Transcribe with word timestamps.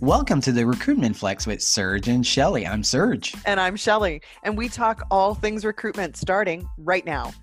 Welcome 0.00 0.40
to 0.42 0.52
the 0.52 0.64
Recruitment 0.64 1.16
Flex 1.16 1.44
with 1.44 1.60
Serge 1.60 2.06
and 2.06 2.24
Shelley. 2.24 2.64
I'm 2.64 2.84
Serge. 2.84 3.34
And 3.44 3.58
I'm 3.58 3.74
Shelley. 3.74 4.22
And 4.44 4.56
we 4.56 4.68
talk 4.68 5.04
all 5.10 5.34
things 5.34 5.64
recruitment 5.64 6.16
starting 6.16 6.68
right 6.78 7.04
now. 7.04 7.34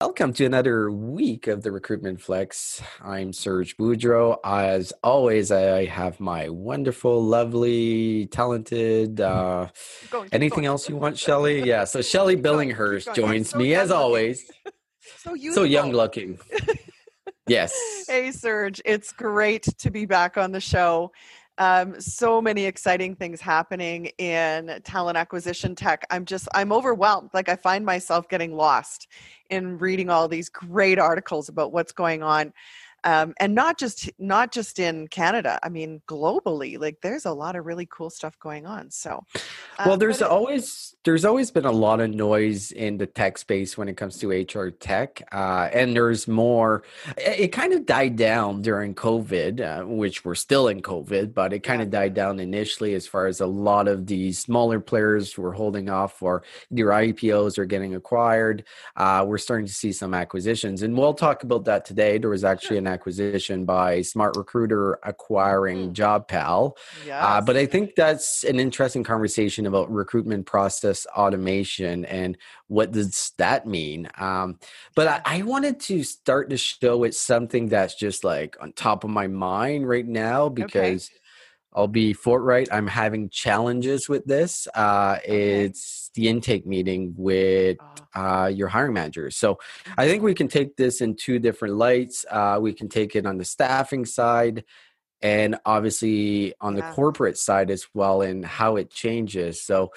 Welcome 0.00 0.32
to 0.32 0.44
another 0.44 0.90
week 0.90 1.46
of 1.46 1.62
the 1.62 1.70
Recruitment 1.70 2.20
Flex. 2.20 2.82
I'm 3.00 3.32
Serge 3.32 3.76
Boudreau. 3.76 4.38
As 4.44 4.92
always, 5.04 5.52
I 5.52 5.84
have 5.84 6.18
my 6.18 6.48
wonderful, 6.48 7.22
lovely, 7.22 8.26
talented. 8.26 9.20
Uh, 9.20 9.68
going, 10.10 10.30
anything 10.32 10.56
going. 10.56 10.66
else 10.66 10.88
you 10.88 10.96
want, 10.96 11.16
Shelley? 11.16 11.62
Yeah. 11.62 11.84
So 11.84 12.02
Shelley 12.02 12.36
Billinghurst 12.36 13.14
joins 13.14 13.50
so 13.50 13.58
me 13.58 13.76
as 13.76 13.92
always. 13.92 14.50
So, 15.18 15.36
so 15.36 15.62
young 15.62 15.92
looking. 15.92 16.40
yes. 17.52 17.72
Hey, 18.08 18.32
Serge. 18.32 18.80
It's 18.84 19.12
great 19.12 19.62
to 19.78 19.90
be 19.90 20.06
back 20.06 20.36
on 20.36 20.52
the 20.52 20.60
show. 20.60 21.12
Um, 21.58 22.00
so 22.00 22.40
many 22.40 22.64
exciting 22.64 23.14
things 23.14 23.40
happening 23.40 24.06
in 24.18 24.80
talent 24.84 25.18
acquisition 25.18 25.74
tech. 25.74 26.06
I'm 26.10 26.24
just, 26.24 26.48
I'm 26.54 26.72
overwhelmed. 26.72 27.30
Like 27.34 27.48
I 27.48 27.56
find 27.56 27.84
myself 27.84 28.28
getting 28.28 28.56
lost 28.56 29.06
in 29.50 29.76
reading 29.78 30.08
all 30.08 30.28
these 30.28 30.48
great 30.48 30.98
articles 30.98 31.50
about 31.50 31.72
what's 31.72 31.92
going 31.92 32.22
on 32.22 32.54
um, 33.04 33.34
and 33.38 33.54
not 33.54 33.78
just 33.78 34.10
not 34.18 34.52
just 34.52 34.78
in 34.78 35.08
Canada. 35.08 35.58
I 35.62 35.68
mean, 35.68 36.02
globally, 36.06 36.78
like 36.78 37.00
there's 37.00 37.24
a 37.24 37.32
lot 37.32 37.56
of 37.56 37.66
really 37.66 37.86
cool 37.86 38.10
stuff 38.10 38.38
going 38.38 38.66
on. 38.66 38.90
So, 38.90 39.24
um, 39.78 39.88
well, 39.88 39.96
there's 39.96 40.22
always 40.22 40.94
there's 41.04 41.24
always 41.24 41.50
been 41.50 41.64
a 41.64 41.72
lot 41.72 42.00
of 42.00 42.10
noise 42.10 42.70
in 42.70 42.98
the 42.98 43.06
tech 43.06 43.38
space 43.38 43.76
when 43.76 43.88
it 43.88 43.96
comes 43.96 44.18
to 44.18 44.30
HR 44.30 44.70
tech, 44.70 45.22
uh, 45.32 45.68
and 45.72 45.96
there's 45.96 46.28
more. 46.28 46.84
It, 47.16 47.40
it, 47.40 47.52
kind 47.52 47.72
of 47.72 47.84
died 47.84 48.16
down 48.16 48.62
during 48.62 48.94
COVID, 48.94 49.60
uh, 49.60 49.86
which 49.86 50.24
we're 50.24 50.34
still 50.34 50.68
in 50.68 50.80
COVID, 50.80 51.34
but 51.34 51.52
it 51.52 51.60
kind 51.60 51.80
yeah. 51.80 51.84
of 51.84 51.90
died 51.90 52.14
down 52.14 52.40
initially 52.40 52.94
as 52.94 53.06
far 53.06 53.26
as 53.26 53.40
a 53.40 53.46
lot 53.46 53.88
of 53.88 54.06
these 54.06 54.38
smaller 54.38 54.80
players 54.80 55.36
were 55.36 55.52
holding 55.52 55.90
off 55.90 56.18
for 56.18 56.42
their 56.70 56.86
IPOs 56.86 57.58
or 57.58 57.64
getting 57.64 57.94
acquired. 57.94 58.64
Uh, 58.96 59.24
we're 59.26 59.38
starting 59.38 59.66
to 59.66 59.72
see 59.72 59.92
some 59.92 60.14
acquisitions, 60.14 60.82
and 60.82 60.96
we'll 60.96 61.14
talk 61.14 61.42
about 61.42 61.64
that 61.64 61.84
today. 61.84 62.16
There 62.16 62.30
was 62.30 62.44
actually 62.44 62.78
an 62.78 62.86
acquisition 62.92 63.64
by 63.64 64.02
Smart 64.02 64.36
Recruiter 64.36 64.98
acquiring 65.02 65.90
mm. 65.90 65.94
JobPal. 65.94 66.76
Yes. 67.06 67.24
Uh, 67.24 67.40
but 67.40 67.56
I 67.56 67.66
think 67.66 67.94
that's 67.96 68.44
an 68.44 68.60
interesting 68.60 69.02
conversation 69.02 69.66
about 69.66 69.90
recruitment 69.90 70.46
process 70.46 71.06
automation 71.16 72.04
and 72.04 72.38
what 72.68 72.92
does 72.92 73.32
that 73.38 73.66
mean. 73.66 74.08
Um, 74.18 74.58
but 74.94 75.08
I, 75.08 75.20
I 75.24 75.42
wanted 75.42 75.80
to 75.80 76.04
start 76.04 76.50
the 76.50 76.56
show 76.56 76.98
with 76.98 77.16
something 77.16 77.68
that's 77.68 77.94
just 77.94 78.24
like 78.24 78.56
on 78.60 78.72
top 78.72 79.04
of 79.04 79.10
my 79.10 79.26
mind 79.26 79.88
right 79.88 80.06
now 80.06 80.48
because. 80.48 81.08
Okay 81.10 81.18
I'll 81.74 81.88
be 81.88 82.12
forthright. 82.12 82.68
I'm 82.70 82.86
having 82.86 83.28
challenges 83.30 84.08
with 84.08 84.24
this. 84.26 84.68
Uh, 84.74 85.16
okay. 85.18 85.64
It's 85.64 86.10
the 86.14 86.28
intake 86.28 86.66
meeting 86.66 87.14
with 87.16 87.78
ah. 88.14 88.44
uh, 88.44 88.46
your 88.48 88.68
hiring 88.68 88.94
manager. 88.94 89.30
So 89.30 89.58
I 89.96 90.06
think 90.06 90.22
we 90.22 90.34
can 90.34 90.48
take 90.48 90.76
this 90.76 91.00
in 91.00 91.16
two 91.16 91.38
different 91.38 91.76
lights. 91.76 92.26
Uh, 92.30 92.58
we 92.60 92.74
can 92.74 92.88
take 92.88 93.16
it 93.16 93.26
on 93.26 93.38
the 93.38 93.44
staffing 93.44 94.04
side 94.04 94.64
and 95.22 95.56
obviously 95.64 96.52
on 96.60 96.74
the 96.74 96.82
corporate 96.82 97.38
side 97.38 97.70
as 97.70 97.86
well 97.94 98.22
and 98.22 98.44
how 98.44 98.76
it 98.76 98.90
changes. 98.90 99.62
So 99.62 99.92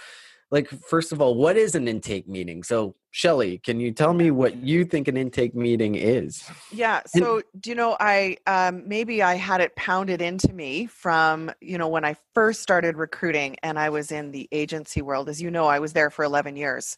like 0.52 0.70
first 0.70 1.12
of 1.12 1.22
all 1.22 1.36
what 1.36 1.58
is 1.58 1.76
an 1.76 1.88
intake 1.88 2.28
meeting 2.28 2.64
so 2.64 2.96
shelly 3.16 3.60
can 3.60 3.80
you 3.80 3.94
tell 3.94 4.14
me 4.14 4.30
what 4.30 4.58
you 4.58 4.84
think 4.84 5.08
an 5.08 5.16
intake 5.16 5.56
meeting 5.56 5.96
is? 5.96 6.44
Yeah 6.70 7.02
so 7.08 7.42
do 7.62 7.70
you 7.70 7.76
know 7.76 7.96
i 8.02 8.36
um, 8.46 8.84
maybe 8.86 9.24
i 9.24 9.36
had 9.36 9.62
it 9.62 9.74
pounded 9.78 10.22
into 10.22 10.52
me 10.52 10.86
from 10.86 11.50
you 11.62 11.78
know 11.78 11.88
when 11.88 12.04
i 12.04 12.14
first 12.34 12.62
started 12.62 12.98
recruiting 12.98 13.56
and 13.64 13.80
i 13.80 13.90
was 13.90 14.12
in 14.12 14.31
the 14.31 14.50
agency 14.52 15.02
world. 15.02 15.30
As 15.30 15.42
you 15.42 15.50
know 15.50 15.66
i 15.66 15.80
was 15.80 15.94
there 15.94 16.09
for 16.09 16.25
11 16.25 16.58
years. 16.58 16.98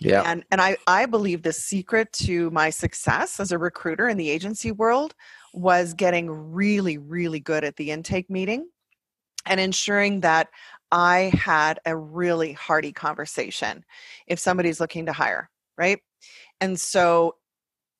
Yeah. 0.00 0.22
And 0.26 0.44
and 0.50 0.60
i 0.60 0.76
i 0.88 1.06
believe 1.06 1.42
the 1.42 1.52
secret 1.52 2.12
to 2.24 2.50
my 2.50 2.70
success 2.70 3.38
as 3.38 3.52
a 3.52 3.58
recruiter 3.58 4.08
in 4.08 4.16
the 4.16 4.30
agency 4.30 4.72
world 4.72 5.14
was 5.54 5.94
getting 5.94 6.28
really 6.28 6.98
really 6.98 7.38
good 7.38 7.62
at 7.62 7.76
the 7.76 7.92
intake 7.92 8.28
meeting 8.28 8.66
and 9.46 9.60
ensuring 9.60 10.20
that 10.20 10.48
I 10.92 11.32
had 11.34 11.80
a 11.86 11.96
really 11.96 12.52
hearty 12.52 12.92
conversation 12.92 13.84
if 14.26 14.38
somebody's 14.38 14.78
looking 14.78 15.06
to 15.06 15.12
hire, 15.12 15.48
right? 15.76 15.98
And 16.60 16.78
so 16.78 17.36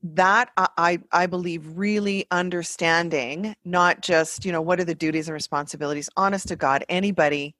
that 0.02 0.50
I, 0.56 0.98
I 1.12 1.26
believe 1.26 1.78
really 1.78 2.26
understanding 2.30 3.54
not 3.64 4.00
just 4.00 4.44
you 4.44 4.50
know 4.50 4.60
what 4.60 4.80
are 4.80 4.84
the 4.84 4.96
duties 4.96 5.28
and 5.28 5.34
responsibilities 5.34 6.10
honest 6.16 6.48
to 6.48 6.56
god 6.56 6.84
anybody 6.88 7.54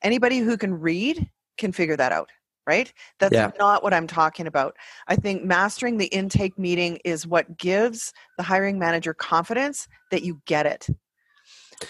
anybody 0.00 0.38
who 0.38 0.56
can 0.56 0.72
read 0.72 1.28
can 1.58 1.72
figure 1.72 1.96
that 1.96 2.12
out 2.12 2.30
right 2.64 2.92
that's 3.18 3.34
yeah. 3.34 3.50
not 3.58 3.82
what 3.82 3.92
i'm 3.92 4.06
talking 4.06 4.46
about 4.46 4.76
i 5.08 5.16
think 5.16 5.42
mastering 5.42 5.98
the 5.98 6.06
intake 6.06 6.56
meeting 6.56 7.00
is 7.04 7.26
what 7.26 7.58
gives 7.58 8.12
the 8.36 8.44
hiring 8.44 8.78
manager 8.78 9.12
confidence 9.12 9.88
that 10.12 10.22
you 10.22 10.40
get 10.46 10.66
it 10.66 10.86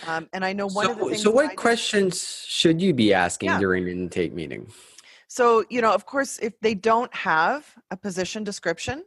um, 0.06 0.28
and 0.32 0.44
I 0.44 0.52
know 0.52 0.68
one 0.68 0.86
so, 0.86 0.92
of 0.92 0.98
the 0.98 1.04
things. 1.06 1.22
So, 1.22 1.32
what 1.32 1.56
questions 1.56 2.44
should 2.46 2.80
you 2.80 2.94
be 2.94 3.12
asking 3.12 3.48
yeah. 3.48 3.58
during 3.58 3.88
an 3.88 3.90
intake 3.90 4.32
meeting? 4.32 4.70
So, 5.30 5.64
you 5.70 5.80
know, 5.80 5.92
of 5.94 6.06
course, 6.06 6.40
if 6.40 6.58
they 6.58 6.74
don't 6.74 7.14
have 7.14 7.64
a 7.92 7.96
position 7.96 8.42
description, 8.42 9.04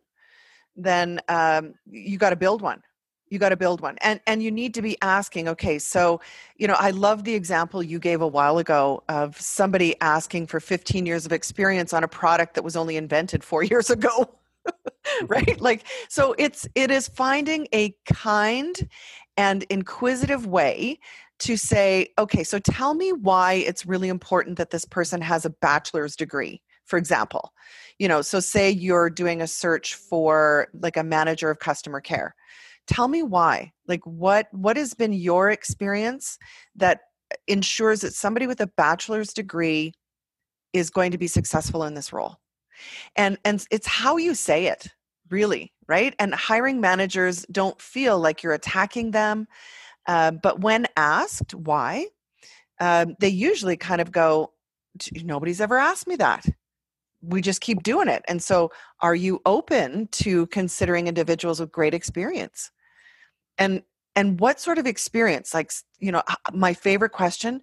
then 0.73 1.19
um, 1.28 1.73
you 1.85 2.17
got 2.17 2.29
to 2.29 2.38
build 2.38 2.61
one. 2.61 2.81
You 3.28 3.39
got 3.39 3.50
to 3.50 3.57
build 3.57 3.81
one, 3.81 3.97
and 4.00 4.22
and 4.25 4.41
you 4.41 4.50
need 4.50 4.73
to 4.75 4.81
be 4.81 4.95
asking. 5.01 5.50
Okay, 5.50 5.79
so 5.79 6.22
you 6.56 6.67
know, 6.67 6.75
I 6.78 6.91
love 6.91 7.25
the 7.25 7.33
example 7.33 7.83
you 7.83 8.00
gave 8.00 8.22
a 8.22 8.28
while 8.28 8.57
ago 8.57 9.03
of 9.09 9.39
somebody 9.41 10.00
asking 10.00 10.47
for 10.47 10.62
15 10.62 11.06
years 11.06 11.25
of 11.25 11.33
experience 11.33 11.91
on 11.94 12.06
a 12.06 12.07
product 12.07 12.53
that 12.53 12.63
was 12.63 12.78
only 12.78 12.95
invented 12.95 13.44
four 13.44 13.63
years 13.72 13.89
ago. 13.89 14.33
right 15.28 15.59
like 15.59 15.83
so 16.07 16.33
it's 16.38 16.66
it 16.73 16.89
is 16.89 17.09
finding 17.09 17.67
a 17.73 17.94
kind 18.06 18.88
and 19.35 19.63
inquisitive 19.63 20.47
way 20.47 20.97
to 21.44 21.58
say, 21.58 22.08
okay, 22.18 22.44
so 22.44 22.59
tell 22.59 22.94
me 22.94 23.12
why 23.12 23.54
it's 23.54 23.86
really 23.86 24.09
important 24.09 24.58
that 24.58 24.72
this 24.72 24.86
person 24.86 25.22
has 25.22 25.46
a 25.46 25.50
bachelor's 25.50 26.16
degree, 26.16 26.62
for 26.86 26.98
example. 26.98 27.54
You 28.00 28.08
know, 28.08 28.22
so 28.22 28.40
say 28.40 28.70
you're 28.70 29.09
doing 29.09 29.42
a 29.42 29.48
search 29.48 29.96
for 29.96 30.68
like 30.74 30.98
a 30.98 31.04
manager 31.04 31.50
of 31.50 31.59
customer 31.59 32.02
care. 32.02 32.36
Tell 32.88 33.08
me 33.08 33.24
why. 33.24 33.72
Like 33.88 34.06
what 34.06 34.48
what 34.52 34.78
has 34.78 34.94
been 34.94 35.14
your 35.14 35.50
experience 35.50 36.38
that 36.76 37.02
ensures 37.48 38.02
that 38.02 38.14
somebody 38.14 38.48
with 38.48 38.60
a 38.62 38.68
bachelor's 38.68 39.34
degree 39.34 39.94
is 40.74 40.90
going 40.90 41.12
to 41.12 41.18
be 41.18 41.28
successful 41.28 41.84
in 41.84 41.94
this 41.94 42.12
role? 42.12 42.38
And 43.16 43.38
and 43.46 43.66
it's 43.72 43.88
how 43.88 44.18
you 44.18 44.36
say 44.36 44.68
it, 44.68 44.88
really 45.30 45.74
right? 45.88 46.16
And 46.20 46.34
hiring 46.34 46.81
managers 46.81 47.46
don't 47.52 47.80
feel 47.81 48.20
like 48.20 48.44
you're 48.44 48.54
attacking 48.54 49.12
them. 49.12 49.48
Uh, 50.08 50.31
but 50.31 50.59
when 50.59 50.86
asked 50.97 51.53
why, 51.53 52.08
um, 52.80 53.16
they 53.19 53.30
usually 53.30 53.78
kind 53.78 54.02
of 54.02 54.12
go, 54.12 54.52
Nobody's 55.24 55.62
ever 55.62 55.78
asked 55.78 56.08
me 56.08 56.16
that. 56.18 56.46
We 57.22 57.41
just 57.41 57.62
keep 57.62 57.81
doing 57.81 58.08
it. 58.08 58.24
And 58.28 58.44
so, 58.44 58.72
are 59.02 59.16
you 59.16 59.42
open 59.46 60.08
to 60.12 60.46
considering 60.47 61.08
individuals 61.08 61.59
with 61.59 61.72
great 61.72 61.96
experience? 61.96 62.69
And 63.58 63.81
and 64.16 64.40
what 64.40 64.59
sort 64.59 64.78
of 64.78 64.86
experience? 64.86 65.52
Like, 65.52 65.72
you 66.00 66.12
know, 66.12 66.22
my 66.53 66.75
favorite 66.75 67.12
question, 67.12 67.62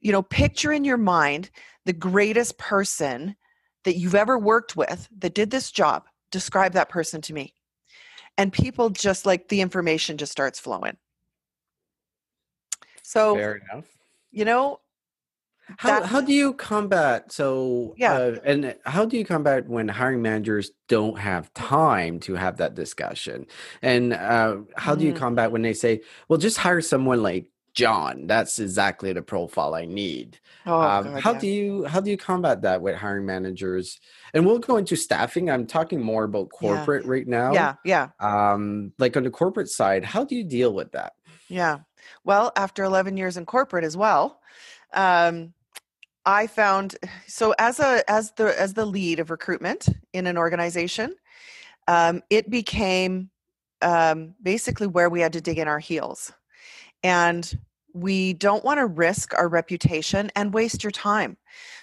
you 0.00 0.10
know, 0.10 0.22
picture 0.22 0.72
in 0.72 0.84
your 0.84 0.96
mind 0.96 1.50
the 1.84 1.92
greatest 1.92 2.56
person 2.56 3.36
that 3.84 3.96
you've 3.96 4.14
ever 4.14 4.38
worked 4.38 4.76
with 4.76 5.08
that 5.18 5.34
did 5.34 5.50
this 5.50 5.70
job. 5.70 6.04
Describe 6.30 6.72
that 6.72 6.88
person 6.88 7.20
to 7.22 7.34
me 7.34 7.52
and 8.38 8.52
people 8.52 8.88
just 8.88 9.26
like 9.26 9.48
the 9.48 9.60
information 9.60 10.16
just 10.16 10.32
starts 10.32 10.58
flowing 10.58 10.96
so 13.10 13.34
fair 13.34 13.60
enough 13.70 13.86
you 14.30 14.44
know 14.44 14.80
how, 15.78 16.02
how 16.02 16.20
do 16.20 16.32
you 16.32 16.52
combat 16.54 17.30
so 17.32 17.94
yeah 17.96 18.14
uh, 18.14 18.36
and 18.44 18.76
how 18.84 19.04
do 19.04 19.16
you 19.16 19.24
combat 19.24 19.68
when 19.68 19.86
hiring 19.86 20.20
managers 20.20 20.72
don't 20.88 21.18
have 21.18 21.52
time 21.54 22.18
to 22.18 22.34
have 22.34 22.56
that 22.56 22.74
discussion 22.74 23.46
and 23.80 24.12
uh, 24.12 24.56
how 24.76 24.94
do 24.94 25.04
you 25.04 25.12
mm. 25.12 25.16
combat 25.16 25.52
when 25.52 25.62
they 25.62 25.74
say 25.74 26.00
well 26.28 26.38
just 26.38 26.56
hire 26.56 26.80
someone 26.80 27.22
like 27.22 27.50
John. 27.72 28.26
That's 28.26 28.58
exactly 28.58 29.12
the 29.12 29.22
profile 29.22 29.74
I 29.74 29.84
need. 29.84 30.38
Oh, 30.66 30.80
um, 30.80 31.04
God, 31.04 31.22
how 31.22 31.32
yeah. 31.32 31.38
do 31.38 31.46
you 31.46 31.84
how 31.84 32.00
do 32.00 32.10
you 32.10 32.16
combat 32.16 32.62
that 32.62 32.82
with 32.82 32.96
hiring 32.96 33.26
managers? 33.26 34.00
And 34.34 34.46
we'll 34.46 34.58
go 34.58 34.76
into 34.76 34.96
staffing. 34.96 35.50
I'm 35.50 35.66
talking 35.66 36.00
more 36.00 36.24
about 36.24 36.50
corporate 36.50 37.04
yeah. 37.04 37.10
right 37.10 37.26
now. 37.26 37.52
Yeah, 37.52 37.74
yeah. 37.84 38.08
Um, 38.18 38.92
like 38.98 39.16
on 39.16 39.24
the 39.24 39.30
corporate 39.30 39.68
side, 39.68 40.04
how 40.04 40.24
do 40.24 40.34
you 40.34 40.44
deal 40.44 40.74
with 40.74 40.92
that? 40.92 41.12
Yeah. 41.48 41.78
Well, 42.24 42.52
after 42.56 42.84
11 42.84 43.16
years 43.16 43.36
in 43.36 43.46
corporate 43.46 43.84
as 43.84 43.96
well, 43.96 44.40
um, 44.92 45.54
I 46.26 46.46
found 46.46 46.96
so 47.26 47.54
as 47.58 47.80
a 47.80 48.02
as 48.10 48.32
the 48.36 48.58
as 48.60 48.74
the 48.74 48.86
lead 48.86 49.20
of 49.20 49.30
recruitment 49.30 49.88
in 50.12 50.26
an 50.26 50.38
organization, 50.38 51.14
um, 51.88 52.22
it 52.30 52.50
became 52.50 53.30
um, 53.82 54.34
basically 54.42 54.86
where 54.86 55.10
we 55.10 55.20
had 55.20 55.32
to 55.34 55.40
dig 55.40 55.58
in 55.58 55.68
our 55.68 55.78
heels 55.78 56.32
and 57.02 57.58
we 57.92 58.34
don't 58.34 58.64
want 58.64 58.78
to 58.78 58.86
risk 58.86 59.34
our 59.36 59.48
reputation 59.48 60.30
and 60.36 60.54
waste 60.54 60.84
your 60.84 60.92
time. 60.92 61.36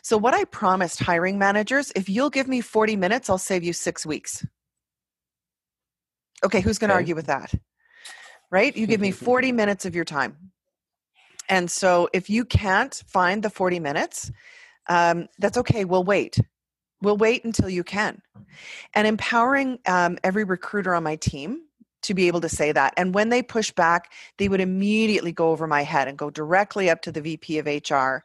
So, 0.03 0.17
what 0.17 0.33
I 0.33 0.45
promised 0.45 0.99
hiring 0.99 1.37
managers 1.37 1.91
if 1.95 2.07
you'll 2.09 2.29
give 2.29 2.47
me 2.47 2.61
40 2.61 2.95
minutes, 2.95 3.29
I'll 3.29 3.37
save 3.37 3.63
you 3.63 3.73
six 3.73 4.05
weeks. 4.05 4.45
Okay, 6.43 6.61
who's 6.61 6.77
going 6.77 6.89
to 6.89 6.93
Okay. 6.93 6.99
argue 6.99 7.15
with 7.15 7.25
that? 7.27 7.53
Right? 8.49 8.75
You 8.75 8.87
give 8.87 9.01
me 9.01 9.11
40 9.27 9.51
minutes 9.51 9.85
of 9.85 9.95
your 9.95 10.05
time. 10.05 10.37
And 11.49 11.71
so, 11.71 12.09
if 12.13 12.29
you 12.29 12.43
can't 12.43 12.93
find 13.07 13.41
the 13.41 13.49
40 13.49 13.79
minutes, 13.79 14.31
um, 14.89 15.27
that's 15.39 15.57
okay. 15.57 15.85
We'll 15.85 16.03
wait. 16.03 16.37
We'll 17.01 17.17
wait 17.17 17.45
until 17.45 17.69
you 17.69 17.83
can. 17.83 18.21
And 18.93 19.07
empowering 19.07 19.79
um, 19.85 20.17
every 20.23 20.43
recruiter 20.43 20.93
on 20.95 21.03
my 21.03 21.15
team 21.15 21.61
to 22.03 22.13
be 22.13 22.27
able 22.27 22.41
to 22.41 22.49
say 22.49 22.71
that. 22.71 22.93
And 22.97 23.13
when 23.13 23.29
they 23.29 23.41
push 23.41 23.71
back, 23.71 24.11
they 24.37 24.49
would 24.49 24.61
immediately 24.61 25.31
go 25.31 25.51
over 25.51 25.67
my 25.67 25.83
head 25.83 26.07
and 26.07 26.17
go 26.17 26.29
directly 26.29 26.89
up 26.89 27.01
to 27.03 27.11
the 27.11 27.21
VP 27.21 27.59
of 27.59 27.65
HR. 27.65 28.23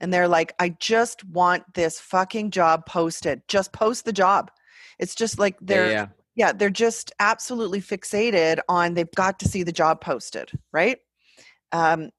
And 0.00 0.12
they're 0.12 0.28
like, 0.28 0.54
I 0.58 0.70
just 0.80 1.24
want 1.24 1.74
this 1.74 2.00
fucking 2.00 2.50
job 2.50 2.86
posted. 2.86 3.42
Just 3.48 3.72
post 3.72 4.04
the 4.04 4.12
job. 4.12 4.50
It's 4.98 5.14
just 5.14 5.38
like 5.38 5.56
they're, 5.60 5.86
yeah, 5.86 5.92
yeah, 5.92 6.06
they're 6.52 6.70
just 6.70 7.12
absolutely 7.20 7.80
fixated 7.80 8.58
on 8.68 8.94
they've 8.94 9.10
got 9.14 9.38
to 9.40 9.48
see 9.48 9.62
the 9.62 9.72
job 9.72 10.00
posted, 10.00 10.50
right? 10.72 10.98
Um, 11.72 12.10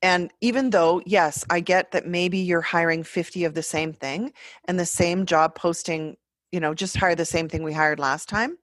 and 0.00 0.30
even 0.40 0.70
though, 0.70 1.02
yes, 1.06 1.44
I 1.50 1.60
get 1.60 1.90
that 1.90 2.06
maybe 2.06 2.38
you're 2.38 2.60
hiring 2.60 3.02
50 3.02 3.44
of 3.44 3.54
the 3.54 3.62
same 3.62 3.92
thing 3.92 4.32
and 4.66 4.78
the 4.78 4.86
same 4.86 5.26
job 5.26 5.56
posting, 5.56 6.16
you 6.52 6.60
know, 6.60 6.72
just 6.72 6.96
hire 6.96 7.16
the 7.16 7.24
same 7.24 7.48
thing 7.48 7.64
we 7.64 7.72
hired 7.72 7.98
last 7.98 8.28
time. 8.28 8.56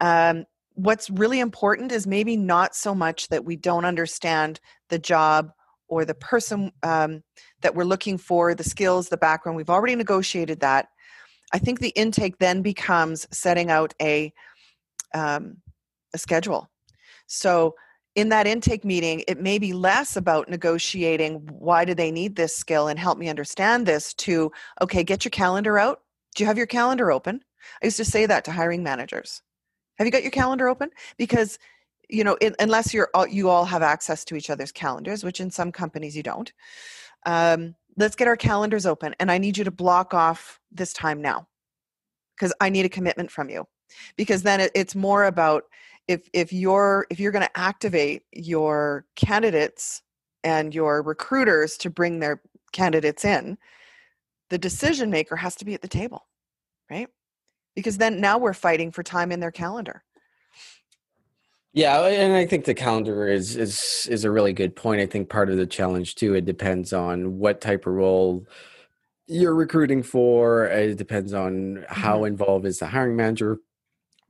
Um, 0.00 0.44
what's 0.74 1.10
really 1.10 1.40
important 1.40 1.90
is 1.90 2.06
maybe 2.06 2.36
not 2.36 2.76
so 2.76 2.94
much 2.94 3.28
that 3.28 3.44
we 3.44 3.56
don't 3.56 3.84
understand 3.84 4.60
the 4.88 4.98
job 4.98 5.50
or 5.88 6.04
the 6.04 6.14
person 6.14 6.72
um, 6.82 7.22
that 7.60 7.74
we're 7.74 7.84
looking 7.84 8.16
for, 8.16 8.54
the 8.54 8.64
skills, 8.64 9.08
the 9.08 9.16
background. 9.16 9.56
We've 9.56 9.68
already 9.68 9.96
negotiated 9.96 10.60
that. 10.60 10.88
I 11.52 11.58
think 11.58 11.80
the 11.80 11.90
intake 11.90 12.38
then 12.38 12.62
becomes 12.62 13.26
setting 13.30 13.70
out 13.70 13.94
a 14.00 14.32
um, 15.14 15.58
a 16.14 16.18
schedule. 16.18 16.70
So 17.26 17.74
in 18.14 18.28
that 18.28 18.46
intake 18.46 18.84
meeting, 18.84 19.24
it 19.26 19.40
may 19.40 19.58
be 19.58 19.72
less 19.72 20.16
about 20.16 20.48
negotiating 20.48 21.46
why 21.50 21.84
do 21.84 21.94
they 21.94 22.10
need 22.10 22.36
this 22.36 22.54
skill 22.54 22.88
and 22.88 22.98
help 22.98 23.18
me 23.18 23.28
understand 23.28 23.86
this 23.86 24.12
to 24.14 24.52
okay, 24.80 25.02
get 25.02 25.24
your 25.24 25.30
calendar 25.30 25.78
out. 25.78 26.00
Do 26.34 26.42
you 26.42 26.46
have 26.46 26.58
your 26.58 26.66
calendar 26.66 27.10
open? 27.10 27.40
I 27.82 27.86
used 27.86 27.96
to 27.98 28.04
say 28.04 28.26
that 28.26 28.44
to 28.44 28.52
hiring 28.52 28.82
managers. 28.82 29.42
Have 29.98 30.06
you 30.06 30.12
got 30.12 30.22
your 30.22 30.30
calendar 30.30 30.68
open? 30.68 30.90
Because 31.16 31.58
you 32.08 32.24
know, 32.24 32.36
in, 32.40 32.54
unless 32.58 32.92
you're 32.92 33.08
all, 33.14 33.26
you 33.26 33.48
all 33.48 33.64
have 33.64 33.82
access 33.82 34.24
to 34.26 34.36
each 34.36 34.50
other's 34.50 34.70
calendars, 34.70 35.24
which 35.24 35.40
in 35.40 35.50
some 35.50 35.72
companies 35.72 36.14
you 36.14 36.22
don't. 36.22 36.52
Um, 37.24 37.74
let's 37.96 38.16
get 38.16 38.28
our 38.28 38.36
calendars 38.36 38.86
open, 38.86 39.14
and 39.20 39.30
I 39.30 39.38
need 39.38 39.56
you 39.56 39.64
to 39.64 39.70
block 39.70 40.14
off 40.14 40.60
this 40.70 40.92
time 40.92 41.20
now 41.20 41.46
because 42.36 42.52
I 42.60 42.68
need 42.68 42.84
a 42.84 42.90
commitment 42.90 43.30
from 43.30 43.48
you. 43.50 43.66
Because 44.16 44.42
then 44.42 44.60
it, 44.60 44.72
it's 44.74 44.94
more 44.94 45.24
about 45.24 45.64
if 46.08 46.28
if 46.32 46.52
you're 46.52 47.06
if 47.10 47.20
you're 47.20 47.32
going 47.32 47.44
to 47.44 47.58
activate 47.58 48.22
your 48.32 49.06
candidates 49.16 50.02
and 50.42 50.74
your 50.74 51.02
recruiters 51.02 51.76
to 51.78 51.90
bring 51.90 52.18
their 52.18 52.42
candidates 52.72 53.24
in, 53.24 53.58
the 54.50 54.58
decision 54.58 55.10
maker 55.10 55.36
has 55.36 55.54
to 55.56 55.64
be 55.64 55.74
at 55.74 55.82
the 55.82 55.88
table, 55.88 56.26
right? 56.90 57.08
Because 57.76 57.98
then 57.98 58.20
now 58.20 58.38
we're 58.38 58.52
fighting 58.54 58.90
for 58.90 59.02
time 59.02 59.30
in 59.30 59.40
their 59.40 59.50
calendar. 59.50 60.02
Yeah, 61.74 62.02
and 62.04 62.34
I 62.34 62.46
think 62.46 62.66
the 62.66 62.74
calendar 62.74 63.28
is 63.28 63.56
is 63.56 64.06
is 64.10 64.24
a 64.24 64.30
really 64.30 64.52
good 64.52 64.76
point. 64.76 65.00
I 65.00 65.06
think 65.06 65.30
part 65.30 65.48
of 65.48 65.56
the 65.56 65.66
challenge 65.66 66.16
too, 66.16 66.34
it 66.34 66.44
depends 66.44 66.92
on 66.92 67.38
what 67.38 67.62
type 67.62 67.86
of 67.86 67.94
role 67.94 68.46
you're 69.26 69.54
recruiting 69.54 70.02
for. 70.02 70.66
It 70.66 70.98
depends 70.98 71.32
on 71.32 71.86
how 71.88 72.18
mm-hmm. 72.18 72.26
involved 72.26 72.66
is 72.66 72.78
the 72.78 72.86
hiring 72.86 73.16
manager. 73.16 73.58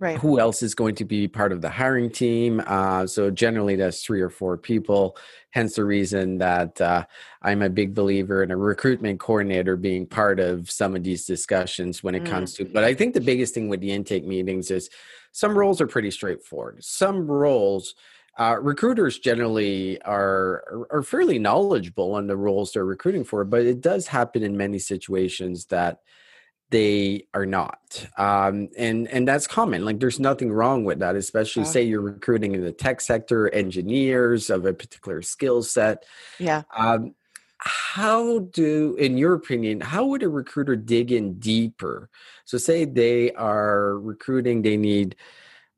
Right. 0.03 0.19
Who 0.19 0.41
else 0.41 0.65
is 0.65 0.75
going 0.75 0.97
to 0.97 1.05
be 1.05 1.29
part 1.29 1.53
of 1.53 1.63
the 1.63 1.71
hiring 1.71 2.11
team? 2.11 2.61
Uh, 2.67 3.07
so 3.07 3.31
generally, 3.31 3.77
that's 3.77 4.03
three 4.03 4.21
or 4.21 4.31
four 4.31 4.59
people. 4.59 5.17
Hence 5.51 5.77
the 5.77 5.85
reason 5.85 6.39
that 6.39 6.81
uh, 6.81 7.05
I'm 7.41 7.63
a 7.63 7.71
big 7.71 7.95
believer 7.95 8.43
in 8.43 8.51
a 8.51 8.57
recruitment 8.57 9.21
coordinator 9.21 9.77
being 9.77 10.09
part 10.09 10.41
of 10.41 10.69
some 10.69 10.97
of 10.97 11.05
these 11.05 11.25
discussions 11.25 12.03
when 12.03 12.17
it 12.17 12.25
Mm. 12.25 12.31
comes 12.31 12.55
to. 12.55 12.65
But 12.65 12.83
I 12.83 12.95
think 12.95 13.15
the 13.15 13.21
biggest 13.21 13.55
thing 13.55 13.69
with 13.69 13.81
the 13.81 13.93
intake 13.93 14.27
meetings 14.27 14.73
is 14.73 14.91
some 15.31 15.57
roles 15.57 15.81
are 15.81 15.87
pretty 15.87 16.11
straightforward. 16.11 16.83
Some 16.83 17.29
roles, 17.29 17.95
uh, 18.39 18.57
recruiters 18.61 19.21
generally 19.21 20.03
are 20.03 20.65
are 20.91 21.05
fairly 21.05 21.39
knowledgeable 21.39 22.15
on 22.15 22.27
the 22.27 22.37
roles 22.37 22.73
they're 22.73 22.85
recruiting 22.85 23.23
for, 23.23 23.45
but 23.45 23.65
it 23.65 23.81
does 23.81 24.09
happen 24.09 24.43
in 24.43 24.57
many 24.57 24.81
situations 24.81 25.67
that 25.67 26.01
they 26.73 27.29
are 27.33 27.47
not, 27.47 28.05
um, 28.19 28.69
and 28.77 29.07
and 29.09 29.29
that's 29.29 29.47
common. 29.47 29.85
Like, 29.85 30.01
there's 30.01 30.19
nothing 30.19 30.51
wrong 30.51 30.85
with 30.85 30.99
that, 30.99 31.15
especially 31.15 31.63
Yeah. 31.63 31.69
say 31.69 31.83
you're 31.85 32.01
recruiting 32.01 32.55
in 32.55 32.63
the 32.65 32.73
tech 32.73 33.01
sector, 33.01 33.49
engineers 33.55 34.51
of 34.51 34.67
a 34.67 34.73
particular 34.75 35.23
skill 35.23 35.63
set. 35.63 36.05
Yeah. 36.41 36.63
Um, 36.77 37.15
how 37.59 38.41
do, 38.53 38.97
in 38.99 39.17
your 39.17 39.35
opinion, 39.35 39.81
how 39.81 40.07
would 40.07 40.25
a 40.25 40.29
recruiter 40.29 40.75
dig 40.75 41.13
in 41.13 41.39
deeper? 41.39 42.11
So, 42.45 42.59
say 42.59 42.85
they 42.85 43.31
are 43.35 43.97
recruiting, 44.01 44.63
they 44.63 44.77
need, 44.77 45.15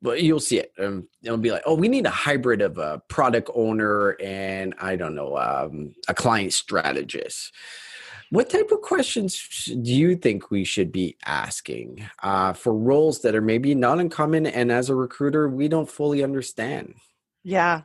well, 0.01 0.15
you'll 0.17 0.39
see 0.39 0.59
it. 0.59 0.71
Um, 0.79 1.07
it'll 1.21 1.37
be 1.37 1.51
like, 1.51 1.63
oh, 1.67 1.75
we 1.75 1.87
need 1.87 2.07
a 2.07 2.09
hybrid 2.25 2.61
of 2.61 2.79
a 2.79 3.01
product 3.07 3.51
owner 3.53 4.17
and 4.21 4.73
I 4.79 4.95
don't 4.95 5.13
know, 5.13 5.37
um, 5.37 5.93
a 6.07 6.13
client 6.15 6.53
strategist. 6.53 7.53
What 8.31 8.49
type 8.49 8.71
of 8.71 8.81
questions 8.81 9.65
do 9.65 9.93
you 9.93 10.15
think 10.15 10.49
we 10.51 10.63
should 10.63 10.91
be 10.91 11.15
asking 11.25 12.05
uh, 12.23 12.53
for 12.53 12.73
roles 12.73 13.21
that 13.21 13.35
are 13.35 13.41
maybe 13.41 13.75
not 13.75 13.99
uncommon 13.99 14.45
and 14.47 14.71
as 14.71 14.89
a 14.89 14.95
recruiter 14.95 15.47
we 15.47 15.67
don't 15.67 15.89
fully 15.89 16.23
understand? 16.23 16.95
Yeah. 17.43 17.81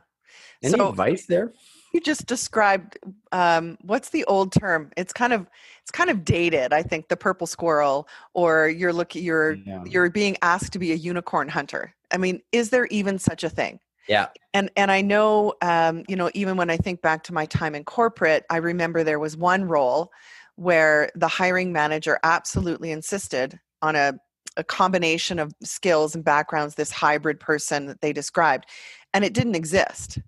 Any 0.63 0.73
So- 0.77 0.89
advice 0.89 1.25
there? 1.25 1.53
you 1.93 1.99
just 1.99 2.25
described 2.25 2.97
um, 3.33 3.77
what's 3.81 4.11
the 4.11 4.23
old 4.23 4.53
term 4.53 4.91
it's 4.95 5.11
kind 5.11 5.33
of 5.33 5.45
it's 5.81 5.91
kind 5.91 6.09
of 6.09 6.23
dated 6.23 6.71
i 6.71 6.81
think 6.81 7.09
the 7.09 7.17
purple 7.17 7.45
squirrel 7.45 8.07
or 8.33 8.69
you're 8.69 8.93
looking 8.93 9.21
you're 9.25 9.55
Yeah. 9.55 9.83
you're 9.85 10.09
being 10.09 10.37
asked 10.41 10.71
to 10.71 10.79
be 10.79 10.93
a 10.93 10.95
unicorn 10.95 11.49
hunter 11.49 11.93
i 12.09 12.15
mean 12.17 12.41
is 12.53 12.69
there 12.69 12.85
even 12.85 13.19
such 13.19 13.43
a 13.43 13.49
thing 13.49 13.77
Yeah. 14.11 14.27
and 14.53 14.69
and 14.75 14.91
i 14.91 15.01
know 15.01 15.53
um, 15.61 16.03
you 16.07 16.15
know 16.15 16.29
even 16.33 16.57
when 16.57 16.69
i 16.69 16.77
think 16.77 17.01
back 17.01 17.23
to 17.23 17.33
my 17.33 17.45
time 17.45 17.75
in 17.75 17.83
corporate 17.83 18.45
i 18.49 18.57
remember 18.57 19.03
there 19.03 19.19
was 19.19 19.37
one 19.37 19.63
role 19.65 20.11
where 20.55 21.09
the 21.15 21.27
hiring 21.27 21.73
manager 21.73 22.19
absolutely 22.23 22.91
insisted 22.91 23.59
on 23.81 23.95
a, 23.95 24.13
a 24.57 24.63
combination 24.63 25.39
of 25.39 25.53
skills 25.63 26.13
and 26.13 26.23
backgrounds 26.23 26.75
this 26.75 26.91
hybrid 26.91 27.39
person 27.39 27.87
that 27.87 28.01
they 28.01 28.13
described 28.13 28.65
and 29.13 29.25
it 29.25 29.33
didn't 29.33 29.55
exist. 29.55 30.19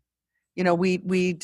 You 0.55 0.63
know 0.63 0.75
we 0.75 1.01
we 1.03 1.39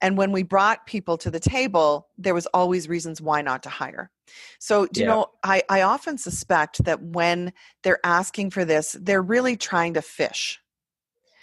and 0.00 0.16
when 0.16 0.32
we 0.32 0.42
brought 0.42 0.86
people 0.86 1.16
to 1.18 1.30
the 1.30 1.40
table 1.40 2.08
there 2.18 2.34
was 2.34 2.46
always 2.46 2.88
reasons 2.88 3.20
why 3.20 3.42
not 3.42 3.62
to 3.64 3.68
hire. 3.68 4.10
So 4.58 4.86
do 4.86 5.00
you 5.00 5.06
know 5.06 5.26
i 5.44 5.62
i 5.68 5.82
often 5.82 6.18
suspect 6.18 6.84
that 6.84 7.02
when 7.02 7.52
they're 7.82 8.04
asking 8.04 8.50
for 8.50 8.64
this 8.64 8.96
they're 9.00 9.22
really 9.22 9.56
trying 9.56 9.94
to 9.94 10.02
fish 10.02 10.60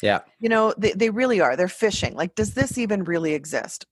Yeah. 0.01 0.21
you 0.39 0.49
know 0.49 0.73
they, 0.77 0.93
they 0.93 1.09
really 1.09 1.41
are 1.41 1.55
they're 1.55 1.67
fishing 1.67 2.15
like 2.15 2.35
does 2.35 2.53
this 2.53 2.77
even 2.77 3.03
really 3.03 3.33
exist 3.33 3.85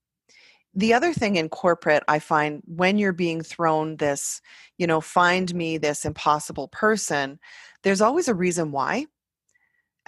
the 0.73 0.93
other 0.93 1.13
thing 1.13 1.35
in 1.35 1.49
corporate 1.49 2.03
i 2.07 2.19
find 2.19 2.61
when 2.65 2.97
you're 2.97 3.13
being 3.13 3.41
thrown 3.41 3.97
this 3.97 4.41
you 4.77 4.87
know 4.87 5.01
find 5.01 5.53
me 5.53 5.77
this 5.77 6.05
impossible 6.05 6.67
person 6.69 7.39
there's 7.83 8.01
always 8.01 8.27
a 8.27 8.33
reason 8.33 8.71
why 8.71 9.05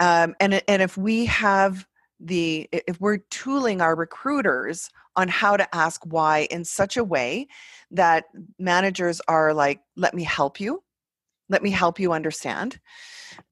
um, 0.00 0.34
and 0.40 0.62
and 0.66 0.80
if 0.80 0.96
we 0.96 1.26
have 1.26 1.86
the 2.20 2.68
if 2.72 3.00
we're 3.00 3.18
tooling 3.30 3.80
our 3.80 3.94
recruiters 3.94 4.90
on 5.16 5.28
how 5.28 5.56
to 5.56 5.74
ask 5.74 6.02
why 6.04 6.46
in 6.50 6.64
such 6.64 6.96
a 6.96 7.04
way 7.04 7.46
that 7.90 8.24
managers 8.58 9.20
are 9.28 9.54
like 9.54 9.80
let 9.96 10.14
me 10.14 10.22
help 10.22 10.60
you 10.60 10.82
let 11.50 11.62
me 11.62 11.70
help 11.70 12.00
you 12.00 12.12
understand. 12.12 12.80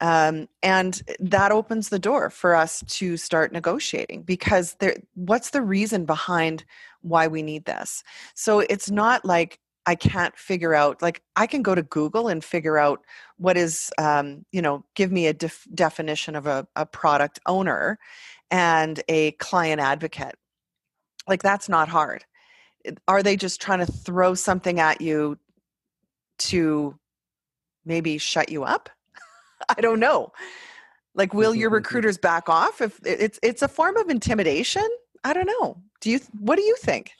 Um, 0.00 0.48
and 0.62 1.02
that 1.20 1.52
opens 1.52 1.90
the 1.90 1.98
door 1.98 2.30
for 2.30 2.54
us 2.54 2.82
to 2.88 3.16
start 3.16 3.52
negotiating 3.52 4.22
because 4.22 4.74
there 4.80 4.96
what's 5.14 5.50
the 5.50 5.62
reason 5.62 6.06
behind 6.06 6.64
why 7.02 7.26
we 7.26 7.42
need 7.42 7.66
this? 7.66 8.02
So 8.34 8.60
it's 8.60 8.90
not 8.90 9.24
like 9.24 9.58
i 9.86 9.94
can't 9.94 10.36
figure 10.36 10.74
out 10.74 11.00
like 11.00 11.22
i 11.36 11.46
can 11.46 11.62
go 11.62 11.74
to 11.74 11.84
google 11.84 12.28
and 12.28 12.44
figure 12.44 12.76
out 12.76 13.06
what 13.36 13.56
is 13.56 13.90
um, 13.96 14.44
you 14.50 14.60
know 14.60 14.84
give 14.96 15.12
me 15.12 15.28
a 15.28 15.32
def- 15.32 15.68
definition 15.72 16.34
of 16.34 16.46
a, 16.46 16.66
a 16.74 16.84
product 16.84 17.38
owner 17.46 17.98
and 18.50 19.02
a 19.08 19.32
client 19.32 19.80
advocate. 19.80 20.34
Like 21.26 21.42
that's 21.42 21.68
not 21.68 21.88
hard. 21.88 22.24
Are 23.06 23.22
they 23.22 23.36
just 23.36 23.60
trying 23.60 23.80
to 23.84 23.92
throw 23.92 24.34
something 24.34 24.80
at 24.80 25.00
you 25.00 25.38
to 26.38 26.98
maybe 27.88 28.18
shut 28.18 28.50
you 28.50 28.62
up 28.62 28.88
i 29.76 29.80
don't 29.80 30.00
know 30.00 30.32
like 31.14 31.34
will 31.34 31.54
your 31.54 31.70
recruiters 31.80 32.18
back 32.18 32.48
off 32.48 32.80
if 32.80 33.00
it's 33.04 33.40
it's 33.42 33.62
a 33.62 33.68
form 33.68 33.96
of 33.96 34.08
intimidation 34.08 34.86
I 35.24 35.32
don't 35.32 35.46
know. 35.46 35.76
Do 36.00 36.10
you 36.10 36.20
what 36.38 36.56
do 36.56 36.62
you 36.62 36.76
think? 36.76 37.12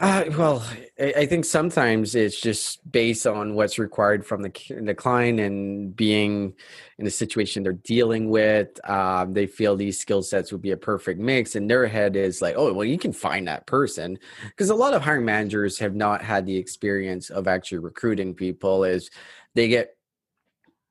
Uh, 0.00 0.24
well, 0.38 0.64
I, 1.00 1.12
I 1.18 1.26
think 1.26 1.44
sometimes 1.44 2.14
it's 2.14 2.40
just 2.40 2.90
based 2.90 3.26
on 3.26 3.54
what's 3.54 3.78
required 3.78 4.24
from 4.24 4.42
the, 4.42 4.52
the 4.80 4.94
client 4.94 5.40
and 5.40 5.94
being 5.94 6.54
in 6.98 7.04
the 7.04 7.10
situation 7.10 7.62
they're 7.62 7.72
dealing 7.72 8.30
with. 8.30 8.68
Um, 8.88 9.32
they 9.32 9.46
feel 9.46 9.74
these 9.74 9.98
skill 9.98 10.22
sets 10.22 10.52
would 10.52 10.62
be 10.62 10.70
a 10.70 10.76
perfect 10.76 11.18
mix, 11.20 11.56
and 11.56 11.68
their 11.68 11.86
head 11.86 12.14
is 12.14 12.40
like, 12.40 12.54
oh, 12.56 12.72
well, 12.72 12.84
you 12.84 12.98
can 12.98 13.12
find 13.12 13.48
that 13.48 13.66
person. 13.66 14.18
Because 14.46 14.70
a 14.70 14.74
lot 14.74 14.94
of 14.94 15.02
hiring 15.02 15.24
managers 15.24 15.78
have 15.80 15.96
not 15.96 16.22
had 16.22 16.46
the 16.46 16.56
experience 16.56 17.30
of 17.30 17.48
actually 17.48 17.78
recruiting 17.78 18.34
people, 18.34 18.84
is 18.84 19.10
they 19.54 19.66
get 19.66 19.96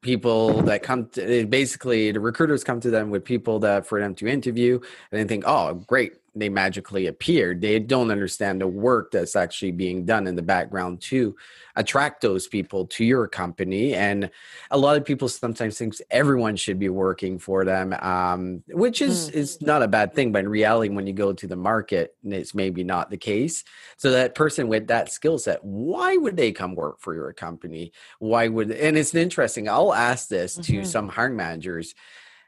people 0.01 0.61
that 0.63 0.83
come 0.83 1.07
to 1.09 1.45
basically 1.47 2.11
the 2.11 2.19
recruiters 2.19 2.63
come 2.63 2.79
to 2.79 2.89
them 2.89 3.09
with 3.09 3.25
people 3.25 3.59
that 3.59 3.85
for 3.85 3.99
them 3.99 4.13
to 4.13 4.27
interview 4.27 4.79
and 5.11 5.19
they 5.19 5.25
think 5.25 5.43
oh 5.47 5.73
great 5.87 6.13
they 6.39 6.49
magically 6.49 7.07
appeared. 7.07 7.61
They 7.61 7.79
don't 7.79 8.11
understand 8.11 8.61
the 8.61 8.67
work 8.67 9.11
that's 9.11 9.35
actually 9.35 9.71
being 9.71 10.05
done 10.05 10.27
in 10.27 10.35
the 10.35 10.41
background 10.41 11.01
to 11.03 11.35
attract 11.75 12.21
those 12.21 12.47
people 12.47 12.85
to 12.87 13.05
your 13.05 13.27
company. 13.27 13.93
And 13.93 14.29
a 14.71 14.77
lot 14.77 14.97
of 14.97 15.05
people 15.05 15.29
sometimes 15.29 15.77
think 15.77 15.95
everyone 16.09 16.55
should 16.55 16.79
be 16.79 16.89
working 16.89 17.39
for 17.39 17.63
them, 17.65 17.93
um, 17.93 18.63
which 18.69 19.01
is 19.01 19.29
mm. 19.29 19.33
is 19.35 19.61
not 19.61 19.83
a 19.83 19.87
bad 19.87 20.13
thing. 20.13 20.31
But 20.31 20.39
in 20.39 20.49
reality, 20.49 20.89
when 20.89 21.07
you 21.07 21.13
go 21.13 21.33
to 21.33 21.47
the 21.47 21.55
market, 21.55 22.15
it's 22.23 22.55
maybe 22.55 22.83
not 22.83 23.09
the 23.09 23.17
case. 23.17 23.63
So 23.97 24.11
that 24.11 24.35
person 24.35 24.67
with 24.67 24.87
that 24.87 25.11
skill 25.11 25.37
set, 25.37 25.63
why 25.63 26.17
would 26.17 26.35
they 26.35 26.51
come 26.51 26.75
work 26.75 26.99
for 26.99 27.13
your 27.13 27.31
company? 27.33 27.91
Why 28.19 28.47
would? 28.47 28.71
And 28.71 28.97
it's 28.97 29.13
interesting. 29.13 29.69
I'll 29.69 29.93
ask 29.93 30.27
this 30.27 30.57
mm-hmm. 30.57 30.81
to 30.81 30.85
some 30.85 31.09
hiring 31.09 31.35
managers 31.35 31.93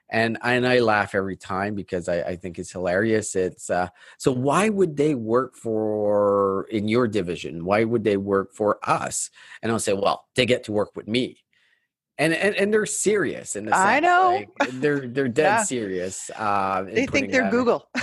and 0.09 0.37
and 0.43 0.67
I 0.67 0.79
laugh 0.79 1.13
every 1.13 1.35
time 1.35 1.75
because 1.75 2.09
I, 2.09 2.21
I 2.21 2.35
think 2.35 2.57
it's 2.59 2.71
hilarious. 2.71 3.35
It's 3.35 3.69
uh, 3.69 3.89
so 4.17 4.31
why 4.31 4.69
would 4.69 4.97
they 4.97 5.15
work 5.15 5.55
for 5.55 6.67
in 6.71 6.87
your 6.87 7.07
division? 7.07 7.65
Why 7.65 7.83
would 7.83 8.03
they 8.03 8.17
work 8.17 8.53
for 8.53 8.79
us? 8.83 9.29
And 9.61 9.71
I'll 9.71 9.79
say, 9.79 9.93
well, 9.93 10.25
they 10.35 10.45
get 10.45 10.63
to 10.65 10.71
work 10.71 10.95
with 10.95 11.07
me, 11.07 11.43
and 12.17 12.33
and, 12.33 12.55
and 12.55 12.73
they're 12.73 12.85
serious 12.85 13.55
in 13.55 13.65
the 13.65 13.71
sense, 13.71 13.81
I 13.81 13.99
know 13.99 14.45
like, 14.59 14.71
they're 14.73 15.07
they're 15.07 15.27
dead 15.41 15.43
yeah. 15.43 15.63
serious. 15.63 16.31
Uh, 16.35 16.83
they 16.83 17.05
think 17.05 17.31
they're 17.31 17.51
Google. 17.51 17.87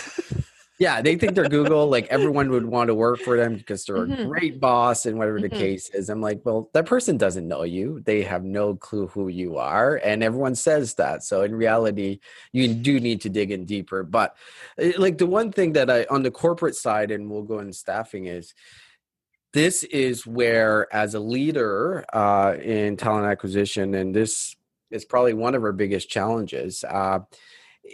yeah, 0.79 1.01
they 1.01 1.17
think 1.17 1.35
they're 1.35 1.49
Google. 1.49 1.89
Like 1.89 2.07
everyone 2.09 2.51
would 2.51 2.67
want 2.67 2.89
to 2.89 2.95
work 2.95 3.21
for 3.21 3.37
them 3.37 3.57
because 3.57 3.85
they're 3.85 4.07
mm-hmm. 4.07 4.23
a 4.23 4.27
great 4.27 4.61
boss 4.61 5.07
and 5.07 5.17
whatever 5.17 5.41
the 5.41 5.49
mm-hmm. 5.49 5.59
case 5.59 5.89
is. 5.91 6.11
I'm 6.11 6.21
like, 6.21 6.43
well, 6.45 6.69
that 6.75 6.85
person 6.85 7.17
doesn't 7.17 7.49
know 7.49 7.63
you. 7.63 8.03
They 8.05 8.23
have 8.23 8.45
no 8.45 8.75
clue 8.75 9.07
who 9.07 9.29
you 9.29 9.57
are. 9.57 9.97
And 9.97 10.23
everyone 10.23 10.55
says 10.55 10.95
that. 10.95 11.23
So 11.23 11.43
in 11.43 11.55
reality, 11.55 12.21
you 12.53 12.75
do 12.75 13.01
need 13.01 13.23
to 13.23 13.31
dig 13.31 13.51
in 13.51 13.65
deeper. 13.65 14.03
But 14.03 14.37
eh, 14.79 14.93
like 14.99 15.17
the 15.17 15.27
one 15.27 15.51
thing 15.51 15.73
that 15.73 15.91
I, 15.91 16.07
on 16.11 16.23
the 16.23 16.31
corporate 16.31 16.77
side, 16.77 17.11
and 17.11 17.31
we'll 17.31 17.43
go 17.43 17.61
in 17.61 17.73
staffing 17.73 18.27
is, 18.27 18.53
this 19.55 19.85
is 19.85 20.27
where 20.27 20.93
as 20.95 21.15
a 21.15 21.21
leader 21.21 22.05
uh, 22.13 22.57
in 22.61 22.99
talent 22.99 23.27
acquisition 23.27 23.95
and 23.95 24.15
this 24.15 24.55
is 24.91 25.07
probably 25.07 25.33
one 25.33 25.55
of 25.55 25.65
our 25.65 25.73
biggest 25.73 26.11
challenges 26.11 26.85
uh, 26.85 27.21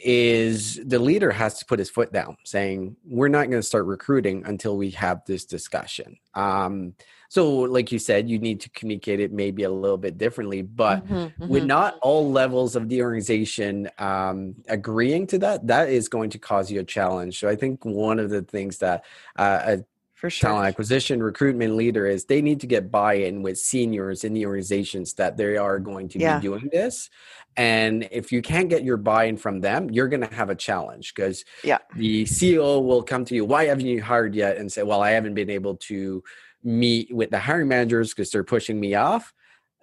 is 0.05 0.81
the 0.85 0.99
leader 0.99 1.31
has 1.31 1.59
to 1.59 1.65
put 1.65 1.79
his 1.79 1.91
foot 1.91 2.13
down 2.13 2.37
saying 2.45 2.97
we're 3.05 3.29
not 3.29 3.51
going 3.51 3.61
to 3.61 3.63
start 3.63 3.87
recruiting 3.87 4.43
until 4.47 4.77
we 4.77 4.91
have 4.91 5.23
this 5.27 5.45
discussion 5.45 6.17
um, 6.35 6.95
so 7.29 7.51
like 7.61 7.93
you 7.93 7.99
said 7.99 8.29
you 8.29 8.39
need 8.39 8.61
to 8.61 8.71
communicate 8.71 9.21
it 9.21 9.33
maybe 9.33 9.63
a 9.63 9.71
little 9.71 9.99
bit 9.99 10.19
differently 10.19 10.63
but 10.63 11.05
mm-hmm, 11.05 11.15
mm-hmm. 11.15 11.49
with 11.49 11.65
not 11.65 11.99
all 12.03 12.31
levels 12.31 12.77
of 12.77 12.89
the 12.89 13.03
organization 13.03 13.89
um, 13.99 14.55
agreeing 14.69 15.27
to 15.27 15.39
that 15.39 15.67
that 15.67 15.89
is 15.89 16.09
going 16.09 16.31
to 16.31 16.39
cause 16.39 16.71
you 16.71 16.81
a 16.81 16.85
challenge 16.85 17.39
so 17.39 17.49
i 17.49 17.57
think 17.57 17.85
one 17.85 18.19
of 18.19 18.31
the 18.31 18.43
things 18.43 18.79
that 18.79 19.05
uh, 19.37 19.77
for 20.23 20.31
sure. 20.31 20.51
talent 20.51 20.69
acquisition 20.69 21.21
recruitment 21.21 21.75
leader 21.75 22.07
is 22.07 22.27
they 22.27 22.41
need 22.41 22.61
to 22.61 22.67
get 22.69 22.93
buy-in 22.93 23.43
with 23.43 23.59
seniors 23.59 24.23
in 24.23 24.33
the 24.33 24.47
organizations 24.47 25.15
that 25.15 25.37
they 25.37 25.57
are 25.57 25.81
mm, 25.81 25.85
going 25.85 26.09
to 26.09 26.21
yeah. 26.21 26.39
be 26.39 26.43
doing 26.43 26.69
this 26.71 27.11
and 27.57 28.09
if 28.13 28.31
you 28.31 28.41
can't 28.41 28.69
get 28.69 28.85
your 28.85 28.97
buy-in 28.97 29.37
from 29.37 29.61
them 29.61 29.91
you're 29.91 30.07
going 30.07 30.21
to 30.21 30.33
have 30.33 30.49
a 30.49 30.55
challenge 30.55 31.13
because 31.13 31.45
yeah. 31.65 31.79
the 31.97 32.23
ceo 32.23 32.81
will 32.81 33.03
come 33.03 33.25
to 33.25 33.35
you 33.35 33.45
why 33.45 33.65
haven't 33.65 33.87
you 33.87 34.01
hired 34.01 34.33
yet 34.33 34.59
and 34.59 34.71
say 34.71 34.85
well 34.85 35.03
i 35.03 35.11
haven't 35.11 35.35
been 35.35 35.51
able 35.51 35.75
to 35.75 36.23
meet 36.63 37.13
with 37.13 37.31
the 37.31 37.39
hiring 37.41 37.67
managers 37.67 38.11
because 38.11 38.31
they're 38.31 38.45
pushing 38.45 38.79
me 38.79 38.95
off 38.95 39.35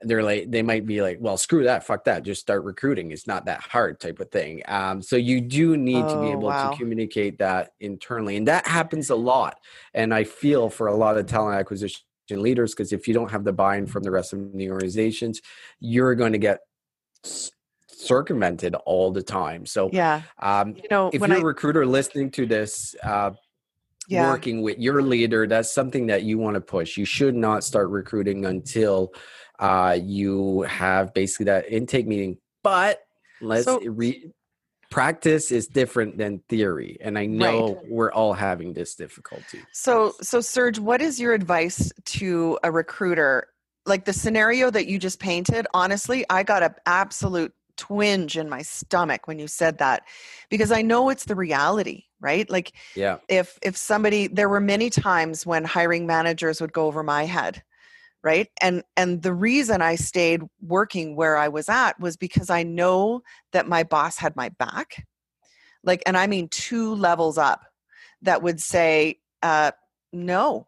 they're 0.01 0.23
like 0.23 0.49
they 0.49 0.61
might 0.61 0.85
be 0.85 1.01
like 1.01 1.17
well 1.19 1.37
screw 1.37 1.63
that 1.63 1.85
fuck 1.85 2.03
that 2.05 2.23
just 2.23 2.41
start 2.41 2.63
recruiting 2.63 3.11
it's 3.11 3.27
not 3.27 3.45
that 3.45 3.59
hard 3.61 3.99
type 3.99 4.19
of 4.19 4.29
thing 4.31 4.61
um, 4.67 5.01
so 5.01 5.15
you 5.15 5.41
do 5.41 5.75
need 5.75 6.03
oh, 6.03 6.15
to 6.15 6.21
be 6.21 6.27
oh, 6.27 6.31
able 6.31 6.43
wow. 6.43 6.71
to 6.71 6.77
communicate 6.77 7.37
that 7.39 7.73
internally 7.79 8.37
and 8.37 8.47
that 8.47 8.65
happens 8.65 9.09
a 9.09 9.15
lot 9.15 9.59
and 9.93 10.13
i 10.13 10.23
feel 10.23 10.69
for 10.69 10.87
a 10.87 10.95
lot 10.95 11.17
of 11.17 11.25
talent 11.25 11.59
acquisition 11.59 12.01
leaders 12.29 12.73
because 12.73 12.93
if 12.93 13.07
you 13.07 13.13
don't 13.13 13.31
have 13.31 13.43
the 13.43 13.53
buy-in 13.53 13.87
from 13.87 14.03
the 14.03 14.11
rest 14.11 14.33
of 14.33 14.53
the 14.53 14.69
organizations 14.69 15.41
you're 15.79 16.15
going 16.15 16.31
to 16.31 16.37
get 16.37 16.59
circumvented 17.87 18.75
all 18.85 19.11
the 19.11 19.23
time 19.23 19.65
so 19.65 19.89
yeah 19.91 20.21
um, 20.39 20.75
you 20.75 20.87
know 20.89 21.09
if 21.11 21.19
you're 21.19 21.33
I, 21.33 21.39
a 21.39 21.43
recruiter 21.43 21.85
listening 21.85 22.31
to 22.31 22.45
this 22.45 22.95
uh, 23.03 23.31
yeah. 24.07 24.29
working 24.29 24.61
with 24.61 24.77
your 24.79 25.01
leader 25.01 25.47
that's 25.47 25.71
something 25.71 26.07
that 26.07 26.23
you 26.23 26.37
want 26.37 26.55
to 26.55 26.61
push 26.61 26.97
you 26.97 27.05
should 27.05 27.35
not 27.35 27.63
start 27.63 27.89
recruiting 27.89 28.45
until 28.45 29.11
uh, 29.59 29.97
you 30.01 30.61
have 30.61 31.13
basically 31.13 31.45
that 31.45 31.71
intake 31.71 32.07
meeting. 32.07 32.37
But 32.63 33.01
let's 33.41 33.65
so, 33.65 33.79
re- 33.81 34.31
practice 34.89 35.51
is 35.51 35.67
different 35.67 36.17
than 36.17 36.39
theory, 36.49 36.97
and 37.01 37.17
I 37.17 37.25
know 37.25 37.75
right. 37.75 37.89
we're 37.89 38.11
all 38.11 38.33
having 38.33 38.73
this 38.73 38.95
difficulty. 38.95 39.61
So, 39.71 40.13
so 40.21 40.41
Serge, 40.41 40.79
what 40.79 41.01
is 41.01 41.19
your 41.19 41.33
advice 41.33 41.91
to 42.05 42.57
a 42.63 42.71
recruiter? 42.71 43.47
Like 43.85 44.05
the 44.05 44.13
scenario 44.13 44.69
that 44.71 44.87
you 44.87 44.99
just 44.99 45.19
painted, 45.19 45.65
honestly, 45.73 46.25
I 46.29 46.43
got 46.43 46.63
an 46.63 46.75
absolute 46.85 47.53
twinge 47.77 48.37
in 48.37 48.49
my 48.49 48.61
stomach 48.61 49.25
when 49.25 49.39
you 49.39 49.47
said 49.47 49.77
that 49.77 50.03
because 50.49 50.69
I 50.71 50.81
know 50.81 51.09
it's 51.09 51.25
the 51.25 51.35
reality, 51.35 52.03
right? 52.19 52.47
Like 52.49 52.73
yeah. 52.93 53.17
if 53.29 53.57
if 53.61 53.77
somebody 53.77 54.27
there 54.27 54.49
were 54.49 54.59
many 54.59 54.89
times 54.89 55.45
when 55.45 55.63
hiring 55.63 56.05
managers 56.05 56.59
would 56.59 56.73
go 56.73 56.87
over 56.87 57.03
my 57.03 57.25
head 57.25 57.63
right? 58.23 58.47
And 58.61 58.83
and 58.97 59.21
the 59.21 59.33
reason 59.33 59.81
i 59.81 59.95
stayed 59.95 60.41
working 60.61 61.15
where 61.15 61.37
i 61.37 61.47
was 61.47 61.69
at 61.69 61.99
was 61.99 62.17
because 62.17 62.49
i 62.49 62.63
know 62.63 63.21
that 63.53 63.67
my 63.67 63.83
boss 63.83 64.17
had 64.17 64.35
my 64.35 64.49
back. 64.49 65.05
Like 65.83 66.03
and 66.05 66.17
i 66.17 66.27
mean 66.27 66.49
two 66.49 66.95
levels 66.95 67.37
up 67.37 67.65
that 68.21 68.41
would 68.41 68.59
say 68.61 69.19
uh 69.41 69.71
no 70.11 70.67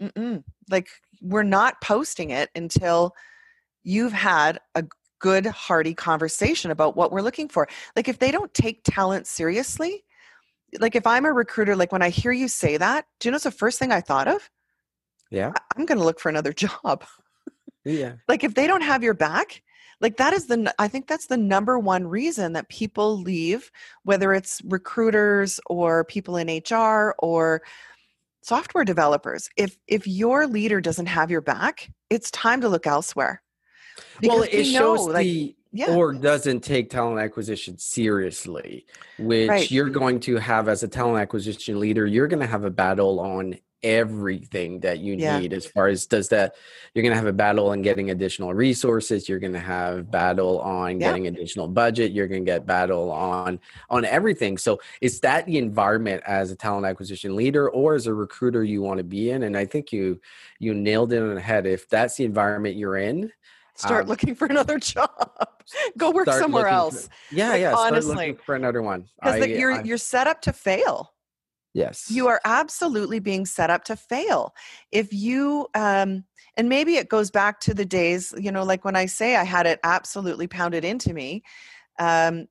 Mm-mm. 0.00 0.44
like 0.70 0.88
we're 1.20 1.42
not 1.42 1.80
posting 1.80 2.30
it 2.30 2.50
until 2.54 3.14
you've 3.84 4.12
had 4.12 4.58
a 4.74 4.84
good 5.20 5.46
hearty 5.46 5.94
conversation 5.94 6.72
about 6.72 6.96
what 6.96 7.12
we're 7.12 7.22
looking 7.22 7.48
for. 7.48 7.68
Like 7.94 8.08
if 8.08 8.18
they 8.18 8.32
don't 8.32 8.52
take 8.52 8.82
talent 8.84 9.28
seriously 9.28 10.04
like 10.80 10.96
if 10.96 11.06
i'm 11.06 11.24
a 11.24 11.32
recruiter 11.32 11.76
like 11.76 11.92
when 11.92 12.02
i 12.02 12.08
hear 12.08 12.32
you 12.32 12.48
say 12.48 12.76
that 12.76 13.06
do 13.20 13.28
you 13.28 13.30
know 13.30 13.36
what's 13.36 13.44
the 13.44 13.50
first 13.50 13.78
thing 13.78 13.92
i 13.92 14.00
thought 14.00 14.28
of 14.28 14.50
yeah. 15.32 15.52
I'm 15.76 15.86
going 15.86 15.98
to 15.98 16.04
look 16.04 16.20
for 16.20 16.28
another 16.28 16.52
job. 16.64 17.04
Yeah. 17.84 18.14
Like 18.28 18.44
if 18.44 18.54
they 18.54 18.66
don't 18.66 18.82
have 18.82 19.02
your 19.02 19.14
back 19.14 19.62
like 20.00 20.16
that 20.16 20.32
is 20.32 20.46
the 20.46 20.74
i 20.78 20.88
think 20.88 21.06
that's 21.06 21.26
the 21.26 21.36
number 21.36 21.78
one 21.78 22.06
reason 22.06 22.52
that 22.52 22.68
people 22.68 23.20
leave 23.20 23.70
whether 24.02 24.32
it's 24.34 24.60
recruiters 24.64 25.60
or 25.66 26.04
people 26.04 26.36
in 26.36 26.48
hr 26.68 27.14
or 27.18 27.62
software 28.42 28.84
developers. 28.84 29.48
If 29.56 29.78
if 29.86 30.06
your 30.06 30.46
leader 30.46 30.80
doesn't 30.80 31.06
have 31.06 31.30
your 31.30 31.40
back 31.40 31.90
it's 32.10 32.30
time 32.30 32.60
to 32.60 32.68
look 32.68 32.86
elsewhere. 32.86 33.42
Because 34.20 34.36
well 34.36 34.42
it 34.42 34.52
we 34.52 34.64
shows 34.64 35.06
know, 35.06 35.12
like, 35.12 35.24
the 35.24 35.56
yeah. 35.72 35.94
or 35.94 36.12
doesn't 36.12 36.60
take 36.60 36.90
talent 36.90 37.20
acquisition 37.20 37.78
seriously 37.78 38.84
which 39.18 39.48
right. 39.48 39.70
you're 39.70 39.88
going 39.88 40.20
to 40.20 40.36
have 40.36 40.68
as 40.68 40.82
a 40.82 40.88
talent 40.88 41.18
acquisition 41.18 41.80
leader 41.80 42.06
you're 42.06 42.28
going 42.28 42.40
to 42.40 42.46
have 42.46 42.64
a 42.64 42.70
battle 42.70 43.20
on 43.20 43.56
everything 43.82 44.80
that 44.80 45.00
you 45.00 45.14
yeah. 45.14 45.38
need 45.38 45.52
as 45.52 45.66
far 45.66 45.88
as 45.88 46.06
does 46.06 46.28
that 46.28 46.54
you're 46.94 47.02
going 47.02 47.12
to 47.12 47.16
have 47.16 47.26
a 47.26 47.32
battle 47.32 47.68
on 47.68 47.82
getting 47.82 48.10
additional 48.10 48.54
resources 48.54 49.28
you're 49.28 49.38
going 49.38 49.52
to 49.52 49.58
have 49.58 50.10
battle 50.10 50.60
on 50.60 51.00
yeah. 51.00 51.08
getting 51.08 51.26
additional 51.26 51.68
budget 51.68 52.12
you're 52.12 52.28
going 52.28 52.44
to 52.44 52.50
get 52.50 52.66
battle 52.66 53.10
on 53.10 53.58
on 53.90 54.04
everything. 54.04 54.58
So 54.58 54.80
is 55.00 55.20
that 55.20 55.46
the 55.46 55.58
environment 55.58 56.22
as 56.26 56.50
a 56.50 56.56
talent 56.56 56.86
acquisition 56.86 57.36
leader 57.36 57.70
or 57.70 57.94
as 57.94 58.06
a 58.06 58.14
recruiter 58.14 58.62
you 58.64 58.82
want 58.82 58.98
to 58.98 59.04
be 59.04 59.30
in? 59.30 59.42
And 59.42 59.56
i 59.56 59.64
think 59.64 59.92
you 59.92 60.20
you 60.58 60.74
nailed 60.74 61.12
it 61.12 61.22
on 61.22 61.34
the 61.34 61.40
head. 61.40 61.66
If 61.66 61.88
that's 61.88 62.16
the 62.16 62.24
environment 62.24 62.76
you're 62.76 62.96
in 62.96 63.32
start 63.74 64.02
um, 64.02 64.08
looking 64.08 64.34
for 64.34 64.46
another 64.46 64.78
job. 64.78 65.48
Go 65.96 66.10
work 66.10 66.28
somewhere 66.28 66.66
else 66.66 67.06
for, 67.06 67.34
yeah 67.34 67.50
like, 67.50 67.60
yeah 67.60 67.74
honestly. 67.74 68.36
for 68.44 68.54
another 68.54 68.82
one. 68.82 69.06
Because 69.22 69.46
you're 69.46 69.72
I, 69.72 69.82
you're 69.82 69.98
set 69.98 70.26
up 70.26 70.42
to 70.42 70.52
fail 70.52 71.11
Yes. 71.74 72.08
You 72.10 72.28
are 72.28 72.40
absolutely 72.44 73.20
being 73.20 73.46
set 73.46 73.70
up 73.70 73.84
to 73.84 73.96
fail. 73.96 74.54
If 74.90 75.12
you, 75.12 75.68
um, 75.74 76.24
and 76.56 76.68
maybe 76.68 76.96
it 76.96 77.08
goes 77.08 77.30
back 77.30 77.60
to 77.60 77.74
the 77.74 77.84
days, 77.86 78.34
you 78.36 78.52
know, 78.52 78.64
like 78.64 78.84
when 78.84 78.96
I 78.96 79.06
say 79.06 79.36
I 79.36 79.44
had 79.44 79.66
it 79.66 79.80
absolutely 79.84 80.46
pounded 80.46 80.84
into 80.84 81.14
me. 81.14 81.42
Um, 81.98 82.46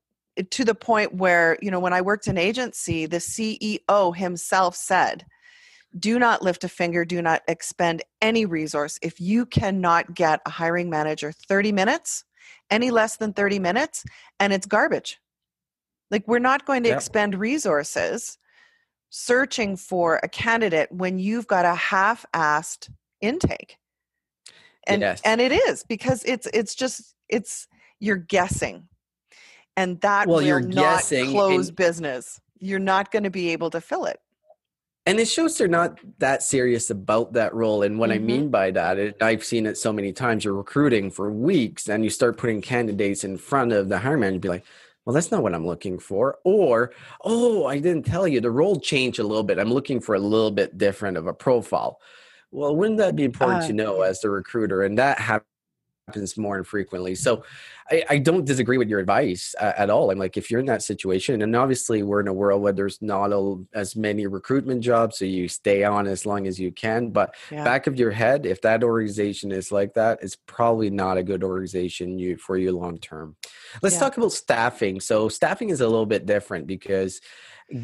to 0.52 0.64
the 0.64 0.74
point 0.76 1.14
where 1.16 1.58
you 1.62 1.70
know 1.70 1.80
when 1.80 1.94
i 1.94 2.02
worked 2.02 2.26
in 2.28 2.38
agency 2.38 3.06
the 3.06 3.18
ceo 3.18 4.16
himself 4.16 4.76
said 4.76 5.26
do 6.00 6.18
not 6.20 6.42
lift 6.42 6.64
a 6.64 6.70
finger 6.70 7.04
do 7.06 7.22
not 7.22 7.42
expend 7.48 8.02
any 8.22 8.46
resource 8.46 8.98
if 9.02 9.20
you 9.20 9.46
cannot 9.46 10.14
get 10.14 10.40
a 10.46 10.50
hiring 10.50 10.90
manager 10.90 11.32
30 11.32 11.72
minutes 11.72 12.24
any 12.70 12.92
less 12.92 13.18
than 13.18 13.34
30 13.34 13.60
minutes 13.60 14.06
and 14.40 14.54
it's 14.54 14.66
garbage 14.66 15.20
like 16.12 16.28
we're 16.28 16.40
not 16.40 16.66
going 16.66 16.84
to 16.84 16.90
Yep. 16.90 16.98
expend 16.98 17.36
resources 17.36 18.38
searching 19.12 19.76
for 19.76 20.20
a 20.24 20.28
candidate 20.30 20.90
when 20.92 21.20
you've 21.20 21.46
got 21.46 21.66
a 21.66 21.76
half-assed 21.76 22.90
intake 23.20 23.78
and 24.88 25.02
Yes. 25.02 25.22
and 25.26 25.42
it 25.42 25.52
is 25.52 25.84
because 25.84 26.24
it's 26.24 26.48
it's 26.54 26.74
just 26.74 27.14
it's 27.28 27.68
you're 28.00 28.16
guessing 28.16 28.88
and 29.76 30.00
that 30.02 30.28
Well, 30.28 30.38
will 30.38 30.48
you're 30.48 30.62
not 30.62 30.96
guessing 30.98 31.30
close 31.30 31.68
and- 31.68 31.76
business 31.76 32.40
you're 32.58 32.80
not 32.80 33.12
going 33.12 33.24
to 33.24 33.30
be 33.30 33.50
able 33.50 33.70
to 33.72 33.82
fill 33.82 34.06
it 34.06 34.20
And 35.06 35.20
it 35.20 35.28
shows 35.28 35.58
they're 35.58 35.68
not 35.68 36.00
that 36.20 36.44
serious 36.44 36.92
about 36.92 37.34
that 37.34 37.56
role. 37.56 37.82
And 37.82 37.98
what 37.98 38.12
I 38.12 38.20
Mhm. 38.20 38.24
mean 38.24 38.50
by 38.52 38.70
that, 38.70 39.00
it, 39.00 39.18
I've 39.20 39.44
seen 39.44 39.66
it 39.66 39.76
so 39.76 39.92
many 39.92 40.14
times. 40.14 40.46
You're 40.46 40.54
recruiting 40.54 41.10
for 41.10 41.32
weeks 41.32 41.90
and 41.90 42.04
you 42.04 42.12
start 42.12 42.38
putting 42.38 42.62
candidates 42.62 43.24
in 43.24 43.38
front 43.40 43.72
of 43.74 43.90
the 43.90 43.98
hiring 43.98 44.20
manager 44.20 44.36
and 44.36 44.42
be 44.42 44.50
like, 44.50 44.64
well, 45.06 45.14
that's 45.14 45.32
not 45.32 45.44
what 45.44 45.54
I'm 45.54 45.66
looking 45.66 46.00
for. 46.00 46.38
Or, 46.44 46.92
oh, 47.24 47.66
I 47.66 47.80
didn't 47.80 48.06
tell 48.06 48.28
you 48.28 48.40
the 48.42 48.52
role 48.52 48.80
changed 48.80 49.20
a 49.20 49.24
little 49.24 49.44
bit. 49.44 49.60
I'm 49.60 49.74
looking 49.74 50.00
for 50.00 50.16
a 50.16 50.20
little 50.20 50.52
bit 50.52 50.78
different 50.78 51.18
of 51.18 51.28
a 51.28 51.34
profile. 51.34 52.00
Well, 52.52 52.76
wouldn't 52.76 52.98
that 52.98 53.16
be 53.16 53.24
important 53.24 53.64
Uh, 53.64 53.68
to 53.68 53.74
know 53.74 54.02
as 54.02 54.22
the 54.22 54.30
recruiter? 54.30 54.84
And 54.84 54.98
that 54.98 55.18
happens 56.12 56.38
more 56.38 56.58
infrequently. 56.58 57.16
So 57.16 57.44
I, 57.90 58.04
I 58.10 58.18
don't 58.18 58.46
disagree 58.46 58.78
with 58.78 58.90
your 58.90 59.00
advice 59.00 59.56
uh, 59.60 59.72
at 59.78 59.90
all. 59.90 60.12
I'm 60.12 60.20
like, 60.20 60.36
if 60.36 60.52
you're 60.52 60.60
in 60.60 60.66
that 60.66 60.84
situation, 60.84 61.42
and 61.42 61.56
obviously 61.56 62.04
we're 62.04 62.20
in 62.20 62.28
a 62.28 62.34
world 62.34 62.62
where 62.62 62.74
there's 62.74 63.02
not 63.02 63.32
a, 63.32 63.56
as 63.74 63.96
many 63.96 64.28
recruitment 64.28 64.82
jobs, 64.82 65.18
so 65.18 65.26
you 65.26 65.48
stay 65.48 65.84
on 65.84 66.08
as 66.08 66.26
long 66.26 66.48
as 66.48 66.60
you 66.60 66.72
can. 66.72 67.10
But 67.12 67.36
yeah 67.50 67.64
back 67.64 67.88
of 67.88 67.98
your 67.98 68.12
head, 68.12 68.46
if 68.46 68.62
that 68.62 68.84
organization 68.84 69.52
is 69.52 69.72
like 69.72 69.94
that, 69.94 70.20
it's 70.22 70.36
probably 70.36 70.90
not 70.90 71.18
a 71.18 71.24
good 71.24 71.44
organization 71.44 72.20
you 72.20 72.36
for 72.38 72.58
you 72.58 72.72
long 72.72 72.98
term. 73.00 73.36
Let's 73.82 73.96
Yeah. 73.96 74.02
talk 74.02 74.18
about 74.18 74.34
staffing. 74.34 75.00
So 75.00 75.30
staffing 75.30 75.70
is 75.70 75.80
a 75.82 75.88
little 75.88 76.06
bit 76.06 76.26
different 76.26 76.68
because 76.68 77.22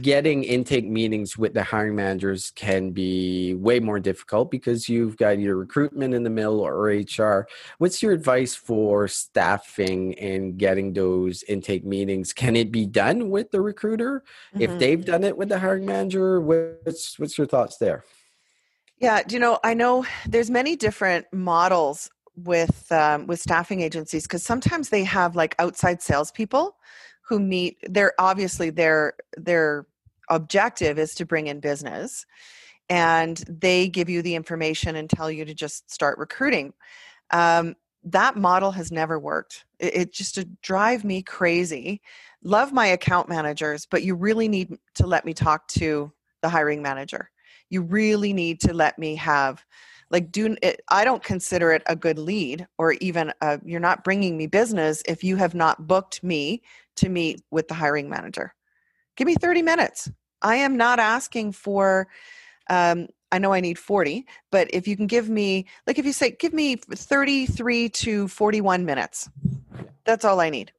getting 0.02 0.44
intake 0.44 0.88
meetings 0.88 1.38
with 1.38 1.54
the 1.54 1.64
hiring 1.64 1.96
managers 1.96 2.52
can 2.52 2.92
be 2.92 3.54
way 3.54 3.80
more 3.80 4.00
difficult 4.00 4.52
because 4.52 4.90
you've 4.90 5.18
got 5.18 5.40
your 5.40 5.56
recruitment 5.56 6.14
in 6.14 6.24
the 6.24 6.30
middle 6.30 6.60
or 6.60 6.88
HR. 6.88 7.48
What's 7.78 8.04
your 8.04 8.12
advice 8.12 8.54
for 8.56 9.08
staffing 9.08 10.18
and 10.20 10.58
getting 10.58 10.94
those 10.94 11.44
intake 11.44 11.86
meetings? 11.86 12.34
Can 12.34 12.56
it 12.56 12.72
be 12.72 12.86
done 12.86 13.30
with 13.30 13.52
the 13.52 13.62
recruiter? 13.62 14.24
If 14.60 14.72
Mhm. 14.72 14.80
they've 14.80 15.06
done 15.06 15.24
it 15.24 15.38
with 15.38 15.50
the 15.50 15.60
hiring 15.60 15.86
manager, 15.86 16.42
what's 16.42 17.18
what's 17.18 17.38
your 17.38 17.48
thoughts 17.48 17.78
there? 17.78 18.04
Yeah, 19.00 19.22
you 19.30 19.40
know, 19.40 19.60
I 19.64 19.74
know 19.74 20.06
there's 20.28 20.50
many 20.50 20.76
different 20.76 21.32
models 21.32 22.10
with 22.36 22.92
um, 22.92 23.28
with 23.28 23.40
staffing 23.40 23.82
agencies 23.82 24.24
because 24.24 24.44
sometimes 24.44 24.90
they 24.90 25.04
have 25.04 25.36
like 25.36 25.56
outside 25.60 26.02
salespeople 26.02 26.76
who 27.28 27.40
meet. 27.40 27.78
They're 27.84 28.14
obviously 28.20 28.70
their 28.70 29.14
their 29.36 29.88
objective 30.30 31.00
is 31.00 31.16
to 31.16 31.26
bring 31.26 31.48
in 31.48 31.60
business, 31.60 32.26
and 32.90 33.38
they 33.50 33.90
give 33.90 34.10
you 34.10 34.22
the 34.22 34.36
information 34.36 34.96
and 34.96 35.10
tell 35.10 35.32
you 35.32 35.46
to 35.46 35.54
just 35.54 35.92
start 35.92 36.18
recruiting. 36.18 36.74
Um, 37.32 37.76
that 38.04 38.38
model 38.38 38.72
has 38.72 38.92
never 38.92 39.20
worked. 39.20 39.66
It, 39.80 39.96
it 39.96 40.14
just 40.14 40.36
to 40.36 40.46
drive 40.62 41.04
me 41.04 41.22
crazy. 41.24 42.02
Love 42.44 42.72
my 42.72 42.88
account 42.88 43.28
managers, 43.28 43.86
but 43.86 44.04
you 44.04 44.16
really 44.16 44.48
need 44.48 44.78
to 44.96 45.08
let 45.08 45.26
me 45.26 45.34
talk 45.34 45.68
to 45.70 46.12
the 46.42 46.50
hiring 46.50 46.82
manager 46.82 47.30
you 47.70 47.82
really 47.82 48.34
need 48.34 48.60
to 48.62 48.74
let 48.74 48.98
me 48.98 49.16
have 49.16 49.64
like 50.10 50.32
do 50.32 50.56
it 50.62 50.82
i 50.90 51.04
don't 51.04 51.24
consider 51.24 51.72
it 51.72 51.84
a 51.88 51.96
good 51.96 52.18
lead 52.18 52.68
or 52.78 52.94
even 52.94 53.34
uh 53.42 53.58
you're 53.66 53.80
not 53.80 54.04
bringing 54.04 54.38
me 54.38 54.48
business 54.48 55.04
if 55.08 55.24
you 55.24 55.36
have 55.36 55.54
not 55.54 55.88
booked 55.88 56.24
me 56.24 56.62
to 56.98 57.10
meet 57.10 57.42
with 57.52 57.68
the 57.68 57.74
hiring 57.74 58.10
manager 58.10 58.54
give 59.16 59.28
me 59.28 59.36
30 59.36 59.62
minutes 59.62 60.10
i 60.42 60.56
am 60.56 60.78
not 60.78 61.00
asking 61.00 61.52
for 61.52 62.08
um, 62.70 63.08
i 63.32 63.40
know 63.40 63.54
i 63.54 63.60
need 63.60 63.80
40 63.80 64.26
but 64.52 64.68
if 64.74 64.88
you 64.88 64.96
can 64.96 65.08
give 65.08 65.30
me 65.30 65.66
like 65.86 65.98
if 65.98 66.06
you 66.06 66.14
say 66.14 66.32
give 66.32 66.54
me 66.54 66.76
33 66.76 67.90
to 67.90 68.28
41 68.28 68.86
minutes 68.86 69.30
that's 70.06 70.26
all 70.26 70.40
i 70.40 70.50
need 70.50 70.72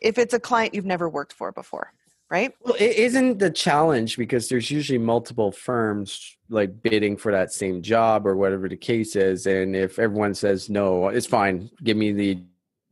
if 0.00 0.18
it's 0.18 0.34
a 0.34 0.40
client 0.40 0.74
you've 0.74 0.84
never 0.84 1.08
worked 1.08 1.32
for 1.32 1.52
before 1.52 1.92
right 2.30 2.52
Well, 2.62 2.74
it 2.74 2.96
isn't 2.96 3.38
the 3.38 3.50
challenge 3.50 4.16
because 4.16 4.48
there's 4.48 4.70
usually 4.70 4.98
multiple 4.98 5.52
firms 5.52 6.36
like 6.48 6.82
bidding 6.82 7.16
for 7.16 7.32
that 7.32 7.52
same 7.52 7.82
job 7.82 8.26
or 8.26 8.36
whatever 8.36 8.68
the 8.68 8.76
case 8.76 9.16
is. 9.16 9.46
And 9.46 9.74
if 9.74 9.98
everyone 9.98 10.34
says 10.34 10.68
no, 10.68 11.08
it's 11.08 11.26
fine. 11.26 11.70
Give 11.82 11.96
me 11.96 12.12
the 12.12 12.42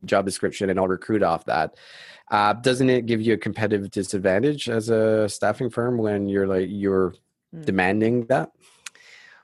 job 0.05 0.25
description 0.25 0.69
and 0.69 0.79
I'll 0.79 0.87
recruit 0.87 1.23
off 1.23 1.45
that. 1.45 1.75
Uh, 2.31 2.53
doesn't 2.53 2.89
it 2.89 3.05
give 3.05 3.21
you 3.21 3.33
a 3.33 3.37
competitive 3.37 3.91
disadvantage 3.91 4.69
as 4.69 4.89
a 4.89 5.27
staffing 5.29 5.69
firm 5.69 5.97
when 5.97 6.27
you're 6.27 6.47
like 6.47 6.67
you're 6.69 7.13
Mm. 7.53 7.65
demanding 7.65 8.25
that? 8.27 8.51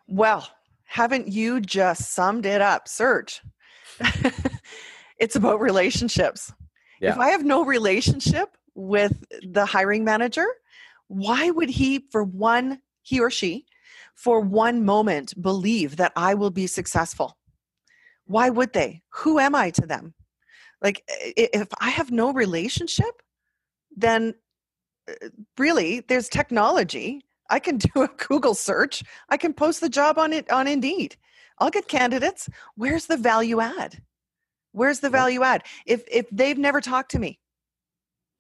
Well, 0.08 0.50
haven't 0.86 1.28
you 1.28 1.62
just 1.62 2.12
summed 2.12 2.46
it 2.46 2.62
up, 2.62 2.88
Serge? 2.88 3.42
it's 5.20 5.36
about 5.36 5.62
relationships. 5.62 6.52
If 7.02 7.18
I 7.18 7.30
have 7.30 7.46
no 7.46 7.64
relationship 7.64 8.58
with 8.76 9.24
the 9.42 9.66
hiring 9.66 10.04
manager, 10.04 10.48
why 11.08 11.50
would 11.52 11.70
he, 11.70 12.06
for 12.12 12.24
one, 12.24 12.82
he 13.04 13.20
or 13.20 13.30
she, 13.30 13.66
for 14.16 14.42
one 14.42 14.84
moment, 14.84 15.40
believe 15.42 15.98
that 15.98 16.12
I 16.16 16.34
will 16.34 16.52
be 16.52 16.68
successful? 16.68 17.38
Why 18.26 18.50
would 18.50 18.74
they? 18.74 19.02
Who 19.10 19.40
am 19.40 19.56
I 19.56 19.70
to 19.72 19.86
them? 19.86 20.14
Like, 20.82 21.04
if 21.08 21.68
I 21.80 21.90
have 21.90 22.12
no 22.12 22.32
relationship, 22.32 23.22
then 23.96 24.34
uh, 25.10 25.30
really 25.58 26.02
there's 26.02 26.30
technology. 26.30 27.22
I 27.50 27.60
can 27.60 27.78
do 27.96 28.04
a 28.04 28.08
Google 28.08 28.56
search. 28.56 29.04
I 29.30 29.38
can 29.38 29.54
post 29.54 29.82
the 29.82 29.90
job 29.90 30.18
on 30.18 30.34
it 30.34 30.50
on 30.52 30.68
Indeed. 30.68 31.18
I'll 31.60 31.70
get 31.70 31.88
candidates. 31.88 32.50
Where's 32.76 33.08
the 33.08 33.18
value 33.18 33.60
add? 33.60 34.02
Where's 34.72 35.00
the 35.00 35.10
value 35.10 35.44
add? 35.44 35.64
If 35.86 36.04
if 36.10 36.30
they've 36.32 36.58
never 36.58 36.80
talked 36.80 37.12
to 37.12 37.20
me, 37.20 37.40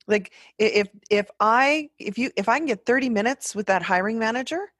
like 0.07 0.31
if 0.57 0.87
if 1.09 1.29
I 1.39 1.89
if 1.99 2.17
you 2.17 2.31
if 2.37 2.47
I 2.47 2.57
can 2.57 2.67
get 2.67 2.85
30 2.85 3.09
minutes 3.09 3.55
with 3.55 3.67
that 3.67 3.81
hiring 3.81 4.19
manager, 4.19 4.71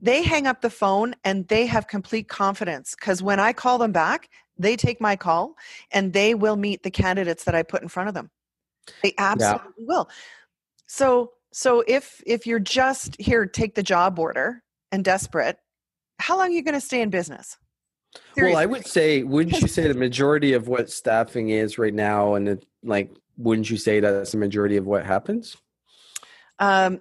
they 0.00 0.22
hang 0.22 0.46
up 0.46 0.60
the 0.60 0.70
phone 0.70 1.14
and 1.24 1.46
they 1.48 1.66
have 1.66 1.88
complete 1.88 2.28
confidence 2.28 2.94
because 2.98 3.22
when 3.22 3.40
I 3.40 3.52
call 3.52 3.78
them 3.78 3.92
back, 3.92 4.28
they 4.58 4.76
take 4.76 5.00
my 5.00 5.16
call 5.16 5.54
and 5.92 6.12
they 6.12 6.34
will 6.34 6.56
meet 6.56 6.82
the 6.82 6.90
candidates 6.90 7.44
that 7.44 7.54
I 7.54 7.62
put 7.62 7.82
in 7.82 7.88
front 7.88 8.08
of 8.08 8.14
them. 8.14 8.30
They 9.02 9.14
absolutely 9.18 9.84
will. 9.84 10.08
So 10.86 11.32
so 11.52 11.82
if 11.86 12.22
if 12.26 12.46
you're 12.46 12.58
just 12.58 13.20
here, 13.20 13.46
take 13.46 13.74
the 13.74 13.82
job 13.82 14.18
order 14.18 14.62
and 14.92 15.04
desperate, 15.04 15.58
how 16.18 16.38
long 16.38 16.48
are 16.48 16.52
you 16.52 16.62
going 16.62 16.74
to 16.74 16.80
stay 16.80 17.00
in 17.00 17.10
business? 17.10 17.56
Well, 18.36 18.56
I 18.56 18.66
would 18.66 18.86
say, 18.86 19.22
wouldn't 19.22 19.60
you 19.60 19.68
say 19.68 19.88
the 19.88 19.94
majority 19.94 20.52
of 20.52 20.68
what 20.68 20.90
staffing 20.90 21.50
is 21.50 21.78
right 21.78 21.92
now, 21.92 22.34
and 22.34 22.48
it, 22.48 22.66
like, 22.82 23.10
wouldn't 23.36 23.70
you 23.70 23.76
say 23.76 24.00
that's 24.00 24.32
the 24.32 24.38
majority 24.38 24.76
of 24.76 24.86
what 24.86 25.04
happens? 25.04 25.56
Um, 26.58 27.00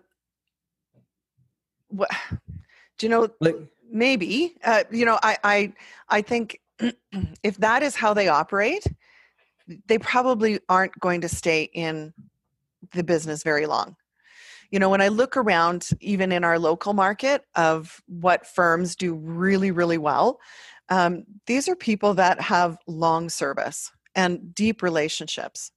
what, 1.90 2.10
do 2.98 3.06
you 3.06 3.10
know? 3.10 3.30
Like, 3.40 3.58
Maybe. 3.90 4.56
Uh, 4.64 4.84
you 4.92 5.06
know, 5.06 5.18
I, 5.24 5.38
I, 5.44 5.74
I 6.10 6.22
think 6.22 6.60
if 7.44 7.58
that 7.58 7.84
is 7.84 7.96
how 7.96 8.14
they 8.14 8.28
operate, 8.28 8.86
they 9.88 9.98
probably 9.98 10.60
aren't 10.70 10.98
going 11.00 11.22
to 11.22 11.30
stay 11.30 11.70
in 11.74 12.14
the 12.94 13.04
business 13.04 13.44
very 13.44 13.66
long. 13.66 13.96
You 14.72 14.80
know, 14.80 14.90
when 14.90 15.02
I 15.02 15.08
look 15.08 15.38
around, 15.38 15.90
even 16.02 16.32
in 16.32 16.44
our 16.44 16.60
local 16.60 16.94
market, 16.94 17.44
of 17.56 18.02
what 18.08 18.46
firms 18.46 18.96
do 18.96 19.14
really, 19.14 19.72
really 19.72 19.98
well, 19.98 20.40
um, 20.90 21.24
these 21.46 21.68
are 21.68 21.76
people 21.76 22.14
that 22.16 22.40
have 22.42 22.78
long 22.88 23.30
service 23.30 23.92
and 24.16 24.54
deep 24.54 24.82
relationships. 24.82 25.72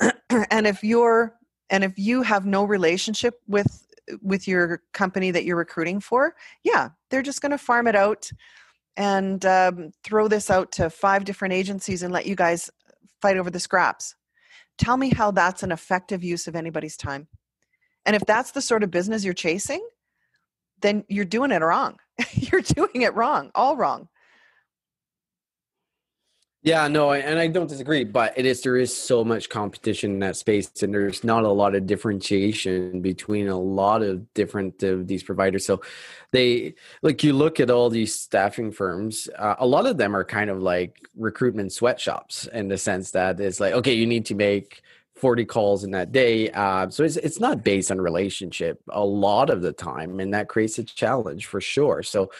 and 0.50 0.66
if 0.66 0.82
you're 0.82 1.34
and 1.68 1.84
if 1.84 1.98
you 1.98 2.22
have 2.22 2.46
no 2.46 2.64
relationship 2.64 3.40
with 3.46 3.86
with 4.22 4.48
your 4.48 4.82
company 4.92 5.30
that 5.30 5.44
you're 5.44 5.56
recruiting 5.56 6.00
for 6.00 6.34
yeah 6.64 6.88
they're 7.10 7.22
just 7.22 7.42
going 7.42 7.50
to 7.50 7.58
farm 7.58 7.86
it 7.86 7.94
out 7.94 8.30
and 9.00 9.46
um, 9.46 9.92
throw 10.04 10.28
this 10.28 10.50
out 10.50 10.72
to 10.72 10.90
five 10.90 11.24
different 11.24 11.54
agencies 11.54 12.02
and 12.02 12.12
let 12.12 12.26
you 12.26 12.36
guys 12.36 12.70
fight 13.22 13.38
over 13.38 13.50
the 13.50 13.58
scraps. 13.58 14.14
Tell 14.76 14.98
me 14.98 15.08
how 15.08 15.30
that's 15.30 15.62
an 15.62 15.72
effective 15.72 16.22
use 16.22 16.46
of 16.46 16.54
anybody's 16.54 16.98
time. 16.98 17.26
And 18.04 18.14
if 18.14 18.26
that's 18.26 18.50
the 18.50 18.60
sort 18.60 18.82
of 18.82 18.90
business 18.90 19.24
you're 19.24 19.32
chasing 19.32 19.80
then 20.82 21.04
you're 21.08 21.24
doing 21.24 21.50
it 21.50 21.62
wrong. 21.62 21.96
You're 22.32 22.62
doing 22.62 23.02
it 23.02 23.14
wrong 23.14 23.50
all 23.54 23.76
wrong 23.76 24.08
Yeah, 26.62 26.88
no, 26.88 27.12
and 27.12 27.38
I 27.38 27.46
don't 27.46 27.68
disagree, 27.68 28.04
but 28.04 28.34
it 28.36 28.44
is 28.44 28.60
there 28.60 28.76
is 28.76 28.94
so 28.94 29.24
much 29.24 29.48
competition 29.48 30.12
in 30.12 30.18
that 30.18 30.36
space, 30.36 30.70
and 30.82 30.92
there's 30.92 31.24
not 31.24 31.44
a 31.44 31.48
lot 31.48 31.74
of 31.74 31.86
differentiation 31.86 33.00
between 33.00 33.48
a 33.48 33.58
lot 33.58 34.02
of 34.02 34.32
different 34.34 34.82
of 34.82 35.06
these 35.06 35.22
providers. 35.22 35.64
So, 35.64 35.80
they 36.32 36.74
like 37.00 37.24
you 37.24 37.32
look 37.32 37.60
at 37.60 37.70
all 37.70 37.88
these 37.88 38.14
staffing 38.14 38.72
firms, 38.72 39.26
uh, 39.38 39.54
a 39.58 39.66
lot 39.66 39.86
of 39.86 39.96
them 39.96 40.14
are 40.14 40.22
kind 40.24 40.50
of 40.50 40.60
like 40.60 41.00
recruitment 41.16 41.72
sweatshops 41.72 42.46
in 42.52 42.68
the 42.68 42.76
sense 42.76 43.12
that 43.12 43.40
it's 43.40 43.58
like, 43.58 43.72
okay, 43.72 43.94
you 43.94 44.06
need 44.06 44.26
to 44.26 44.34
make 44.34 44.82
40 45.20 45.44
calls 45.44 45.84
in 45.84 45.90
that 45.92 46.12
day. 46.12 46.50
Uh, 46.50 46.88
so 46.88 47.04
it's, 47.04 47.16
it's 47.16 47.38
not 47.38 47.62
based 47.62 47.90
on 47.90 48.00
relationship 48.00 48.80
a 48.88 49.04
lot 49.04 49.50
of 49.50 49.62
the 49.62 49.72
time. 49.72 50.18
And 50.20 50.34
that 50.34 50.48
creates 50.48 50.78
a 50.78 50.84
challenge 50.84 51.46
for 51.46 51.60
sure. 51.60 52.02
So 52.02 52.30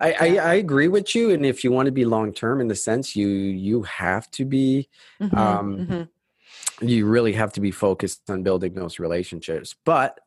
I, 0.00 0.12
I, 0.12 0.26
I 0.36 0.54
agree 0.54 0.88
with 0.88 1.14
you. 1.14 1.30
And 1.30 1.44
if 1.44 1.64
you 1.64 1.72
want 1.72 1.86
to 1.86 1.92
be 1.92 2.04
long-term 2.04 2.60
in 2.60 2.68
the 2.68 2.74
sense 2.74 3.16
you, 3.16 3.28
you 3.28 3.82
have 3.82 4.30
to 4.32 4.44
be, 4.44 4.88
mm-hmm, 5.20 5.36
um, 5.36 5.78
mm-hmm. 5.78 6.86
you 6.86 7.06
really 7.06 7.32
have 7.32 7.52
to 7.54 7.60
be 7.60 7.70
focused 7.70 8.30
on 8.30 8.42
building 8.42 8.74
those 8.74 8.98
relationships, 8.98 9.74
but 9.84 10.20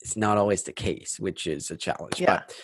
it's 0.00 0.16
not 0.16 0.38
always 0.38 0.62
the 0.62 0.72
case, 0.72 1.18
which 1.18 1.46
is 1.46 1.70
a 1.70 1.76
challenge. 1.76 2.20
Yeah. 2.20 2.42
But 2.46 2.54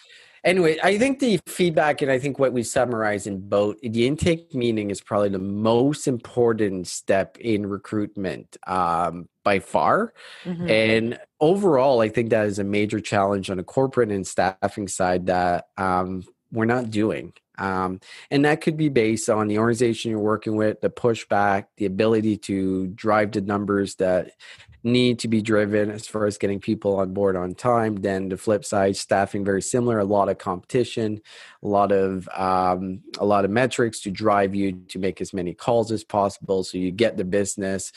anyway, 0.44 0.78
I 0.82 0.98
think 0.98 1.18
the 1.18 1.40
feedback 1.46 2.02
and 2.02 2.10
I 2.10 2.18
think 2.18 2.38
what 2.38 2.52
we 2.52 2.62
summarize 2.62 3.26
in 3.26 3.48
both 3.48 3.80
the 3.80 4.06
intake 4.06 4.54
meeting 4.54 4.90
is 4.90 5.00
probably 5.00 5.28
the 5.28 5.38
most 5.38 6.08
important 6.08 6.86
step 6.86 7.38
in 7.38 7.66
recruitment 7.66 8.56
um, 8.66 9.28
by 9.44 9.58
far. 9.58 10.12
Mm-hmm. 10.44 10.68
And 10.68 11.20
overall, 11.40 12.00
I 12.00 12.08
think 12.08 12.30
that 12.30 12.46
is 12.46 12.58
a 12.58 12.64
major 12.64 13.00
challenge 13.00 13.50
on 13.50 13.58
a 13.58 13.64
corporate 13.64 14.10
and 14.10 14.26
staffing 14.26 14.88
side 14.88 15.26
that 15.26 15.66
um, 15.76 16.24
we're 16.50 16.64
not 16.64 16.90
doing. 16.90 17.32
Um, 17.62 18.00
and 18.30 18.44
that 18.44 18.60
could 18.60 18.76
be 18.76 18.88
based 18.88 19.30
on 19.30 19.46
the 19.46 19.58
organization 19.58 20.10
you're 20.10 20.18
working 20.18 20.56
with, 20.56 20.80
the 20.80 20.90
pushback, 20.90 21.66
the 21.76 21.86
ability 21.86 22.38
to 22.38 22.88
drive 22.88 23.30
the 23.30 23.40
numbers 23.40 23.94
that 23.96 24.32
need 24.84 25.20
to 25.20 25.28
be 25.28 25.40
driven 25.40 25.92
as 25.92 26.08
far 26.08 26.26
as 26.26 26.38
getting 26.38 26.58
people 26.58 26.96
on 26.96 27.14
board 27.14 27.36
on 27.36 27.54
time. 27.54 27.94
Then 27.94 28.28
the 28.28 28.36
flip 28.36 28.64
side, 28.64 28.96
staffing 28.96 29.44
very 29.44 29.62
similar, 29.62 30.00
a 30.00 30.04
lot 30.04 30.28
of 30.28 30.38
competition, 30.38 31.20
a 31.62 31.68
lot 31.68 31.92
of 31.92 32.28
um, 32.34 33.02
a 33.18 33.24
lot 33.24 33.44
of 33.44 33.52
metrics 33.52 34.00
to 34.00 34.10
drive 34.10 34.56
you 34.56 34.72
to 34.88 34.98
make 34.98 35.20
as 35.20 35.32
many 35.32 35.54
calls 35.54 35.92
as 35.92 36.02
possible, 36.02 36.64
so 36.64 36.78
you 36.78 36.90
get 36.90 37.16
the 37.16 37.24
business. 37.24 37.92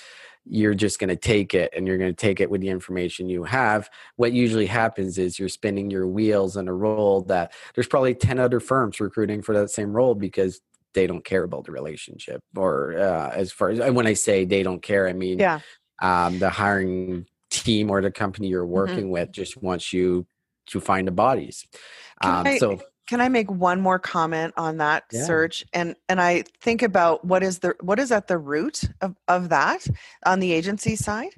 You're 0.45 0.75
just 0.75 0.99
going 0.99 1.09
to 1.09 1.15
take 1.15 1.53
it, 1.53 1.73
and 1.75 1.87
you're 1.87 1.97
going 1.97 2.11
to 2.11 2.15
take 2.15 2.39
it 2.39 2.49
with 2.49 2.61
the 2.61 2.69
information 2.69 3.29
you 3.29 3.43
have. 3.43 3.89
What 4.15 4.31
usually 4.31 4.67
happens 4.67 5.17
is 5.17 5.39
you're 5.39 5.49
spinning 5.49 5.89
your 5.89 6.07
wheels 6.07 6.57
on 6.57 6.67
a 6.67 6.73
role 6.73 7.21
that 7.23 7.53
there's 7.73 7.87
probably 7.87 8.13
ten 8.13 8.39
other 8.39 8.59
firms 8.59 8.99
recruiting 8.99 9.41
for 9.41 9.53
that 9.55 9.69
same 9.69 9.93
role 9.93 10.15
because 10.15 10.61
they 10.93 11.07
don't 11.07 11.25
care 11.25 11.43
about 11.43 11.65
the 11.65 11.71
relationship 11.71 12.41
or 12.55 12.97
uh, 12.97 13.29
as 13.31 13.51
far 13.51 13.69
as 13.69 13.79
when 13.91 14.07
i 14.07 14.13
say 14.13 14.45
they 14.45 14.63
don't 14.63 14.81
care 14.81 15.09
i 15.09 15.13
mean 15.13 15.37
yeah 15.37 15.59
um, 16.01 16.39
the 16.39 16.49
hiring 16.49 17.25
team 17.49 17.89
or 17.89 18.01
the 18.01 18.11
company 18.11 18.47
you're 18.47 18.63
mm-hmm. 18.63 18.73
working 18.73 18.97
mm-hmm. 18.97 19.09
with 19.09 19.31
just 19.31 19.61
wants 19.61 19.93
you 19.93 20.25
to 20.67 20.79
find 20.79 21.07
the 21.07 21.11
bodies. 21.11 21.65
Um, 22.21 22.47
I, 22.47 22.57
so 22.57 22.81
can 23.07 23.21
I 23.21 23.29
make 23.29 23.49
one 23.51 23.81
more 23.81 23.99
comment 23.99 24.53
on 24.57 24.77
that 24.77 25.03
yeah. 25.11 25.25
search? 25.25 25.65
And 25.73 25.95
and 26.09 26.21
I 26.21 26.43
think 26.61 26.81
about 26.81 27.25
what 27.25 27.43
is 27.43 27.59
the 27.59 27.75
what 27.81 27.99
is 27.99 28.11
at 28.11 28.27
the 28.27 28.37
root 28.37 28.83
of, 29.01 29.15
of 29.27 29.49
that 29.49 29.87
on 30.25 30.39
the 30.39 30.53
agency 30.53 30.95
side. 30.95 31.33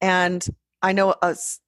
And 0.00 0.46
I 0.82 0.92
know 0.92 1.10
us 1.22 1.60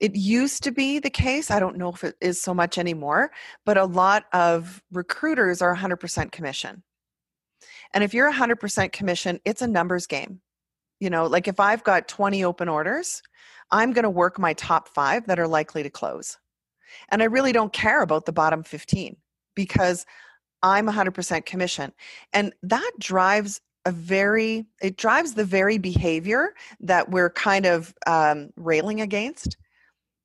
it 0.00 0.16
used 0.16 0.64
to 0.64 0.72
be 0.72 0.98
the 0.98 1.10
case. 1.10 1.50
I 1.50 1.60
don't 1.60 1.76
know 1.76 1.90
if 1.90 2.02
it 2.02 2.16
is 2.20 2.40
so 2.40 2.52
much 2.52 2.76
anymore, 2.76 3.30
but 3.64 3.78
a 3.78 3.84
lot 3.84 4.24
of 4.32 4.82
recruiters 4.90 5.62
are 5.62 5.76
100% 5.76 6.32
commission. 6.32 6.82
And 7.94 8.02
if 8.02 8.12
you're 8.12 8.32
100% 8.32 8.90
commission, 8.90 9.38
it's 9.44 9.62
a 9.62 9.68
numbers 9.68 10.08
game 10.08 10.40
you 11.02 11.10
know 11.10 11.26
like 11.26 11.48
if 11.48 11.58
i've 11.58 11.82
got 11.82 12.06
20 12.06 12.44
open 12.44 12.68
orders 12.68 13.22
i'm 13.72 13.92
going 13.92 14.04
to 14.04 14.10
work 14.10 14.38
my 14.38 14.52
top 14.54 14.88
five 14.88 15.26
that 15.26 15.40
are 15.40 15.48
likely 15.48 15.82
to 15.82 15.90
close 15.90 16.38
and 17.10 17.22
i 17.22 17.26
really 17.26 17.52
don't 17.52 17.72
care 17.72 18.02
about 18.02 18.26
the 18.26 18.32
bottom 18.32 18.62
15 18.62 19.16
because 19.54 20.06
i'm 20.62 20.86
100% 20.86 21.44
commission 21.46 21.92
and 22.32 22.52
that 22.62 22.90
drives 22.98 23.60
a 23.84 23.92
very 23.92 24.66
it 24.80 24.96
drives 24.96 25.34
the 25.34 25.44
very 25.44 25.78
behavior 25.78 26.54
that 26.80 27.10
we're 27.10 27.30
kind 27.30 27.66
of 27.66 27.92
um, 28.06 28.50
railing 28.56 29.00
against 29.00 29.56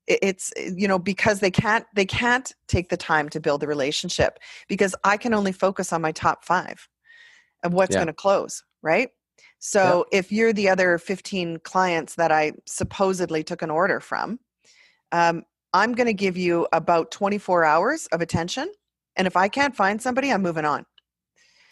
it's 0.08 0.54
you 0.76 0.88
know 0.88 1.00
because 1.00 1.40
they 1.40 1.52
can't 1.52 1.86
they 1.96 2.06
can't 2.06 2.54
take 2.68 2.90
the 2.90 2.98
time 2.98 3.28
to 3.30 3.40
build 3.40 3.62
the 3.62 3.68
relationship 3.68 4.38
because 4.70 4.96
i 5.04 5.18
can 5.18 5.34
only 5.34 5.52
focus 5.52 5.92
on 5.92 6.02
my 6.02 6.12
top 6.12 6.46
five 6.46 6.88
of 7.64 7.74
what's 7.74 7.94
yeah. 7.94 7.98
going 7.98 8.08
to 8.08 8.14
close 8.14 8.64
right 8.84 9.10
so 9.60 10.06
yep. 10.12 10.26
if 10.26 10.32
you're 10.32 10.54
the 10.54 10.70
other 10.70 10.98
15 10.98 11.60
clients 11.60 12.16
that 12.16 12.32
I 12.32 12.54
supposedly 12.66 13.44
took 13.44 13.62
an 13.62 13.72
order 13.72 14.00
from, 14.00 14.40
um, 15.12 15.44
I'm 15.78 15.94
going 15.94 16.08
to 16.08 16.14
give 16.14 16.38
you 16.38 16.68
about 16.74 17.12
24 17.12 17.64
hours 17.64 18.08
of 18.08 18.20
attention. 18.20 18.72
And 19.16 19.28
if 19.28 19.38
I 19.38 19.48
can't 19.48 19.76
find 19.76 20.02
somebody, 20.02 20.32
I'm 20.32 20.42
moving 20.42 20.66
on. 20.66 20.88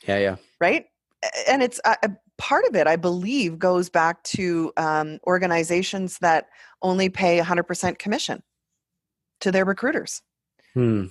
Yeah, 0.07 0.19
yeah. 0.19 0.35
Right. 0.61 0.85
And 1.47 1.63
it's 1.63 1.81
uh, 1.83 1.95
part 2.37 2.65
of 2.65 2.75
it, 2.75 2.85
I 2.85 2.97
believe, 2.97 3.57
goes 3.57 3.89
back 3.89 4.21
to 4.23 4.71
um, 4.77 5.17
organizations 5.25 6.19
that 6.19 6.49
only 6.83 7.09
pay 7.09 7.39
100% 7.39 7.97
commission 7.97 8.43
to 9.41 9.51
their 9.51 9.65
recruiters. 9.65 10.21
Hmm. 10.75 11.07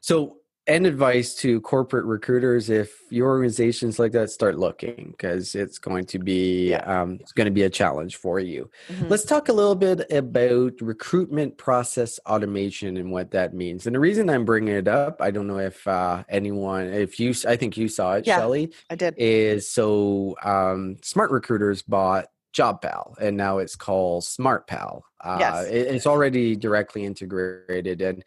So 0.00 0.36
and 0.68 0.86
advice 0.86 1.34
to 1.34 1.60
corporate 1.62 2.04
recruiters 2.04 2.68
if 2.68 3.00
your 3.10 3.28
organizations 3.28 3.98
like 3.98 4.12
that 4.12 4.30
start 4.30 4.58
looking 4.58 5.08
because 5.10 5.54
it's 5.54 5.78
going 5.78 6.04
to 6.04 6.18
be 6.18 6.74
um, 6.74 7.16
it's 7.20 7.32
going 7.32 7.46
to 7.46 7.50
be 7.50 7.62
a 7.62 7.70
challenge 7.70 8.16
for 8.16 8.38
you 8.38 8.70
mm-hmm. 8.88 9.08
let's 9.08 9.24
talk 9.24 9.48
a 9.48 9.52
little 9.52 9.74
bit 9.74 10.10
about 10.12 10.74
recruitment 10.80 11.56
process 11.56 12.20
automation 12.26 12.98
and 12.98 13.10
what 13.10 13.30
that 13.30 13.54
means 13.54 13.86
and 13.86 13.96
the 13.96 14.00
reason 14.00 14.28
i'm 14.28 14.44
bringing 14.44 14.74
it 14.74 14.86
up 14.86 15.20
i 15.22 15.30
don't 15.30 15.46
know 15.46 15.58
if 15.58 15.88
uh, 15.88 16.22
anyone 16.28 16.86
if 16.86 17.18
you 17.18 17.34
i 17.48 17.56
think 17.56 17.76
you 17.76 17.88
saw 17.88 18.12
it 18.14 18.26
yeah, 18.26 18.36
shelley 18.36 18.70
i 18.90 18.94
did 18.94 19.14
is 19.16 19.68
so 19.68 20.36
um, 20.44 20.96
smart 21.02 21.30
recruiters 21.30 21.82
bought 21.82 22.26
JobPal, 22.54 23.18
and 23.18 23.36
now 23.36 23.58
it's 23.58 23.76
called 23.76 24.24
SmartPal. 24.24 25.02
Uh, 25.20 25.36
yes. 25.38 25.66
It, 25.66 25.86
it's 25.94 26.06
already 26.06 26.56
directly 26.56 27.04
integrated, 27.04 28.00
and 28.00 28.24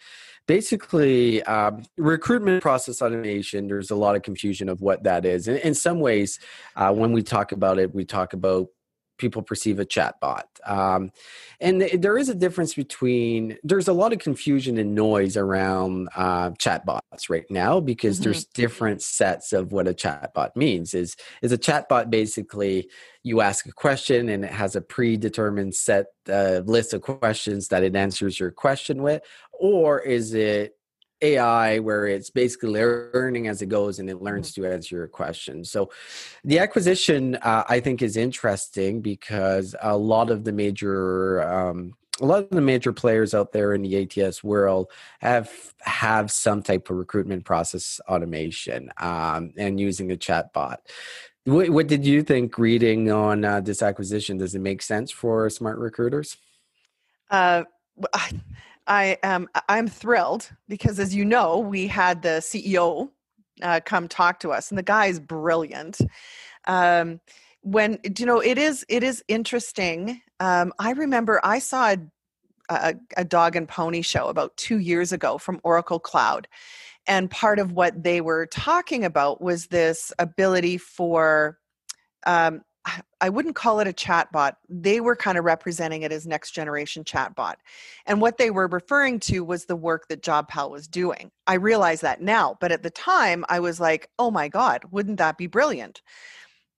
basically 0.48 1.42
um, 1.44 1.84
recruitment 1.98 2.62
process 2.62 3.02
automation 3.02 3.68
there's 3.68 3.92
a 3.92 3.96
lot 3.96 4.16
of 4.16 4.22
confusion 4.22 4.70
of 4.70 4.82
what 4.82 5.04
that 5.04 5.26
is 5.26 5.48
and 5.48 5.58
in 5.60 5.74
some 5.74 6.00
ways 6.00 6.40
uh, 6.76 6.92
when 6.92 7.12
we 7.12 7.22
talk 7.24 7.52
about 7.52 7.80
it 7.80 7.94
we 7.94 8.06
talk 8.06 8.34
about 8.34 8.68
people 9.22 9.44
perceive 9.44 9.80
a 9.80 9.86
chatbot. 9.86 10.44
Um, 10.66 11.12
and 11.62 11.82
there 11.82 12.18
is 12.18 12.28
a 12.28 12.36
difference 12.36 12.74
between, 12.74 13.58
there's 13.64 13.88
a 13.88 13.94
lot 13.94 14.12
of 14.12 14.20
confusion 14.20 14.80
and 14.80 14.96
noise 14.96 15.38
around 15.38 16.10
uh, 16.16 16.50
chatbots 16.52 17.30
right 17.30 17.46
now 17.50 17.80
because 17.80 18.16
mm-hmm. 18.16 18.24
there's 18.24 18.46
different 18.46 19.04
sets 19.04 19.54
of 19.54 19.72
what 19.72 19.88
a 19.88 19.94
chatbot 19.94 20.56
means. 20.56 20.96
Is, 20.96 21.16
is 21.44 21.52
a 21.52 21.58
chatbot 21.58 22.10
basically 22.10 22.90
you 23.24 23.42
ask 23.42 23.68
a 23.68 23.72
question 23.72 24.28
and 24.28 24.44
it 24.44 24.52
has 24.52 24.76
a 24.76 24.82
predetermined 24.82 25.76
set 25.76 26.08
uh, 26.28 26.62
list 26.66 26.94
of 26.94 27.04
questions 27.04 27.68
that 27.68 27.84
it 27.84 27.96
answers 27.96 28.40
your 28.40 28.50
question 28.50 29.04
with? 29.04 29.22
Or 29.62 30.00
is 30.00 30.34
it 30.34 30.76
AI 31.22 31.80
where 31.80 32.08
it's 32.08 32.30
basically 32.30 32.70
learning 32.72 33.48
as 33.48 33.62
it 33.62 33.68
goes 33.68 34.00
and 34.00 34.10
it 34.10 34.22
learns 34.22 34.52
mm-hmm. 34.52 34.64
to 34.64 34.74
answer 34.74 34.96
your 34.96 35.08
questions. 35.08 35.72
So 35.72 35.92
the 36.44 36.60
acquisition 36.60 37.36
uh, 37.36 37.64
I 37.70 37.80
think 37.80 38.02
is 38.02 38.18
interesting 38.18 39.02
because 39.02 39.76
a 39.82 39.96
lot 39.96 40.32
of 40.32 40.44
the 40.44 40.52
major 40.52 41.44
um, 41.44 41.94
a 42.20 42.26
lot 42.26 42.44
of 42.44 42.50
the 42.50 42.62
major 42.62 42.94
players 42.94 43.34
out 43.34 43.52
there 43.52 43.74
in 43.74 43.82
the 43.82 44.02
ATS 44.02 44.44
world 44.44 44.92
have 45.20 45.52
have 45.82 46.32
some 46.32 46.62
type 46.62 46.90
of 46.90 46.98
recruitment 46.98 47.46
process 47.46 48.00
automation 48.08 48.92
um, 48.98 49.54
and 49.58 49.80
using 49.80 50.12
a 50.12 50.16
chatbot. 50.16 50.78
What, 51.46 51.72
what, 51.72 51.88
did 51.88 52.06
you 52.06 52.22
think 52.22 52.60
reading 52.60 53.12
on 53.12 53.44
uh, 53.44 53.62
this 53.62 53.82
acquisition? 53.82 54.38
Does 54.38 54.54
it 54.54 54.60
make 54.60 54.84
sense 54.84 55.10
for 55.10 55.50
smart 55.50 55.80
recruiters? 55.80 56.38
Uh, 57.32 57.64
I 58.14 58.30
am 58.88 59.48
I'm 59.70 59.88
thrilled 59.88 60.50
because, 60.68 61.00
as 61.00 61.16
you 61.16 61.26
know, 61.26 61.60
we 61.60 61.88
had 61.88 62.22
the 62.22 62.40
CEO 62.40 63.10
uh, 63.62 63.80
come 63.86 64.08
talk 64.08 64.40
to 64.42 64.52
us, 64.52 64.72
and 64.72 64.78
the 64.78 64.84
guy 64.84 65.08
is 65.08 65.20
brilliant. 65.20 66.00
Um, 66.66 67.20
when 67.62 68.00
you 68.18 68.26
know 68.26 68.40
it 68.40 68.58
is 68.58 68.86
it 68.90 69.04
is 69.04 69.24
interesting. 69.28 70.22
Um, 70.40 70.74
I 70.80 70.92
remember 70.92 71.40
I 71.44 71.60
saw 71.60 71.92
a, 71.92 71.98
a, 72.70 72.96
a 73.18 73.24
dog 73.24 73.56
and 73.56 73.68
pony 73.68 74.02
show 74.02 74.28
about 74.28 74.58
two 74.58 74.80
years 74.80 75.12
ago 75.12 75.38
from 75.38 75.62
Oracle 75.64 76.00
Cloud, 76.00 76.48
and 77.08 77.30
part 77.30 77.60
of 77.60 77.72
what 77.72 78.04
they 78.04 78.22
were 78.22 78.48
talking 78.48 79.06
about 79.06 79.42
was 79.42 79.68
this 79.68 80.12
ability 80.18 80.78
for 80.78 81.60
um, 82.26 82.62
I 83.22 83.30
wouldn't 83.30 83.56
call 83.56 83.80
it 83.80 83.88
a 83.88 83.94
chatbot. 83.94 84.54
They 84.68 85.00
were 85.02 85.16
kind 85.16 85.38
of 85.38 85.46
representing 85.46 86.02
it 86.02 86.12
as 86.12 86.26
next 86.26 86.52
generation 86.52 87.04
chatbot. 87.04 87.56
And 88.08 88.20
what 88.20 88.38
they 88.38 88.50
were 88.50 88.68
referring 88.68 89.20
to 89.22 89.44
was 89.44 89.66
the 89.66 89.76
work 89.76 90.08
that 90.08 90.24
JobPal 90.24 90.72
was 90.72 90.88
doing. 90.88 91.32
I 91.46 91.56
realize 91.56 92.02
that 92.02 92.22
now, 92.22 92.58
but 92.60 92.72
at 92.72 92.82
the 92.82 92.90
time 92.90 93.46
I 93.50 93.60
was 93.60 93.80
like, 93.80 94.10
oh 94.18 94.32
my 94.32 94.48
God, 94.48 94.84
wouldn't 94.90 95.20
that 95.20 95.38
be 95.38 95.46
brilliant? 95.46 96.02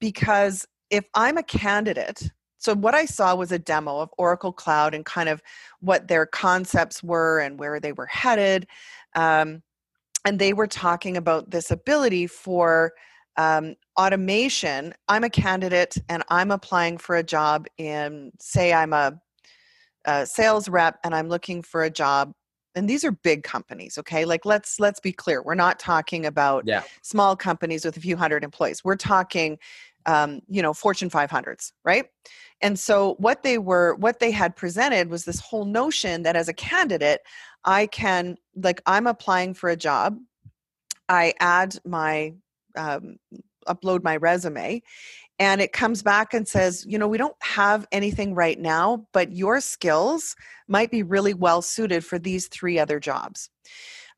Because 0.02 0.68
if 0.90 1.06
I'm 1.16 1.38
a 1.38 1.44
candidate, 1.44 2.30
so 2.58 2.76
what 2.76 2.94
I 2.94 3.06
saw 3.06 3.36
was 3.36 3.54
a 3.54 3.60
demo 3.60 4.00
of 4.00 4.10
Oracle 4.18 4.54
Cloud 4.54 4.94
and 4.94 5.06
kind 5.06 5.30
of 5.30 5.42
what 5.80 6.10
their 6.10 6.26
concepts 6.26 7.02
were 7.02 7.40
and 7.40 7.58
where 7.58 7.80
they 7.80 7.94
were 7.94 8.06
headed. 8.08 8.68
Um, 9.16 9.64
and 10.26 10.40
they 10.40 10.54
were 10.54 10.68
talking 10.68 11.18
about 11.18 11.52
this 11.52 11.72
ability 11.72 12.28
for 12.28 12.94
um, 13.38 13.76
automation 13.98 14.94
i'm 15.08 15.24
a 15.24 15.30
candidate 15.30 15.98
and 16.10 16.24
i'm 16.30 16.52
applying 16.52 16.98
for 16.98 17.16
a 17.16 17.24
job 17.24 17.66
in 17.78 18.32
say 18.40 18.74
i'm 18.74 18.94
a, 18.94 19.20
a, 20.06 20.26
sales 20.26 20.70
rep 20.70 21.00
and 21.04 21.14
i'm 21.16 21.30
looking 21.30 21.62
for 21.62 21.84
a 21.84 21.90
job 21.90 22.34
and 22.76 22.90
these 22.90 23.04
are 23.04 23.12
big 23.12 23.44
companies 23.44 23.98
okay? 23.98 24.26
Like 24.26 24.46
let's 24.46 24.80
let's 24.80 25.00
be 25.00 25.12
clear 25.12 25.44
we're 25.44 25.56
not 25.56 25.80
talking 25.80 26.26
about 26.26 26.64
yeah. 26.66 26.84
small 27.02 27.36
companies 27.36 27.86
with 27.86 27.98
a 27.98 28.00
few 28.00 28.18
hundred 28.18 28.44
employees. 28.44 28.84
We're 28.84 28.96
talking 28.96 29.60
um, 30.06 30.42
you 30.50 30.62
know 30.62 30.74
fortune 30.74 31.10
500s 31.10 31.72
right? 31.86 32.06
And 32.62 32.80
so 32.80 33.16
what 33.20 33.44
they 33.44 33.58
were 33.58 33.96
what 33.96 34.20
they 34.20 34.32
had 34.32 34.56
presented 34.56 35.10
was 35.10 35.26
this 35.26 35.40
whole 35.40 35.66
notion 35.66 36.24
that 36.24 36.36
as 36.36 36.48
a 36.48 36.54
candidate 36.54 37.22
i 37.66 37.88
can 37.88 38.38
like 38.56 38.82
i'm 38.86 39.08
applying 39.08 39.54
for 39.54 39.70
a 39.70 39.76
job 39.76 40.18
i 41.10 41.34
add 41.40 41.78
my 41.86 42.34
um, 42.76 43.18
upload 43.68 44.04
my 44.04 44.18
resume 44.18 44.82
and 45.40 45.62
it 45.62 45.72
comes 45.72 46.04
back 46.04 46.34
and 46.34 46.48
says 46.48 46.86
you 46.88 46.98
know 46.98 47.08
we 47.08 47.18
don't 47.18 47.36
have 47.42 47.88
anything 47.92 48.36
right 48.36 48.60
now 48.60 49.06
but 49.14 49.32
your 49.32 49.62
skills 49.62 50.36
might 50.68 50.92
be 50.92 51.04
really 51.04 51.34
well 51.34 51.62
suited 51.62 52.04
for 52.06 52.20
these 52.20 52.48
three 52.48 52.80
other 52.80 53.00
jobs. 53.00 53.50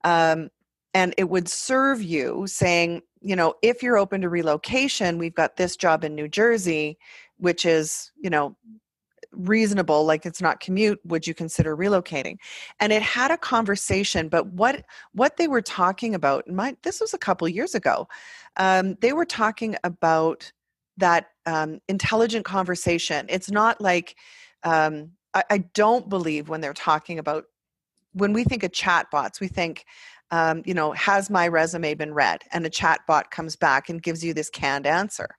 Um, 0.03 0.49
and 0.93 1.13
it 1.17 1.29
would 1.29 1.47
serve 1.47 2.01
you 2.01 2.45
saying 2.47 3.01
you 3.21 3.35
know 3.35 3.55
if 3.61 3.83
you're 3.83 3.97
open 3.97 4.21
to 4.21 4.29
relocation 4.29 5.17
we've 5.17 5.35
got 5.35 5.57
this 5.57 5.75
job 5.75 6.03
in 6.03 6.15
new 6.15 6.27
jersey 6.27 6.97
which 7.37 7.65
is 7.65 8.11
you 8.21 8.29
know 8.29 8.55
reasonable 9.37 10.05
like 10.05 10.25
it's 10.25 10.41
not 10.41 10.59
commute 10.59 10.99
would 11.05 11.27
you 11.27 11.33
consider 11.33 11.75
relocating? 11.75 12.37
And 12.79 12.91
it 12.93 13.01
had 13.01 13.31
a 13.31 13.37
conversation 13.37 14.29
but 14.29 14.47
what 14.47 14.83
what 15.13 15.37
they 15.37 15.47
were 15.47 15.61
talking 15.61 16.15
about 16.15 16.47
my 16.47 16.75
this 16.83 17.01
was 17.01 17.13
a 17.13 17.17
couple 17.17 17.47
years 17.47 17.75
ago 17.75 18.07
um, 18.57 18.95
they 19.01 19.13
were 19.13 19.25
talking 19.25 19.75
about 19.83 20.51
that 20.97 21.27
um, 21.45 21.79
intelligent 21.87 22.45
conversation. 22.45 23.25
It's 23.29 23.51
not 23.51 23.81
like 23.81 24.15
um, 24.63 25.11
I, 25.33 25.43
I, 25.49 25.57
don't 25.73 26.09
believe 26.09 26.49
when 26.49 26.61
they're 26.61 26.73
talking 26.73 27.19
about 27.19 27.45
when 28.13 28.33
we 28.33 28.43
think 28.43 28.63
of 28.63 28.71
chatbots 28.71 29.39
we 29.39 29.47
think 29.47 29.85
um, 30.31 30.63
you 30.65 30.73
know 30.73 30.93
has 30.93 31.29
my 31.29 31.47
resume 31.47 31.93
been 31.95 32.13
read? 32.13 32.43
And 32.51 32.65
a 32.65 32.69
chatbot 32.69 33.29
comes 33.29 33.55
back 33.55 33.89
and 33.89 34.01
gives 34.01 34.23
you 34.23 34.33
this 34.33 34.49
canned 34.49 34.87
answer 34.87 35.37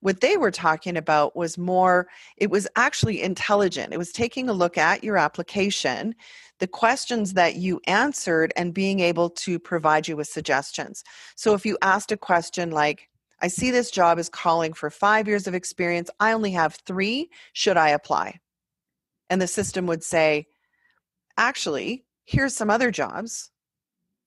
what 0.00 0.20
they 0.20 0.36
were 0.36 0.50
talking 0.50 0.96
about 0.96 1.36
was 1.36 1.58
more, 1.58 2.08
it 2.36 2.50
was 2.50 2.68
actually 2.76 3.22
intelligent. 3.22 3.92
It 3.92 3.98
was 3.98 4.12
taking 4.12 4.48
a 4.48 4.52
look 4.52 4.78
at 4.78 5.04
your 5.04 5.16
application, 5.16 6.14
the 6.58 6.66
questions 6.66 7.34
that 7.34 7.56
you 7.56 7.80
answered, 7.86 8.52
and 8.56 8.74
being 8.74 9.00
able 9.00 9.30
to 9.30 9.58
provide 9.58 10.08
you 10.08 10.16
with 10.16 10.28
suggestions. 10.28 11.02
So 11.34 11.54
if 11.54 11.66
you 11.66 11.78
asked 11.82 12.12
a 12.12 12.16
question 12.16 12.70
like, 12.70 13.08
I 13.40 13.48
see 13.48 13.70
this 13.70 13.90
job 13.90 14.18
is 14.18 14.28
calling 14.28 14.72
for 14.72 14.88
five 14.88 15.28
years 15.28 15.46
of 15.46 15.54
experience. 15.54 16.08
I 16.20 16.32
only 16.32 16.52
have 16.52 16.78
three. 16.86 17.30
Should 17.52 17.76
I 17.76 17.90
apply? 17.90 18.40
And 19.28 19.42
the 19.42 19.46
system 19.46 19.86
would 19.86 20.02
say, 20.02 20.46
actually, 21.36 22.04
here's 22.24 22.56
some 22.56 22.70
other 22.70 22.90
jobs 22.90 23.50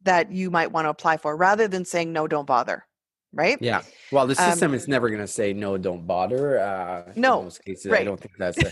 that 0.03 0.31
you 0.31 0.51
might 0.51 0.71
want 0.71 0.85
to 0.85 0.89
apply 0.89 1.17
for 1.17 1.35
rather 1.35 1.67
than 1.67 1.85
saying, 1.85 2.13
no, 2.13 2.27
don't 2.27 2.45
bother 2.45 2.85
right? 3.33 3.57
Yeah. 3.61 3.81
Well, 4.11 4.27
the 4.27 4.35
system 4.35 4.71
um, 4.71 4.75
is 4.75 4.87
never 4.87 5.09
going 5.09 5.21
to 5.21 5.27
say 5.27 5.53
no, 5.53 5.77
don't 5.77 6.05
bother. 6.05 6.59
Uh, 6.59 7.11
no, 7.15 7.39
in 7.39 7.45
most 7.45 7.63
cases, 7.63 7.91
right. 7.91 8.01
I 8.01 8.03
don't 8.03 8.19
think 8.19 8.33
that's 8.37 8.57
a, 8.57 8.71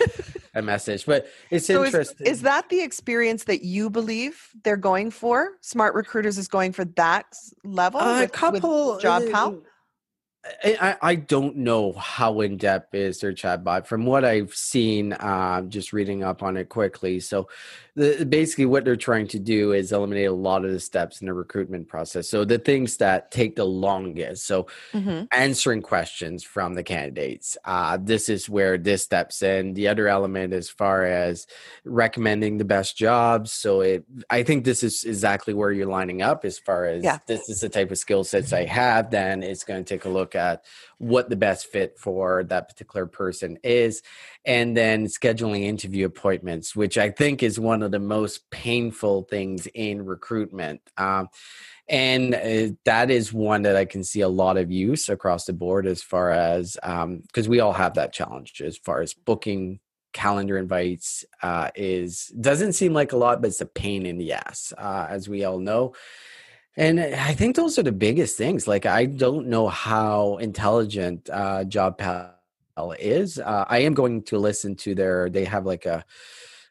a 0.60 0.62
message, 0.62 1.06
but 1.06 1.28
it's 1.52 1.68
so 1.68 1.86
interesting. 1.86 2.26
Is, 2.26 2.38
is, 2.38 2.42
that 2.44 2.70
the 2.70 2.82
experience 2.82 3.44
that 3.46 3.64
you 3.64 3.90
believe 3.90 4.50
they're 4.64 4.78
going 4.78 5.12
for? 5.12 5.52
Smart 5.62 5.94
Recruiters 5.94 6.38
is 6.38 6.48
going 6.48 6.74
for 6.74 6.86
that 6.86 7.26
level. 7.64 8.00
Uh, 8.00 8.22
with, 8.22 8.30
a 8.30 8.32
couple 8.32 8.94
with 8.94 9.02
job 9.02 9.24
uh, 9.24 9.52
I, 10.64 10.98
I 11.02 11.16
don't 11.16 11.58
know 11.58 11.94
how 11.94 12.42
in 12.42 12.58
depth 12.58 12.96
is 12.96 13.20
their 13.20 13.34
chatbot. 13.34 13.86
From 13.86 14.06
what 14.06 14.24
I've 14.24 14.56
seen, 14.56 15.14
uh, 15.14 15.62
just 15.64 15.94
reading 15.94 16.24
up 16.24 16.44
on 16.44 16.58
it 16.58 16.70
quickly. 16.70 17.20
So, 17.20 17.50
the, 17.98 18.26
basically, 18.26 18.68
what 18.68 18.86
they're 18.86 18.96
trying 18.96 19.28
to 19.30 19.40
do 19.40 19.72
is 19.72 19.92
eliminate 19.92 20.28
a 20.28 20.32
lot 20.32 20.64
of 20.64 20.72
the 20.72 20.80
steps 20.80 21.20
in 21.20 21.26
the 21.26 21.34
recruitment 21.34 21.88
process. 21.88 22.30
So, 22.30 22.46
the 22.46 22.60
things 22.60 22.98
that 22.98 23.32
take 23.32 23.56
the 23.56 23.66
longest. 23.66 24.46
So, 24.46 24.68
mm-hmm. 24.94 25.26
answering 25.32 25.82
questions 25.82 26.44
from 26.44 26.76
the 26.76 26.84
candidates. 26.84 27.58
Uh, 27.66 27.98
this 28.00 28.30
is 28.30 28.48
where 28.48 28.78
this 28.78 29.02
steps 29.02 29.42
in. 29.42 29.74
The 29.74 29.88
other 29.88 30.08
element, 30.08 30.54
as 30.54 30.70
far 30.70 31.06
as 31.06 31.48
recommending 31.86 32.60
the 32.60 32.66
best 32.66 32.96
jobs. 32.96 33.52
So, 33.52 33.82
it, 33.82 34.06
I 34.30 34.44
think 34.44 34.64
this 34.64 34.84
is 34.84 35.04
exactly 35.04 35.56
where 35.56 35.72
you're 35.72 35.88
lining 35.88 36.22
up. 36.22 36.46
As 36.46 36.60
far 36.60 36.86
as 36.86 37.04
yeah. 37.04 37.18
this 37.26 37.50
is 37.50 37.62
the 37.62 37.70
type 37.70 37.90
of 37.90 37.98
skill 37.98 38.24
sets 38.24 38.54
I 38.54 38.66
have, 38.66 39.10
then 39.10 39.42
it's 39.42 39.64
going 39.64 39.84
to 39.84 39.90
take 39.96 40.06
a 40.06 40.10
look 40.10 40.36
at 40.36 40.64
what 41.00 41.30
the 41.30 41.36
best 41.36 41.68
fit 41.68 41.98
for 41.98 42.44
that 42.46 42.68
particular 42.68 43.06
person 43.06 43.58
is 43.64 44.02
and 44.46 44.76
then 44.76 45.06
scheduling 45.06 45.62
interview 45.62 46.06
appointments 46.06 46.76
which 46.76 46.98
i 46.98 47.12
think 47.12 47.44
is 47.44 47.60
one 47.60 47.84
of 47.84 47.87
the 47.88 48.00
most 48.00 48.50
painful 48.50 49.24
things 49.24 49.68
in 49.74 50.06
recruitment 50.06 50.82
um, 50.98 51.28
and 51.90 52.36
uh, 52.36 52.74
that 52.86 53.10
is 53.10 53.34
one 53.34 53.62
that 53.62 53.76
i 53.76 53.86
can 53.86 54.04
see 54.04 54.22
a 54.22 54.28
lot 54.28 54.58
of 54.58 54.72
use 54.72 55.10
across 55.10 55.46
the 55.46 55.54
board 55.54 55.86
as 55.88 56.02
far 56.02 56.32
as 56.32 56.78
because 56.82 57.48
um, 57.48 57.50
we 57.50 57.60
all 57.60 57.74
have 57.74 57.94
that 57.94 58.14
challenge 58.14 58.62
as 58.62 58.78
far 58.78 59.02
as 59.02 59.14
booking 59.14 59.80
calendar 60.14 60.58
invites 60.58 61.26
uh, 61.44 61.70
is 61.76 62.28
doesn't 62.40 62.74
seem 62.74 62.94
like 62.94 63.12
a 63.12 63.18
lot 63.18 63.42
but 63.42 63.50
it's 63.50 63.62
a 63.62 63.66
pain 63.66 64.06
in 64.06 64.18
the 64.18 64.34
ass 64.34 64.74
uh, 64.78 65.06
as 65.10 65.30
we 65.30 65.44
all 65.44 65.60
know 65.60 65.94
and 66.78 67.00
I 67.00 67.34
think 67.34 67.56
those 67.56 67.80
are 67.80 67.84
the 67.84 67.92
biggest 67.92 68.38
things. 68.38 68.68
Like, 68.68 68.86
I 68.86 69.06
don't 69.06 69.48
know 69.48 69.68
how 69.68 70.38
intelligent 70.38 71.28
uh, 71.28 71.64
JobPal 71.64 72.36
is. 73.00 73.40
Uh, 73.40 73.66
I 73.68 73.80
am 73.80 73.96
going 73.96 74.22
to 74.26 74.38
listen 74.38 74.76
to 74.76 74.94
their, 74.94 75.28
they 75.28 75.44
have 75.46 75.66
like 75.66 75.88
a 75.88 76.06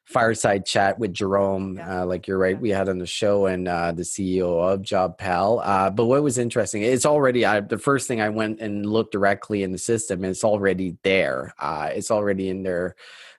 fireside 0.06 0.64
chat 0.64 0.98
with 0.98 1.12
Jerome. 1.12 1.76
Yeah. 1.76 2.02
Uh, 2.02 2.06
like, 2.06 2.26
you're 2.26 2.38
right, 2.38 2.58
we 2.58 2.70
had 2.70 2.88
on 2.88 2.98
the 2.98 3.06
show 3.06 3.46
and 3.46 3.68
uh, 3.68 3.92
the 3.92 4.02
CEO 4.02 4.72
of 4.72 4.82
JobPal. 4.82 5.60
Uh, 5.62 5.90
but 5.90 6.06
what 6.06 6.22
was 6.22 6.38
interesting, 6.38 6.82
it's 6.82 7.06
already, 7.06 7.44
I, 7.44 7.60
the 7.60 7.78
first 7.78 8.08
thing 8.08 8.20
I 8.20 8.28
went 8.28 8.60
and 8.60 8.86
looked 8.86 9.12
directly 9.12 9.62
in 9.62 9.72
the 9.72 9.78
system, 9.78 10.24
it's 10.24 10.44
already 10.44 10.96
there. 11.02 11.54
Uh, 11.58 11.90
it's 11.92 12.10
already 12.10 12.48
in 12.48 12.62
there 12.62 12.96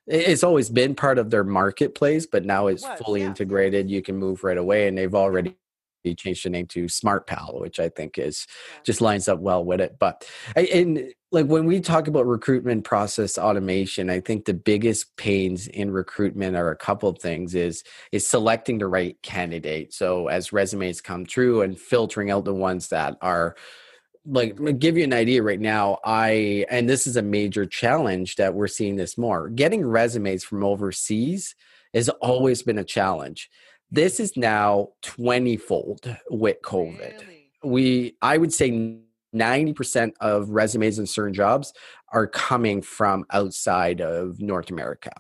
it's 0.08 0.44
always 0.44 0.70
been 0.70 0.96
part 0.96 1.18
of 1.18 1.30
their 1.30 1.44
marketplace, 1.44 2.26
but 2.26 2.46
now 2.46 2.68
it's 2.68 2.86
it 2.86 2.98
fully 3.00 3.22
yeah. 3.22 3.28
integrated. 3.28 3.90
You 3.90 4.02
can 4.02 4.16
move 4.16 4.44
right 4.44 4.58
away, 4.58 4.88
and 4.88 4.98
they've 4.98 5.14
already 5.14 5.56
changed 6.16 6.46
the 6.46 6.50
name 6.50 6.68
to 6.68 6.86
SmartPal, 6.86 7.60
which 7.60 7.80
I 7.80 7.90
think 7.90 8.18
is 8.18 8.48
just 8.84 9.02
lines 9.02 9.28
up 9.28 9.40
well 9.40 9.64
with 9.66 9.82
it. 9.82 9.98
But 10.00 10.26
and 10.56 11.14
like 11.32 11.46
when 11.46 11.66
we 11.66 11.82
talk 11.82 12.08
about 12.08 12.26
recruitment 12.26 12.84
process 12.84 13.38
automation, 13.38 14.10
I 14.10 14.22
think 14.22 14.46
the 14.46 14.54
biggest 14.54 15.16
pains 15.18 15.68
in 15.68 15.92
recruitment 15.92 16.56
are 16.56 16.72
a 16.72 16.76
couple 16.78 17.10
of 17.10 17.20
things 17.20 17.54
is 17.56 17.84
is 18.12 18.26
selecting 18.26 18.78
the 18.78 18.88
right 18.88 19.18
candidate. 19.24 19.94
So 19.94 20.28
as 20.28 20.54
resumes 20.54 21.02
come 21.02 21.26
through 21.26 21.62
and 21.62 21.80
filtering 21.80 22.32
out 22.32 22.46
the 22.46 22.54
ones 22.54 22.90
that 22.90 23.18
are 23.22 23.56
like 24.30 24.58
give 24.80 24.98
you 24.98 25.06
an 25.06 25.14
idea 25.14 25.42
right 25.42 25.62
now 25.62 25.98
i 26.04 26.66
and 26.70 26.90
this 26.90 27.08
is 27.08 27.16
a 27.16 27.22
major 27.22 27.66
challenge 27.66 28.36
that 28.36 28.54
we're 28.54 28.68
seeing 28.68 28.98
this 28.98 29.18
more 29.18 29.48
getting 29.48 29.86
resumes 29.86 30.44
from 30.44 30.66
overseas 30.66 31.56
has 31.94 32.10
always 32.10 32.62
been 32.62 32.78
a 32.78 32.84
challenge 32.84 33.50
this 33.92 34.20
is 34.20 34.36
now 34.36 34.90
20 35.04 35.58
fold 35.58 36.18
with 36.30 36.62
COVID. 36.62 37.22
Really? 37.22 37.52
We, 37.64 38.18
I 38.22 38.38
would 38.38 38.54
say 38.54 39.00
90% 39.36 40.14
of 40.22 40.50
resumes 40.50 41.00
in 41.00 41.06
certain 41.06 41.34
jobs 41.34 41.74
are 42.14 42.28
coming 42.28 42.82
from 42.82 43.26
outside 43.32 44.02
of 44.02 44.40
North 44.40 44.70
America. 44.70 45.12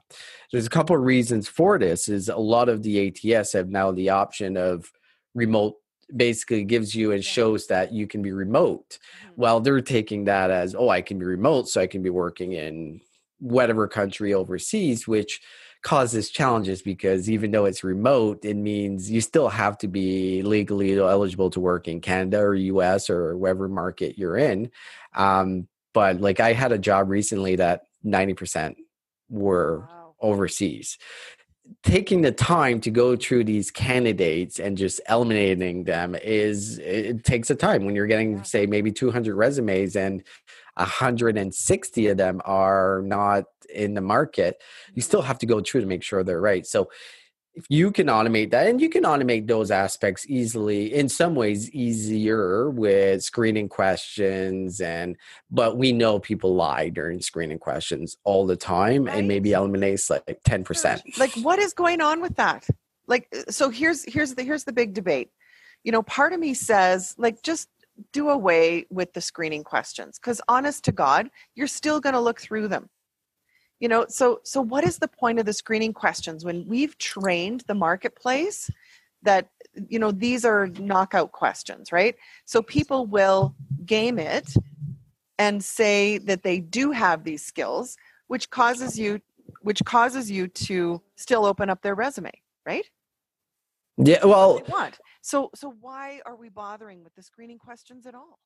There's 0.51 0.65
a 0.65 0.71
couple 0.71 0.95
of 0.95 1.01
reasons 1.01 1.47
for 1.47 1.77
this 1.77 2.07
is 2.07 2.29
a 2.29 2.37
lot 2.37 2.69
of 2.69 2.83
the 2.83 3.07
ATS 3.35 3.53
have 3.53 3.69
now 3.69 3.91
the 3.91 4.09
option 4.09 4.55
of 4.55 4.91
remote 5.35 5.75
basically 6.15 6.63
gives 6.63 6.95
you 6.95 7.11
and 7.11 7.23
shows 7.23 7.67
that 7.67 7.91
you 7.91 8.07
can 8.07 8.21
be 8.21 8.31
remote. 8.31 8.97
Mm-hmm. 8.97 9.33
Well, 9.35 9.59
they're 9.59 9.81
taking 9.81 10.23
that 10.25 10.51
as, 10.51 10.73
oh, 10.73 10.89
I 10.89 11.01
can 11.01 11.19
be 11.19 11.25
remote, 11.25 11.67
so 11.67 11.81
I 11.81 11.87
can 11.87 12.01
be 12.01 12.09
working 12.09 12.53
in 12.53 13.01
whatever 13.39 13.87
country 13.87 14.33
overseas, 14.33 15.07
which 15.07 15.41
causes 15.83 16.29
challenges 16.29 16.81
because 16.81 17.29
even 17.29 17.51
though 17.51 17.65
it's 17.65 17.83
remote, 17.83 18.43
it 18.43 18.55
means 18.55 19.09
you 19.09 19.21
still 19.21 19.49
have 19.49 19.77
to 19.79 19.87
be 19.87 20.41
legally 20.41 20.97
eligible 20.97 21.49
to 21.51 21.59
work 21.59 21.87
in 21.87 22.01
Canada 22.01 22.39
or 22.39 22.55
US 22.55 23.09
or 23.09 23.37
wherever 23.37 23.67
market 23.69 24.17
you're 24.17 24.37
in. 24.37 24.71
Um, 25.15 25.67
but 25.93 26.19
like 26.21 26.39
I 26.39 26.53
had 26.53 26.71
a 26.71 26.77
job 26.77 27.09
recently 27.09 27.55
that 27.57 27.83
90% 28.05 28.75
were 29.29 29.79
Wow. 29.79 30.15
overseas. 30.21 30.97
Taking 31.83 32.21
the 32.21 32.31
time 32.31 32.79
to 32.81 32.89
go 32.91 33.15
through 33.15 33.43
these 33.43 33.71
candidates 33.71 34.57
and 34.59 34.77
just 34.77 35.01
eliminating 35.09 35.83
them 35.83 36.15
is 36.15 36.79
it 36.79 37.23
takes 37.25 37.49
a 37.49 37.55
time 37.55 37.85
when 37.85 37.95
you're 37.95 38.07
getting 38.07 38.37
Yeah. 38.37 38.41
say 38.43 38.65
maybe 38.65 38.91
200 38.91 39.35
resumes 39.35 39.95
and 39.95 40.23
160 40.77 42.07
of 42.07 42.17
them 42.17 42.41
are 42.45 43.01
not 43.05 43.45
in 43.73 43.93
the 43.93 44.01
market 44.01 44.61
you 44.93 45.01
still 45.01 45.21
have 45.21 45.37
to 45.39 45.45
go 45.45 45.59
through 45.61 45.81
to 45.81 45.87
make 45.87 46.03
sure 46.03 46.23
they're 46.23 46.39
right. 46.41 46.65
So 46.65 46.89
if 47.53 47.65
you 47.69 47.91
can 47.91 48.05
automate 48.05 48.51
that 48.51 48.67
and 48.67 48.79
you 48.79 48.87
can 48.87 49.03
automate 49.03 49.47
those 49.47 49.71
aspects 49.71 50.27
easily 50.29 50.93
in 50.93 51.09
some 51.09 51.33
ways 51.33 51.71
easier 51.71 52.69
with 52.69 53.23
screening 53.23 53.67
questions 53.67 54.79
and 54.79 55.15
but 55.49 55.75
we 55.75 55.91
know 55.91 56.19
people 56.19 56.53
lie 56.53 56.89
during 56.89 57.19
screening 57.19 57.57
questions 57.57 58.15
all 58.23 58.45
the 58.45 58.55
time 58.55 59.05
Right. 59.05 59.17
and 59.17 59.27
maybe 59.27 59.53
eliminates 59.53 60.07
like 60.09 60.23
10% 60.47 61.17
like 61.17 61.31
what 61.37 61.57
is 61.57 61.73
going 61.73 61.99
on 61.99 62.21
with 62.21 62.35
that? 62.35 62.67
Like 63.07 63.27
uh, 63.35 63.49
so 63.51 63.69
here's 63.69 64.03
here's 64.05 64.35
the 64.35 64.43
here's 64.43 64.63
the 64.65 64.73
big 64.73 64.93
debate. 64.93 65.29
You 65.83 65.91
know 65.91 66.03
part 66.03 66.33
of 66.33 66.39
me 66.39 66.53
says 66.53 67.15
like 67.17 67.41
just 67.41 67.67
do 68.11 68.29
away 68.29 68.85
with 68.89 69.13
the 69.13 69.21
screening 69.21 69.63
questions 69.63 70.19
because 70.19 70.41
honest 70.47 70.83
to 70.83 70.91
god 70.91 71.29
you're 71.55 71.67
still 71.67 71.99
going 71.99 72.13
to 72.13 72.19
look 72.19 72.39
through 72.39 72.67
them. 72.67 72.89
You 73.79 73.87
know 73.87 74.05
so 74.09 74.39
so 74.43 74.61
what 74.61 74.83
is 74.83 74.97
the 74.97 75.07
point 75.07 75.39
of 75.39 75.45
the 75.45 75.53
screening 75.53 75.93
questions 75.93 76.43
when 76.43 76.67
we've 76.67 76.97
trained 76.97 77.63
the 77.67 77.75
marketplace 77.75 78.69
that 79.23 79.49
you 79.87 79.99
know 79.99 80.11
these 80.11 80.45
are 80.45 80.67
knockout 80.79 81.31
questions 81.31 81.91
right? 81.91 82.15
So 82.45 82.61
people 82.61 83.05
will 83.05 83.55
game 83.85 84.19
it 84.19 84.53
and 85.37 85.63
say 85.63 86.17
that 86.17 86.43
they 86.43 86.59
do 86.59 86.91
have 86.91 87.23
these 87.23 87.45
skills 87.45 87.97
which 88.27 88.49
causes 88.49 88.97
you 88.97 89.21
which 89.61 89.83
causes 89.85 90.29
you 90.29 90.47
to 90.47 91.01
still 91.15 91.45
open 91.45 91.69
up 91.69 91.81
their 91.81 91.95
resume 91.95 92.31
right 92.65 92.85
yeah 93.97 94.23
well 94.25 94.61
want 94.69 94.99
so 95.21 95.49
so 95.55 95.73
why 95.81 96.21
are 96.25 96.35
we 96.35 96.49
bothering 96.49 97.03
with 97.03 97.13
the 97.15 97.23
screening 97.23 97.57
questions 97.57 98.05
at 98.05 98.15
all 98.15 98.39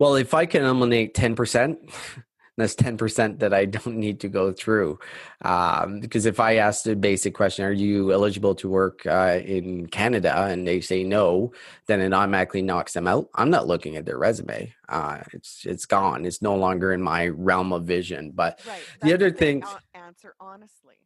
Well, 0.00 0.16
if 0.16 0.34
I 0.34 0.44
can 0.46 0.64
eliminate 0.64 1.14
10%, 1.14 1.76
that's 2.58 2.74
10% 2.74 3.38
that 3.38 3.54
I 3.54 3.64
don't 3.64 3.96
need 3.98 4.18
to 4.20 4.28
go 4.28 4.50
through. 4.52 4.98
Um, 5.42 6.00
because 6.00 6.26
if 6.26 6.40
I 6.40 6.56
ask 6.56 6.82
the 6.82 6.96
basic 6.96 7.32
question, 7.32 7.64
are 7.64 7.70
you 7.86 8.12
eligible 8.12 8.56
to 8.56 8.68
work 8.68 9.06
uh, 9.06 9.38
in 9.44 9.86
Canada? 9.86 10.34
And 10.50 10.66
they 10.66 10.80
say 10.80 11.04
no, 11.04 11.52
then 11.86 12.00
it 12.00 12.12
automatically 12.12 12.62
knocks 12.62 12.92
them 12.94 13.06
out. 13.06 13.28
I'm 13.36 13.50
not 13.50 13.68
looking 13.68 13.94
at 13.96 14.04
their 14.04 14.18
resume. 14.18 14.74
Uh, 14.88 15.18
it's 15.32 15.64
it's 15.64 15.86
gone. 15.86 16.26
It's 16.26 16.42
no 16.42 16.56
longer 16.56 16.92
in 16.92 17.02
my 17.02 17.28
realm 17.28 17.72
of 17.72 17.84
vision. 17.84 18.32
But 18.34 18.60
right 18.66 18.82
The 19.02 19.14
other 19.14 19.30
thing- 19.30 19.62
answer 19.94 20.34
honestly 20.40 20.96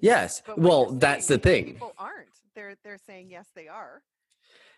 yes, 0.00 0.42
well, 0.56 0.90
that's 0.98 1.26
the 1.28 1.38
thing. 1.38 1.64
people 1.74 1.94
aren't 1.98 2.29
they're 2.54 2.74
they're 2.84 2.98
saying 2.98 3.30
yes 3.30 3.46
they 3.54 3.68
are 3.68 4.02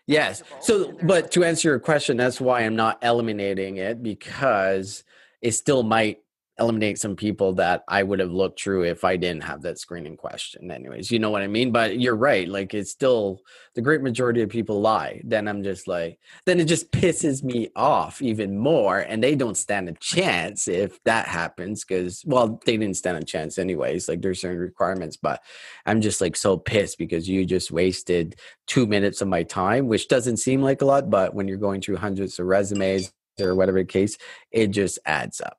Yes. 0.05 0.43
So, 0.59 0.91
but 1.03 1.31
to 1.31 1.43
answer 1.43 1.69
your 1.69 1.79
question, 1.79 2.17
that's 2.17 2.41
why 2.41 2.61
I'm 2.61 2.75
not 2.75 3.01
eliminating 3.03 3.77
it 3.77 4.03
because 4.03 5.03
it 5.41 5.51
still 5.51 5.83
might 5.83 6.22
eliminate 6.59 6.99
some 6.99 7.15
people 7.15 7.53
that 7.53 7.83
I 7.87 8.03
would 8.03 8.19
have 8.19 8.31
looked 8.31 8.61
through 8.61 8.83
if 8.83 9.03
I 9.03 9.17
didn't 9.17 9.43
have 9.43 9.63
that 9.63 9.79
screening 9.79 10.15
question. 10.15 10.69
Anyways, 10.69 11.09
you 11.09 11.17
know 11.17 11.31
what 11.31 11.41
I 11.41 11.47
mean? 11.47 11.71
But 11.71 11.99
you're 11.99 12.15
right. 12.15 12.47
Like 12.47 12.75
it's 12.75 12.91
still 12.91 13.41
the 13.73 13.81
great 13.81 14.01
majority 14.01 14.41
of 14.41 14.49
people 14.49 14.79
lie. 14.79 15.21
Then 15.23 15.47
I'm 15.47 15.63
just 15.63 15.87
like, 15.87 16.19
then 16.45 16.59
it 16.59 16.65
just 16.65 16.91
pisses 16.91 17.43
me 17.43 17.69
off 17.75 18.21
even 18.21 18.57
more. 18.57 18.99
And 18.99 19.23
they 19.23 19.33
don't 19.35 19.57
stand 19.57 19.89
a 19.89 19.93
chance 19.93 20.67
if 20.67 21.03
that 21.05 21.27
happens 21.27 21.83
because, 21.83 22.23
well, 22.25 22.61
they 22.65 22.77
didn't 22.77 22.97
stand 22.97 23.17
a 23.17 23.25
chance 23.25 23.57
anyways. 23.57 24.07
Like 24.07 24.21
there's 24.21 24.41
certain 24.41 24.59
requirements, 24.59 25.17
but 25.17 25.41
I'm 25.87 26.01
just 26.01 26.21
like 26.21 26.35
so 26.35 26.57
pissed 26.57 26.99
because 26.99 27.27
you 27.27 27.45
just 27.45 27.71
wasted 27.71 28.35
two 28.67 28.85
minutes 28.85 29.21
of 29.21 29.27
my 29.27 29.41
time, 29.41 29.87
which 29.87 30.07
doesn't 30.07 30.37
seem 30.37 30.61
like 30.61 30.83
a 30.83 30.85
lot, 30.85 31.09
but 31.09 31.33
when 31.33 31.47
you're 31.47 31.57
going 31.57 31.81
through 31.81 31.97
hundreds 31.97 32.37
of 32.37 32.45
resumes 32.45 33.11
or 33.39 33.55
whatever 33.55 33.79
the 33.79 33.85
case, 33.85 34.17
it 34.51 34.67
just 34.67 34.99
adds 35.05 35.41
up. 35.41 35.57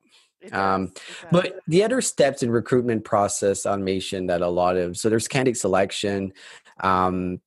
Um. 0.53 0.93
But 1.31 1.61
the 1.67 1.85
other 1.85 2.01
steps 2.01 2.43
in 2.43 2.51
recruitment 2.51 3.05
process 3.05 3.67
automation 3.67 4.27
that 4.27 4.43
a 4.43 4.49
lot 4.49 4.77
of 4.77 4.97
so 4.97 5.09
there's 5.09 5.29
candidate 5.29 5.59
selection, 5.59 6.33
um, 6.81 7.41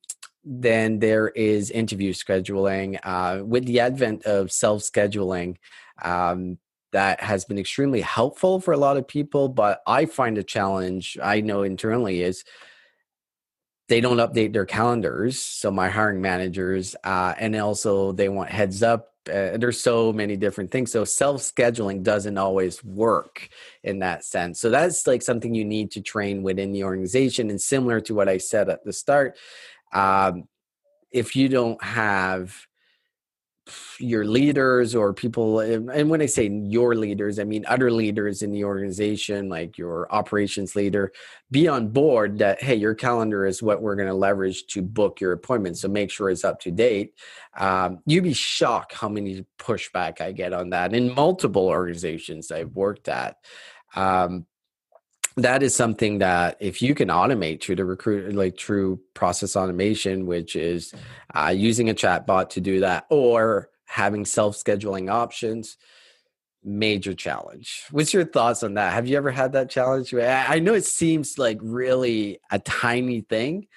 then 0.43 0.99
there 0.99 1.29
is 1.29 1.71
interview 1.71 2.13
scheduling. 2.13 2.99
Uh, 3.03 3.43
with 3.43 3.65
the 3.65 3.79
advent 3.79 4.25
of 4.25 4.51
self 4.51 4.81
scheduling, 4.81 5.57
um, 6.01 6.57
that 6.91 7.21
has 7.21 7.45
been 7.45 7.59
extremely 7.59 8.01
helpful 8.01 8.59
for 8.59 8.73
a 8.73 8.77
lot 8.77 8.97
of 8.97 9.07
people. 9.07 9.49
But 9.49 9.81
I 9.85 10.05
find 10.05 10.37
a 10.37 10.43
challenge 10.43 11.17
I 11.21 11.41
know 11.41 11.63
internally 11.63 12.21
is 12.21 12.43
they 13.89 14.01
don't 14.01 14.17
update 14.17 14.53
their 14.53 14.65
calendars. 14.65 15.39
So 15.39 15.71
my 15.71 15.89
hiring 15.89 16.21
managers, 16.21 16.95
uh, 17.03 17.33
and 17.37 17.55
also 17.55 18.11
they 18.11 18.29
want 18.29 18.49
heads 18.49 18.83
up. 18.83 19.13
Uh, 19.29 19.57
there's 19.57 19.81
so 19.81 20.13
many 20.13 20.35
different 20.35 20.71
things. 20.71 20.91
So 20.91 21.03
self 21.03 21.41
scheduling 21.41 22.03
doesn't 22.03 22.37
always 22.37 22.83
work 22.83 23.49
in 23.83 23.99
that 23.99 24.23
sense. 24.23 24.59
So 24.59 24.69
that's 24.69 25.07
like 25.07 25.21
something 25.21 25.53
you 25.53 25.65
need 25.65 25.91
to 25.91 26.01
train 26.01 26.43
within 26.43 26.71
the 26.71 26.83
organization. 26.83 27.49
And 27.49 27.61
similar 27.61 27.99
to 28.01 28.13
what 28.13 28.29
I 28.29 28.37
said 28.37 28.69
at 28.69 28.83
the 28.83 28.93
start, 28.93 29.37
um, 29.93 30.47
if 31.11 31.35
you 31.35 31.49
don't 31.49 31.81
have 31.83 32.55
your 33.99 34.25
leaders 34.25 34.95
or 34.95 35.13
people 35.13 35.59
and 35.59 36.09
when 36.09 36.21
i 36.21 36.25
say 36.25 36.47
your 36.47 36.95
leaders 36.95 37.39
i 37.39 37.43
mean 37.43 37.65
other 37.67 37.91
leaders 37.91 38.41
in 38.41 38.51
the 38.51 38.63
organization 38.63 39.49
like 39.49 39.77
your 39.77 40.07
operations 40.13 40.75
leader 40.75 41.11
be 41.51 41.67
on 41.67 41.87
board 41.89 42.37
that 42.37 42.61
hey 42.61 42.75
your 42.75 42.93
calendar 42.93 43.45
is 43.45 43.63
what 43.63 43.81
we're 43.81 43.95
going 43.95 44.07
to 44.07 44.13
leverage 44.13 44.65
to 44.67 44.81
book 44.81 45.21
your 45.21 45.31
appointment 45.31 45.77
so 45.77 45.87
make 45.87 46.11
sure 46.11 46.29
it's 46.29 46.43
up 46.43 46.59
to 46.61 46.71
date. 46.71 47.13
Um, 47.57 47.99
you'd 48.05 48.23
be 48.23 48.33
shocked 48.33 48.93
how 48.93 49.09
many 49.09 49.45
pushback 49.57 50.21
i 50.21 50.31
get 50.31 50.53
on 50.53 50.69
that 50.71 50.93
in 50.93 51.13
multiple 51.13 51.67
organizations 51.67 52.51
i've 52.51 52.75
worked 52.75 53.07
at. 53.07 53.37
Um, 53.95 54.45
that 55.37 55.63
is 55.63 55.75
something 55.75 56.17
that 56.17 56.57
if 56.59 56.81
you 56.81 56.93
can 56.93 57.09
automate 57.09 57.61
through 57.61 57.75
the 57.75 57.85
recruit 57.85 58.33
like 58.33 58.59
through 58.59 58.99
process 59.13 59.55
automation 59.55 60.25
which 60.25 60.55
is 60.55 60.93
uh, 61.33 61.53
using 61.55 61.89
a 61.89 61.93
chatbot 61.93 62.49
to 62.49 62.61
do 62.61 62.79
that 62.79 63.05
or 63.09 63.69
having 63.85 64.25
self-scheduling 64.25 65.09
options 65.09 65.77
major 66.63 67.13
challenge. 67.13 67.85
What's 67.91 68.13
your 68.13 68.25
thoughts 68.25 68.61
on 68.61 68.73
that? 68.73 68.91
Have 68.91 69.07
you 69.07 69.15
ever 69.15 69.31
had 69.31 69.53
that 69.53 69.69
challenge? 69.69 70.13
I 70.13 70.55
I 70.55 70.59
know 70.59 70.73
it 70.73 70.83
seems 70.83 71.37
like 71.37 71.59
really 71.61 72.39
a 72.51 72.59
tiny 72.59 73.21
thing 73.21 73.67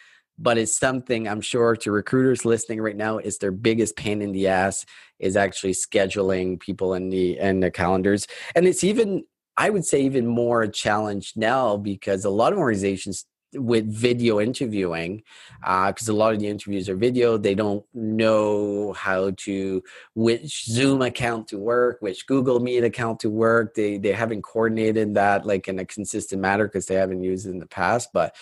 but 0.43 0.57
it's 0.57 0.75
something 0.75 1.29
i'm 1.29 1.43
sure 1.43 1.77
to 1.77 1.93
recruiters 1.93 2.47
listening 2.47 2.81
right 2.81 2.97
now 2.97 3.19
is 3.19 3.37
their 3.37 3.53
biggest 3.53 3.95
pain 3.95 4.23
in 4.23 4.33
the 4.33 4.49
ass 4.49 4.87
is 5.21 5.37
actually 5.37 5.73
scheduling 5.73 6.59
people 6.59 6.95
in 6.95 7.11
the 7.11 7.39
in 7.39 7.61
the 7.61 7.71
calendars. 7.71 8.27
And 8.55 8.67
it's 8.67 8.83
even 8.83 9.25
I 9.61 9.69
would 9.69 9.85
say 9.85 10.01
even 10.01 10.27
more 10.27 10.63
a 10.63 10.73
challenge 10.73 11.35
now 11.37 11.77
because 11.77 12.25
a 12.25 12.31
lot 12.31 12.55
of 12.55 12.59
organizations 12.59 13.27
with 13.53 13.87
video 13.93 14.41
interviewing, 14.41 15.23
uh, 15.63 15.93
because 15.93 16.09
a 16.09 16.15
lot 16.15 16.33
of 16.33 16.41
the 16.41 16.49
interviews 16.49 16.89
are 16.89 16.97
video, 16.97 17.37
they 17.37 17.55
don't 17.55 17.85
know 17.93 18.95
how 18.95 19.33
to 19.33 19.83
which 20.15 20.65
Zoom 20.65 21.03
account 21.03 21.49
to 21.49 21.59
work, 21.59 21.99
which 22.01 22.27
Google 22.27 22.61
Meet 22.61 22.85
account 22.85 23.21
to 23.21 23.29
work. 23.29 23.75
They 23.75 23.99
they 23.99 24.13
haven't 24.13 24.41
coordinated 24.41 25.13
that 25.17 25.45
like 25.45 25.69
in 25.69 25.79
a 25.79 25.85
consistent 25.85 26.41
manner 26.41 26.65
because 26.65 26.87
they 26.87 26.95
haven't 26.95 27.23
used 27.23 27.45
it 27.45 27.51
in 27.51 27.59
the 27.59 27.67
past. 27.67 28.15
But 28.15 28.35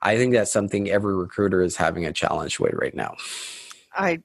I 0.00 0.16
think 0.16 0.32
that's 0.32 0.50
something 0.50 0.88
every 0.88 1.14
recruiter 1.14 1.60
is 1.60 1.76
having 1.76 2.06
a 2.06 2.14
challenge 2.14 2.58
with 2.58 2.72
right 2.72 2.94
now. 2.94 3.16
I 3.92 4.22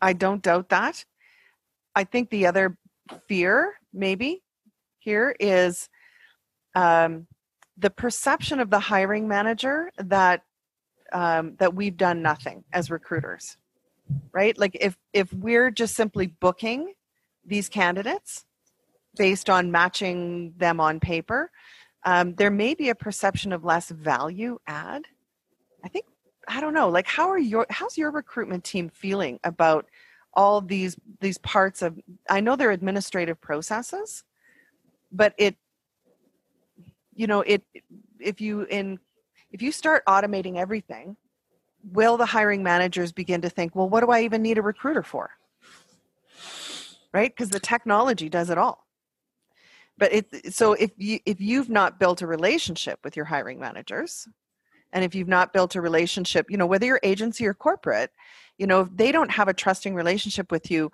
I 0.00 0.14
don't 0.14 0.40
doubt 0.40 0.70
that. 0.70 1.04
I 1.94 2.04
think 2.04 2.30
the 2.30 2.46
other 2.46 2.78
fear 3.28 3.74
maybe 3.92 4.42
here 5.02 5.34
is 5.40 5.88
um, 6.74 7.26
the 7.76 7.90
perception 7.90 8.60
of 8.60 8.70
the 8.70 8.80
hiring 8.80 9.28
manager 9.28 9.90
that 9.98 10.42
um, 11.12 11.56
that 11.58 11.74
we've 11.74 11.96
done 11.96 12.22
nothing 12.22 12.64
as 12.72 12.90
recruiters, 12.90 13.56
right? 14.32 14.56
Like 14.56 14.76
if 14.80 14.96
if 15.12 15.32
we're 15.32 15.70
just 15.70 15.94
simply 15.94 16.28
booking 16.28 16.94
these 17.44 17.68
candidates 17.68 18.44
based 19.18 19.50
on 19.50 19.70
matching 19.70 20.54
them 20.56 20.80
on 20.80 21.00
paper, 21.00 21.50
um, 22.04 22.34
there 22.34 22.50
may 22.50 22.74
be 22.74 22.88
a 22.88 22.94
perception 22.94 23.52
of 23.52 23.64
less 23.64 23.90
value 23.90 24.58
add. 24.66 25.04
I 25.84 25.88
think 25.88 26.06
I 26.48 26.60
don't 26.60 26.74
know. 26.74 26.88
Like, 26.88 27.06
how 27.06 27.28
are 27.28 27.38
your 27.38 27.66
how's 27.70 27.98
your 27.98 28.10
recruitment 28.10 28.64
team 28.64 28.88
feeling 28.88 29.38
about 29.44 29.86
all 30.34 30.60
these 30.60 30.96
these 31.20 31.38
parts 31.38 31.82
of? 31.82 31.98
I 32.30 32.40
know 32.40 32.56
they're 32.56 32.70
administrative 32.70 33.40
processes, 33.40 34.24
but 35.12 35.34
it, 35.38 35.56
you 37.14 37.26
know, 37.26 37.40
it 37.42 37.62
if 38.20 38.40
you 38.40 38.62
in 38.64 38.98
if 39.50 39.62
you 39.62 39.72
start 39.72 40.04
automating 40.06 40.56
everything, 40.56 41.16
will 41.84 42.16
the 42.16 42.26
hiring 42.26 42.62
managers 42.62 43.12
begin 43.12 43.42
to 43.42 43.50
think, 43.50 43.74
well, 43.76 43.88
what 43.88 44.00
do 44.00 44.10
I 44.10 44.22
even 44.22 44.42
need 44.42 44.58
a 44.58 44.62
recruiter 44.62 45.02
for? 45.02 45.30
Right, 47.12 47.30
because 47.34 47.50
the 47.50 47.60
technology 47.60 48.28
does 48.28 48.50
it 48.50 48.58
all. 48.58 48.86
but 49.98 50.12
it 50.12 50.54
so 50.54 50.72
if 50.72 50.90
you 50.96 51.20
if 51.26 51.40
you've 51.40 51.68
not 51.70 51.98
built 52.00 52.22
a 52.22 52.26
relationship 52.26 52.98
with 53.04 53.16
your 53.16 53.24
hiring 53.26 53.58
managers 53.60 54.28
and 54.92 55.04
if 55.04 55.14
you've 55.14 55.28
not 55.28 55.52
built 55.52 55.74
a 55.76 55.80
relationship 55.80 56.50
you 56.50 56.56
know 56.56 56.66
whether 56.66 56.86
you're 56.86 57.00
agency 57.02 57.46
or 57.46 57.54
corporate 57.54 58.10
you 58.58 58.66
know 58.66 58.82
if 58.82 58.88
they 58.94 59.12
don't 59.12 59.30
have 59.30 59.48
a 59.48 59.54
trusting 59.54 59.94
relationship 59.94 60.50
with 60.50 60.70
you 60.70 60.90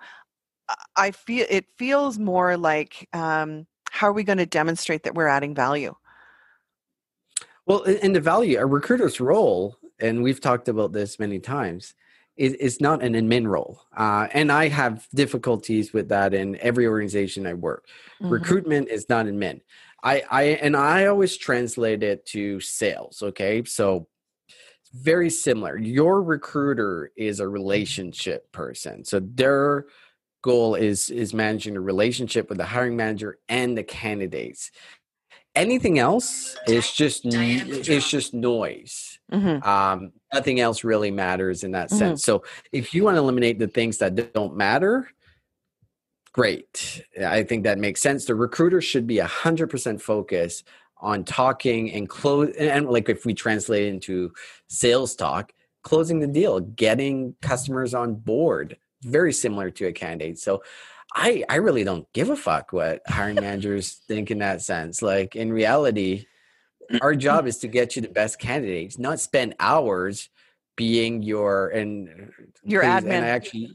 i 0.95 1.11
feel 1.11 1.45
it 1.49 1.65
feels 1.77 2.19
more 2.19 2.57
like 2.57 3.07
um, 3.13 3.65
how 3.91 4.07
are 4.07 4.13
we 4.13 4.23
going 4.23 4.37
to 4.37 4.45
demonstrate 4.45 5.03
that 5.03 5.15
we're 5.15 5.27
adding 5.27 5.53
value 5.55 5.95
well 7.65 7.81
in 7.83 8.13
the 8.13 8.21
value 8.21 8.59
a 8.59 8.65
recruiter's 8.65 9.19
role 9.19 9.77
and 9.99 10.23
we've 10.23 10.41
talked 10.41 10.67
about 10.67 10.93
this 10.93 11.19
many 11.19 11.39
times 11.39 11.93
is, 12.37 12.53
is 12.53 12.79
not 12.79 13.03
an 13.03 13.13
admin 13.13 13.47
role 13.47 13.81
uh, 13.97 14.27
and 14.33 14.51
i 14.51 14.67
have 14.67 15.07
difficulties 15.13 15.93
with 15.93 16.09
that 16.09 16.33
in 16.33 16.57
every 16.59 16.87
organization 16.87 17.45
i 17.45 17.53
work 17.53 17.87
mm-hmm. 18.21 18.31
recruitment 18.31 18.89
is 18.89 19.07
not 19.09 19.25
admin 19.25 19.61
I, 20.03 20.23
I 20.29 20.43
and 20.43 20.75
I 20.75 21.05
always 21.05 21.37
translate 21.37 22.03
it 22.03 22.25
to 22.27 22.59
sales. 22.59 23.21
Okay, 23.21 23.63
so 23.65 24.07
very 24.93 25.29
similar. 25.29 25.77
Your 25.77 26.21
recruiter 26.21 27.11
is 27.15 27.39
a 27.39 27.47
relationship 27.47 28.51
person, 28.51 29.03
so 29.03 29.19
their 29.19 29.85
goal 30.41 30.75
is 30.75 31.09
is 31.09 31.33
managing 31.33 31.75
a 31.75 31.81
relationship 31.81 32.49
with 32.49 32.57
the 32.57 32.65
hiring 32.65 32.95
manager 32.95 33.37
and 33.47 33.77
the 33.77 33.83
candidates. 33.83 34.71
Anything 35.55 35.99
else 35.99 36.55
is 36.67 36.91
just 36.91 37.21
it's 37.25 38.09
just 38.09 38.33
noise. 38.33 39.19
Mm-hmm. 39.31 39.67
Um, 39.67 40.11
nothing 40.33 40.59
else 40.59 40.83
really 40.83 41.11
matters 41.11 41.63
in 41.63 41.71
that 41.71 41.89
mm-hmm. 41.89 41.97
sense. 41.97 42.23
So 42.23 42.43
if 42.71 42.93
you 42.93 43.03
want 43.03 43.15
to 43.15 43.19
eliminate 43.19 43.59
the 43.59 43.67
things 43.67 43.97
that 43.97 44.33
don't 44.33 44.55
matter, 44.55 45.09
great. 46.33 47.03
I 47.25 47.43
think 47.43 47.63
that 47.63 47.79
makes 47.79 48.01
sense. 48.01 48.25
The 48.25 48.35
recruiter 48.35 48.81
should 48.81 49.07
be 49.07 49.17
100% 49.17 49.99
focused 50.01 50.65
on 51.01 51.23
talking 51.23 51.91
and 51.93 52.09
close 52.09 52.53
and 52.57 52.89
like 52.89 53.09
if 53.09 53.25
we 53.25 53.33
translate 53.33 53.87
into 53.87 54.31
sales 54.67 55.15
talk, 55.15 55.51
closing 55.83 56.19
the 56.19 56.27
deal, 56.27 56.59
getting 56.59 57.35
customers 57.41 57.93
on 57.93 58.15
board, 58.15 58.77
very 59.03 59.33
similar 59.33 59.69
to 59.71 59.87
a 59.87 59.91
candidate. 59.91 60.39
So 60.39 60.63
I 61.15 61.43
I 61.49 61.55
really 61.55 61.83
don't 61.83 62.11
give 62.13 62.29
a 62.29 62.35
fuck 62.35 62.71
what 62.73 63.01
hiring 63.07 63.35
managers 63.35 64.01
think 64.07 64.31
in 64.31 64.39
that 64.39 64.61
sense. 64.61 65.01
Like 65.01 65.35
in 65.35 65.51
reality, 65.51 66.25
our 67.01 67.15
job 67.15 67.47
is 67.47 67.57
to 67.59 67.67
get 67.67 67.95
you 67.95 68.01
the 68.01 68.09
best 68.09 68.39
candidates, 68.39 68.99
not 68.99 69.19
spend 69.19 69.55
hours 69.59 70.29
being 70.75 71.21
your 71.23 71.69
and 71.69 72.31
your 72.63 72.81
please, 72.81 72.89
admin. 72.89 73.11
And 73.11 73.25
I 73.25 73.29
actually 73.29 73.71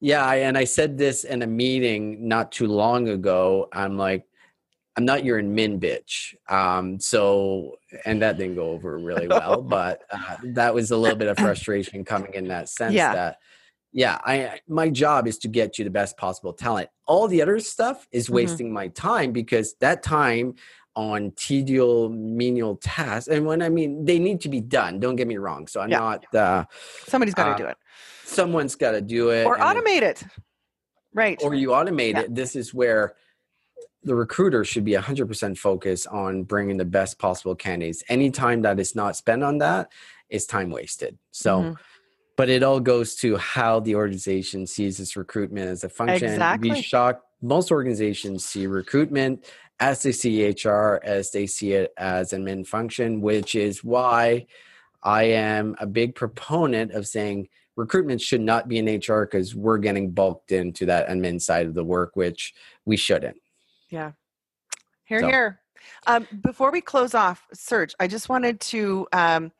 yeah, 0.00 0.28
and 0.32 0.58
I 0.58 0.64
said 0.64 0.98
this 0.98 1.22
in 1.22 1.42
a 1.42 1.46
meeting 1.46 2.26
not 2.26 2.50
too 2.50 2.66
long 2.66 3.08
ago. 3.08 3.68
I'm 3.72 3.96
like, 3.96 4.24
I'm 4.96 5.04
not 5.04 5.24
your 5.24 5.40
admin 5.40 5.78
bitch. 5.78 6.34
Um, 6.52 6.98
so, 6.98 7.76
and 8.04 8.20
that 8.20 8.36
didn't 8.36 8.56
go 8.56 8.70
over 8.70 8.98
really 8.98 9.28
well, 9.28 9.62
but 9.62 10.02
uh, 10.10 10.36
that 10.42 10.74
was 10.74 10.90
a 10.90 10.96
little 10.96 11.16
bit 11.16 11.28
of 11.28 11.38
frustration 11.38 12.04
coming 12.04 12.34
in 12.34 12.48
that 12.48 12.68
sense 12.68 12.94
yeah. 12.94 13.14
that, 13.14 13.36
yeah, 13.92 14.18
I 14.24 14.60
my 14.68 14.90
job 14.90 15.26
is 15.26 15.38
to 15.38 15.48
get 15.48 15.78
you 15.78 15.84
the 15.84 15.90
best 15.90 16.16
possible 16.16 16.52
talent. 16.52 16.88
All 17.06 17.28
the 17.28 17.42
other 17.42 17.60
stuff 17.60 18.06
is 18.12 18.26
mm-hmm. 18.26 18.34
wasting 18.34 18.66
mm-hmm. 18.66 18.74
my 18.74 18.88
time 18.88 19.32
because 19.32 19.74
that 19.80 20.02
time 20.02 20.54
on 20.94 21.30
tedial 21.32 22.14
menial 22.14 22.76
tasks, 22.76 23.28
and 23.28 23.46
when 23.46 23.62
I 23.62 23.68
mean 23.68 24.04
they 24.04 24.18
need 24.18 24.40
to 24.42 24.48
be 24.48 24.60
done. 24.60 25.00
Don't 25.00 25.16
get 25.16 25.26
me 25.26 25.36
wrong. 25.36 25.66
So 25.66 25.80
I'm 25.80 25.90
yeah. 25.90 25.98
not. 25.98 26.34
Uh, 26.34 26.64
Somebody's 27.06 27.34
got 27.34 27.44
to 27.44 27.50
uh, 27.52 27.56
do 27.56 27.66
it 27.66 27.76
someone's 28.32 28.74
got 28.74 28.92
to 28.92 29.00
do 29.00 29.30
it 29.30 29.44
or 29.44 29.58
automate 29.58 30.02
it. 30.02 30.22
Right. 31.14 31.38
Or 31.42 31.54
you 31.54 31.68
automate 31.68 32.14
yeah. 32.14 32.20
it. 32.20 32.34
This 32.34 32.56
is 32.56 32.72
where 32.72 33.14
the 34.02 34.14
recruiter 34.14 34.64
should 34.64 34.84
be 34.84 34.92
100% 34.92 35.58
focused 35.58 36.06
on 36.08 36.44
bringing 36.44 36.76
the 36.76 36.84
best 36.84 37.18
possible 37.18 37.54
candidates. 37.54 38.02
Any 38.08 38.30
time 38.30 38.62
that 38.62 38.80
is 38.80 38.96
not 38.96 39.16
spent 39.16 39.44
on 39.44 39.58
that 39.58 39.92
is 40.28 40.46
time 40.46 40.70
wasted. 40.70 41.18
So, 41.30 41.60
mm-hmm. 41.60 41.72
But 42.42 42.50
it 42.50 42.64
all 42.64 42.80
goes 42.80 43.14
to 43.14 43.36
how 43.36 43.78
the 43.78 43.94
organization 43.94 44.66
sees 44.66 44.98
its 44.98 45.14
recruitment 45.14 45.68
as 45.68 45.84
a 45.84 45.88
function. 45.88 46.28
Exactly. 46.28 46.70
Be 46.70 46.82
shocked. 46.82 47.24
Most 47.40 47.70
organizations 47.70 48.44
see 48.44 48.66
recruitment 48.66 49.44
as 49.78 50.02
they 50.02 50.10
see 50.10 50.48
HR, 50.48 50.98
as 51.04 51.30
they 51.30 51.46
see 51.46 51.74
it 51.74 51.92
as 51.96 52.32
an 52.32 52.44
admin 52.44 52.66
function, 52.66 53.20
which 53.20 53.54
is 53.54 53.84
why 53.84 54.46
I 55.04 55.22
am 55.22 55.76
a 55.78 55.86
big 55.86 56.16
proponent 56.16 56.90
of 56.90 57.06
saying 57.06 57.46
recruitment 57.76 58.20
should 58.20 58.40
not 58.40 58.66
be 58.66 58.78
in 58.78 58.86
HR 58.86 59.20
because 59.20 59.54
we're 59.54 59.78
getting 59.78 60.10
bulked 60.10 60.50
into 60.50 60.84
that 60.86 61.06
admin 61.06 61.40
side 61.40 61.66
of 61.66 61.74
the 61.74 61.84
work, 61.84 62.16
which 62.16 62.54
we 62.84 62.96
shouldn't. 62.96 63.36
Yeah. 63.88 64.10
Here, 65.04 65.20
so. 65.20 65.28
here. 65.28 65.60
Um, 66.08 66.26
before 66.42 66.72
we 66.72 66.80
close 66.80 67.14
off, 67.14 67.46
Serge, 67.52 67.94
I 68.00 68.08
just 68.08 68.28
wanted 68.28 68.58
to 68.62 69.06
um, 69.12 69.52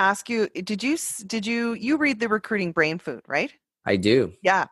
ask 0.00 0.28
you: 0.28 0.48
Did 0.48 0.82
you 0.82 0.96
did 1.26 1.46
you 1.46 1.74
you 1.74 1.96
read 1.96 2.18
the 2.18 2.28
recruiting 2.28 2.72
brain 2.72 2.98
food, 2.98 3.22
right? 3.28 3.52
I 3.86 3.96
do. 3.96 4.32
Yeah. 4.42 4.66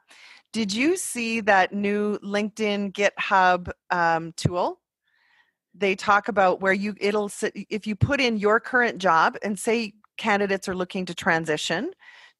Did 0.53 0.73
you 0.73 0.97
see 0.97 1.41
that 1.43 1.73
new 1.73 2.19
LinkedIn 2.19 2.93
GitHub 2.93 3.71
um, 3.91 4.33
tool? 4.33 4.81
They 5.75 5.95
talk 5.95 6.29
about 6.29 6.61
where 6.61 6.73
you 6.73 6.95
it'll 7.01 7.31
if 7.71 7.87
you 7.87 7.95
put 7.95 8.21
in 8.21 8.39
your 8.39 8.59
current 8.59 8.99
job 8.99 9.37
and 9.43 9.59
say 9.59 9.93
candidates 10.17 10.69
are 10.69 10.75
looking 10.75 11.05
to 11.07 11.15
transition 11.15 11.91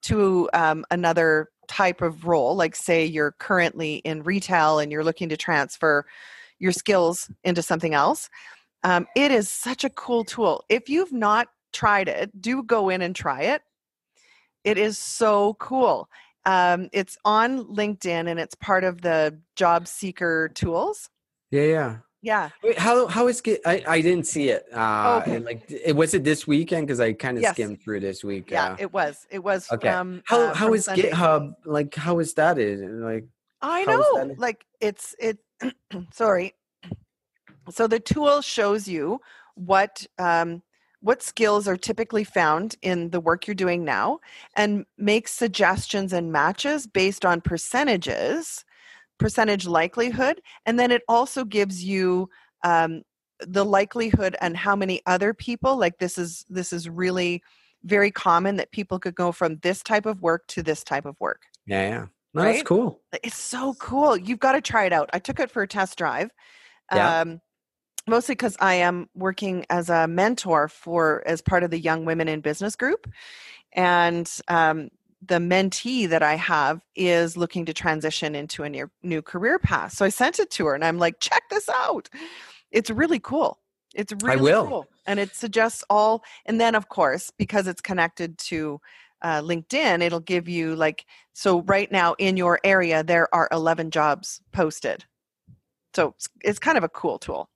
to 0.03 0.49
um, 0.53 0.85
another 0.91 1.49
type 1.69 2.01
of 2.01 2.27
role, 2.27 2.57
like 2.57 2.75
say 2.75 3.05
you're 3.05 3.33
currently 3.39 3.97
in 3.97 4.23
retail 4.23 4.79
and 4.79 4.91
you're 4.91 5.05
looking 5.05 5.29
to 5.29 5.37
transfer 5.37 6.07
your 6.59 6.73
skills 6.73 7.31
into 7.45 7.63
something 7.63 7.95
else, 7.95 8.29
um, 8.85 9.07
it 9.15 9.31
is 9.31 9.49
such 9.49 9.85
a 9.85 9.91
cool 9.91 10.25
tool. 10.25 10.65
If 10.69 10.89
you've 10.89 11.13
not 11.13 11.49
tried 11.73 12.09
it, 12.09 12.41
do 12.41 12.63
go 12.63 12.89
in 12.89 13.03
and 13.03 13.15
try 13.15 13.43
it. 13.43 13.63
It 14.65 14.79
is 14.79 14.99
so 14.99 15.55
cool. 15.55 16.09
Um, 16.45 16.89
it's 16.93 17.17
on 17.25 17.65
LinkedIn 17.67 18.29
and 18.29 18.41
it's 18.41 18.55
part 18.55 18.85
of 18.85 19.03
the 19.03 19.39
job 19.57 19.87
seeker 19.87 20.51
tools. 20.55 21.11
Yeah, 21.51 21.63
yeah. 21.63 21.97
Yeah. 22.21 22.51
Wait, 22.65 22.79
how 22.79 23.07
how 23.07 23.29
is 23.29 23.41
get? 23.41 23.61
I 23.65 23.83
I 23.87 24.01
didn't 24.01 24.27
see 24.27 24.49
it. 24.49 24.67
Uh, 24.73 25.23
okay. 25.23 25.39
like, 25.39 25.63
it 25.71 25.95
was 25.95 26.15
it 26.15 26.25
this 26.25 26.47
weekend 26.47 26.87
because 26.87 26.99
I 26.99 27.13
kind 27.13 27.37
of 27.37 27.43
yes. 27.43 27.53
skimmed 27.53 27.81
through 27.81 28.01
this 28.01 28.25
week. 28.25 28.51
Yeah, 28.51 28.73
uh, 28.73 28.77
it 28.79 28.93
was. 28.93 29.27
It 29.31 29.39
was. 29.39 29.71
Okay. 29.71 29.89
From, 29.89 30.23
how 30.27 30.41
uh, 30.41 30.55
how 30.55 30.75
is 30.75 30.87
Sunday. 30.87 31.11
GitHub? 31.11 31.53
Like, 31.65 31.95
how 31.95 32.19
is 32.19 32.35
that? 32.35 32.59
Is 32.59 32.81
like? 32.83 33.27
I 33.63 33.85
know. 33.85 34.35
Like, 34.37 34.67
it's 34.81 35.15
it. 35.21 35.39
sorry. 36.13 36.55
So 37.71 37.87
the 37.87 38.01
tool 38.01 38.41
shows 38.41 38.89
you 38.89 39.21
what 39.55 40.07
um, 40.19 40.63
what 41.01 41.23
skills 41.23 41.69
are 41.69 41.77
typically 41.77 42.25
found 42.25 42.77
in 42.83 43.11
the 43.11 43.21
work 43.21 43.47
you're 43.47 43.55
doing 43.55 43.85
now, 43.85 44.21
and 44.57 44.85
make 44.97 45.29
suggestions 45.29 46.13
and 46.13 46.33
matches 46.33 46.87
based 46.87 47.25
on 47.25 47.41
percentages 47.41 48.65
percentage 49.19 49.67
likelihood 49.67 50.41
and 50.65 50.79
then 50.79 50.91
it 50.91 51.03
also 51.09 51.45
gives 51.45 51.85
you 51.85 52.29
um, 52.65 53.03
the 53.41 53.65
likelihood 53.65 54.37
and 54.41 54.57
how 54.57 54.75
many 54.75 55.01
other 55.07 55.35
people 55.35 55.77
like 55.77 55.99
this 55.99 56.19
is 56.19 56.45
this 56.49 56.73
is 56.73 56.89
really 56.89 57.43
very 57.85 58.11
common 58.11 58.57
that 58.57 58.71
people 58.73 58.99
could 58.99 59.15
go 59.15 59.31
from 59.31 59.57
this 59.59 59.83
type 59.83 60.07
of 60.07 60.23
work 60.23 60.47
to 60.49 60.63
this 60.63 60.83
type 60.83 61.05
of 61.05 61.19
work 61.21 61.43
yeah 61.67 61.89
yeah 61.89 62.07
no, 62.35 62.43
right? 62.43 62.53
that's 62.53 62.63
cool 62.63 63.01
it's 63.23 63.37
so 63.37 63.75
cool 63.75 64.17
you've 64.17 64.41
got 64.41 64.53
to 64.53 64.61
try 64.61 64.85
it 64.85 64.93
out 64.93 65.11
i 65.13 65.19
took 65.19 65.41
it 65.41 65.51
for 65.51 65.63
a 65.63 65.69
test 65.69 65.99
drive 65.99 66.31
yeah. 66.95 67.21
um, 67.21 67.41
mostly 68.09 68.35
because 68.35 68.57
i 68.61 68.75
am 68.75 69.09
working 69.15 69.65
as 69.71 69.89
a 69.89 70.09
mentor 70.09 70.69
for 70.69 71.23
as 71.27 71.41
part 71.41 71.63
of 71.63 71.71
the 71.71 71.79
young 71.79 72.05
women 72.05 72.29
in 72.29 72.41
business 72.41 72.77
group 72.77 73.07
and 73.73 74.31
um, 74.49 74.91
the 75.27 75.39
mentee 75.39 76.09
that 76.09 76.23
I 76.23 76.35
have 76.37 76.85
is 76.95 77.37
looking 77.37 77.65
to 77.67 77.75
transition 77.75 78.35
into 78.35 78.63
a 78.63 78.69
new, 78.69 78.91
new 79.03 79.23
career 79.23 79.59
path. 79.59 79.93
So 79.93 80.05
I 80.05 80.11
sent 80.11 80.39
it 80.39 80.51
to 80.53 80.67
her 80.67 80.75
and 80.75 80.85
I'm 80.85 80.99
like, 80.99 81.21
check 81.21 81.43
this 81.51 81.69
out. 81.69 82.09
It's 82.71 82.91
really 82.91 83.19
cool. 83.19 83.59
It's 83.95 84.13
really 84.23 84.39
I 84.39 84.43
will. 84.43 84.67
cool. 84.67 84.87
And 85.07 85.19
it 85.19 85.35
suggests 85.35 85.83
all, 85.91 86.23
and 86.47 86.61
then 86.61 86.75
of 86.75 86.89
course, 86.89 87.31
because 87.37 87.67
it's 87.67 87.81
connected 87.81 88.39
to 88.39 88.81
uh, 89.23 89.41
LinkedIn, 89.41 90.03
it'll 90.03 90.21
give 90.21 90.49
you 90.49 90.77
like, 90.77 91.05
so 91.33 91.63
right 91.63 91.91
now 91.91 92.15
in 92.19 92.37
your 92.37 92.61
area, 92.63 93.03
there 93.03 93.33
are 93.35 93.49
11 93.51 93.91
jobs 93.91 94.41
posted. 94.53 95.05
So 95.95 96.09
it's, 96.17 96.29
it's 96.43 96.59
kind 96.59 96.79
of 96.79 96.85
a 96.85 96.89
cool 96.89 97.19
tool 97.19 97.49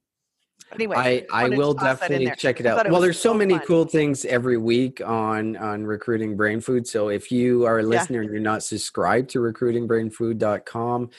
anyway, 0.75 1.27
I, 1.33 1.45
I 1.45 1.49
will 1.49 1.75
definitely 1.75 2.33
check 2.37 2.61
it 2.61 2.67
out. 2.67 2.87
It 2.87 2.93
well, 2.93 3.01
there's 3.01 3.19
so, 3.19 3.33
so 3.33 3.35
many 3.35 3.55
fun. 3.55 3.67
cool 3.67 3.85
things 3.85 4.25
every 4.25 4.59
week 4.59 5.01
on 5.01 5.57
on 5.57 5.85
recruiting 5.85 6.37
brain 6.37 6.61
food. 6.61 6.87
So 6.87 7.09
if 7.09 7.31
you 7.31 7.65
are 7.67 7.81
a 7.81 7.83
listener 7.83 8.19
yeah. 8.19 8.25
and 8.25 8.33
you're 8.33 8.41
not 8.41 8.63
subscribed 8.63 9.31
to 9.31 9.41
recruitingbrainfood.com, 9.41 11.11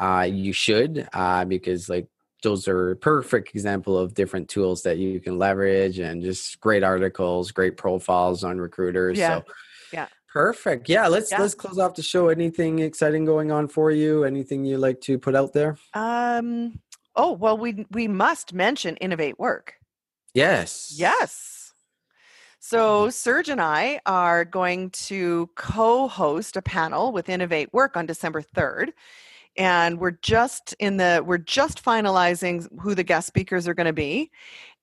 uh, 0.00 0.28
you 0.30 0.52
should 0.52 1.08
uh, 1.12 1.44
because 1.44 1.88
like 1.88 2.08
those 2.42 2.68
are 2.68 2.92
a 2.92 2.96
perfect 2.96 3.50
example 3.50 3.98
of 3.98 4.14
different 4.14 4.48
tools 4.48 4.82
that 4.82 4.98
you 4.98 5.20
can 5.20 5.38
leverage 5.38 5.98
and 5.98 6.22
just 6.22 6.60
great 6.60 6.84
articles, 6.84 7.50
great 7.50 7.76
profiles 7.76 8.44
on 8.44 8.58
recruiters. 8.58 9.18
Yeah. 9.18 9.38
So 9.38 9.44
yeah. 9.92 10.06
Perfect. 10.32 10.88
Yeah, 10.88 11.06
let's 11.08 11.32
yeah. 11.32 11.40
let's 11.40 11.54
close 11.54 11.78
off 11.78 11.94
the 11.94 12.02
show. 12.02 12.28
Anything 12.28 12.80
exciting 12.80 13.24
going 13.24 13.50
on 13.50 13.68
for 13.68 13.90
you? 13.90 14.24
Anything 14.24 14.64
you 14.64 14.76
like 14.76 15.00
to 15.02 15.18
put 15.18 15.34
out 15.34 15.54
there? 15.54 15.78
Um 15.94 16.78
Oh, 17.16 17.32
well, 17.32 17.56
we 17.56 17.86
we 17.90 18.08
must 18.08 18.52
mention 18.52 18.96
Innovate 18.96 19.38
Work. 19.38 19.74
Yes. 20.34 20.94
Yes. 20.94 21.72
So 22.60 23.10
Serge 23.10 23.48
and 23.48 23.60
I 23.60 24.00
are 24.06 24.44
going 24.44 24.90
to 24.90 25.48
co-host 25.54 26.56
a 26.56 26.62
panel 26.62 27.12
with 27.12 27.28
Innovate 27.28 27.72
Work 27.72 27.96
on 27.96 28.06
December 28.06 28.42
3rd. 28.42 28.90
And 29.56 29.98
we're 30.00 30.18
just 30.22 30.74
in 30.80 30.96
the 30.96 31.22
we're 31.24 31.38
just 31.38 31.82
finalizing 31.82 32.66
who 32.80 32.94
the 32.94 33.04
guest 33.04 33.28
speakers 33.28 33.68
are 33.68 33.74
going 33.74 33.86
to 33.86 33.92
be. 33.92 34.30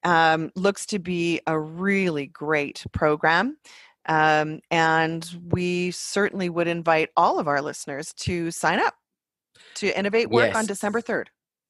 Um, 0.03 0.51
looks 0.55 0.86
to 0.88 0.99
be 0.99 1.41
a 1.45 1.59
really 1.59 2.25
great 2.25 2.86
program. 2.93 3.57
Um, 4.05 4.61
and 4.71 5.29
we 5.49 5.91
certainly 5.91 6.49
would 6.49 6.67
invite 6.67 7.09
all 7.15 7.38
of 7.38 7.47
our 7.47 7.61
listeners 7.61 8.13
to 8.19 8.49
sign 8.51 8.79
up 8.79 8.95
to 9.75 9.97
Innovate 9.97 10.29
Work 10.29 10.47
yes. 10.47 10.55
on 10.55 10.65
December 10.65 11.01
3rd. 11.01 11.27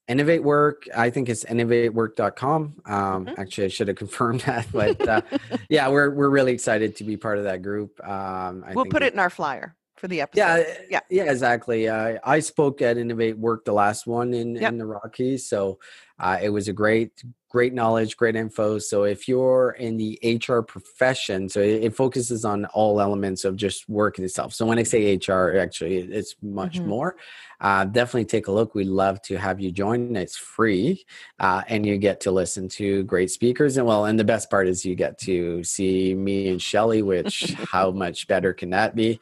Innovate 0.08 0.44
Work, 0.44 0.84
I 0.96 1.10
think 1.10 1.30
it's 1.30 1.46
innovatework.com. 1.46 2.82
Um, 2.86 3.26
mm-hmm. 3.26 3.40
Actually, 3.40 3.66
I 3.66 3.68
should 3.70 3.88
have 3.88 3.98
confirmed 4.06 4.42
that, 4.42 4.68
but 4.74 5.08
uh, 5.08 5.22
yeah, 5.70 5.90
we're 5.90 6.10
we're 6.10 6.30
really 6.30 6.52
excited 6.52 6.96
to 6.98 7.04
be 7.04 7.18
part 7.18 7.38
of 7.38 7.46
that 7.46 7.62
group. 7.62 8.06
Um, 8.08 8.66
we'll 8.74 8.86
put 8.86 9.04
it 9.04 9.14
in 9.14 9.20
our 9.20 9.30
flyer 9.30 9.76
for 9.96 10.08
the 10.08 10.22
episode. 10.22 10.42
Yeah, 10.42 10.64
yeah, 10.90 11.00
yeah, 11.10 11.32
exactly. 11.32 11.88
Uh, 11.88 12.18
I 12.24 12.40
spoke 12.40 12.82
at 12.82 12.98
Innovate 12.98 13.38
Work, 13.38 13.64
the 13.64 13.74
last 13.74 14.06
one 14.06 14.34
in 14.34 14.56
yep. 14.56 14.72
in 14.72 14.78
the 14.78 14.86
Rockies, 14.86 15.48
so 15.48 15.80
uh, 16.20 16.38
it 16.42 16.50
was 16.50 16.68
a 16.68 16.74
great 16.74 17.24
great 17.54 17.74
knowledge, 17.74 18.18
great 18.18 18.36
info. 18.36 18.80
So 18.80 19.04
if 19.04 19.28
you're 19.28 19.76
in 19.78 19.96
the 19.96 20.20
HR 20.24 20.62
profession, 20.62 21.48
so 21.48 21.62
it, 21.62 21.84
it, 21.84 21.96
focuses 21.96 22.46
on 22.46 22.66
all 22.74 23.00
elements 23.00 23.46
of 23.46 23.56
just 23.56 23.88
work 23.88 24.18
itself. 24.18 24.56
So 24.56 24.66
when 24.66 24.80
I 24.80 24.84
say 24.84 25.16
HR, 25.16 25.56
actually, 25.60 25.98
it's 25.98 26.36
much 26.42 26.80
mm-hmm. 26.80 26.90
more. 26.90 27.16
Uh, 27.64 27.86
definitely 27.86 28.26
take 28.26 28.48
a 28.48 28.52
look. 28.52 28.76
We'd 28.76 28.88
love 28.88 29.22
to 29.24 29.38
have 29.38 29.60
you 29.60 29.72
join. 29.72 30.16
It's 30.16 30.38
free, 30.38 31.06
uh, 31.40 31.64
and 31.68 31.86
you 31.86 31.98
get 31.98 32.20
to 32.22 32.32
listen 32.32 32.68
to 32.70 33.04
great 33.04 33.32
speakers. 33.32 33.78
And 33.78 33.88
well, 33.88 34.06
and 34.06 34.20
the 34.20 34.24
best 34.24 34.50
part 34.50 34.68
is 34.68 34.86
you 34.86 34.96
get 34.96 35.18
to 35.20 35.64
see 35.64 36.14
me 36.14 36.50
and 36.50 36.62
Shelley, 36.62 37.02
which 37.02 37.54
how 37.72 37.92
much 38.04 38.28
better 38.28 38.54
can 38.54 38.70
that 38.72 38.96
be? 38.96 39.20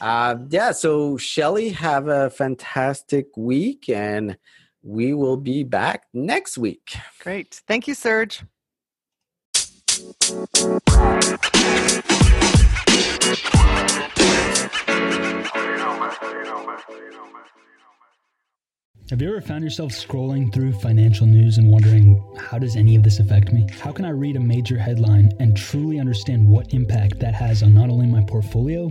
Uh, 0.00 0.36
yeah. 0.48 0.70
So 0.70 1.16
Shelley, 1.16 1.70
have 1.70 2.06
a 2.08 2.30
fantastic 2.30 3.36
week 3.36 3.88
and 3.88 4.38
we 4.82 5.14
will 5.14 5.36
be 5.36 5.64
back 5.64 6.06
next 6.12 6.58
week. 6.58 6.96
Great. 7.20 7.60
Thank 7.66 7.88
you, 7.88 7.94
Serge. 7.94 8.42
Have 19.12 19.20
you 19.20 19.28
ever 19.28 19.42
found 19.42 19.62
yourself 19.62 19.92
scrolling 19.92 20.50
through 20.54 20.72
financial 20.72 21.26
news 21.26 21.58
and 21.58 21.70
wondering, 21.70 22.24
how 22.38 22.58
does 22.58 22.76
any 22.76 22.96
of 22.96 23.02
this 23.02 23.18
affect 23.18 23.52
me? 23.52 23.66
How 23.78 23.92
can 23.92 24.06
I 24.06 24.08
read 24.08 24.36
a 24.36 24.40
major 24.40 24.78
headline 24.78 25.32
and 25.38 25.54
truly 25.54 26.00
understand 26.00 26.48
what 26.48 26.72
impact 26.72 27.18
that 27.18 27.34
has 27.34 27.62
on 27.62 27.74
not 27.74 27.90
only 27.90 28.06
my 28.06 28.22
portfolio, 28.22 28.90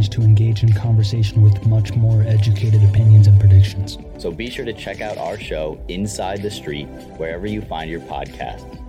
listeners 0.01 0.09
to 0.09 0.27
engage 0.27 0.63
in 0.63 0.73
conversation 0.73 1.41
with 1.41 1.65
much 1.67 1.93
more 1.93 2.23
educated 2.23 2.83
opinions 2.83 3.27
and 3.27 3.39
predictions. 3.39 3.97
So 4.17 4.31
be 4.31 4.49
sure 4.49 4.65
to 4.65 4.73
check 4.73 5.01
out 5.01 5.17
our 5.17 5.37
show, 5.37 5.79
Inside 5.87 6.41
the 6.41 6.49
Street, 6.51 6.87
wherever 7.17 7.45
you 7.45 7.61
find 7.61 7.89
your 7.89 8.01
podcast. 8.01 8.80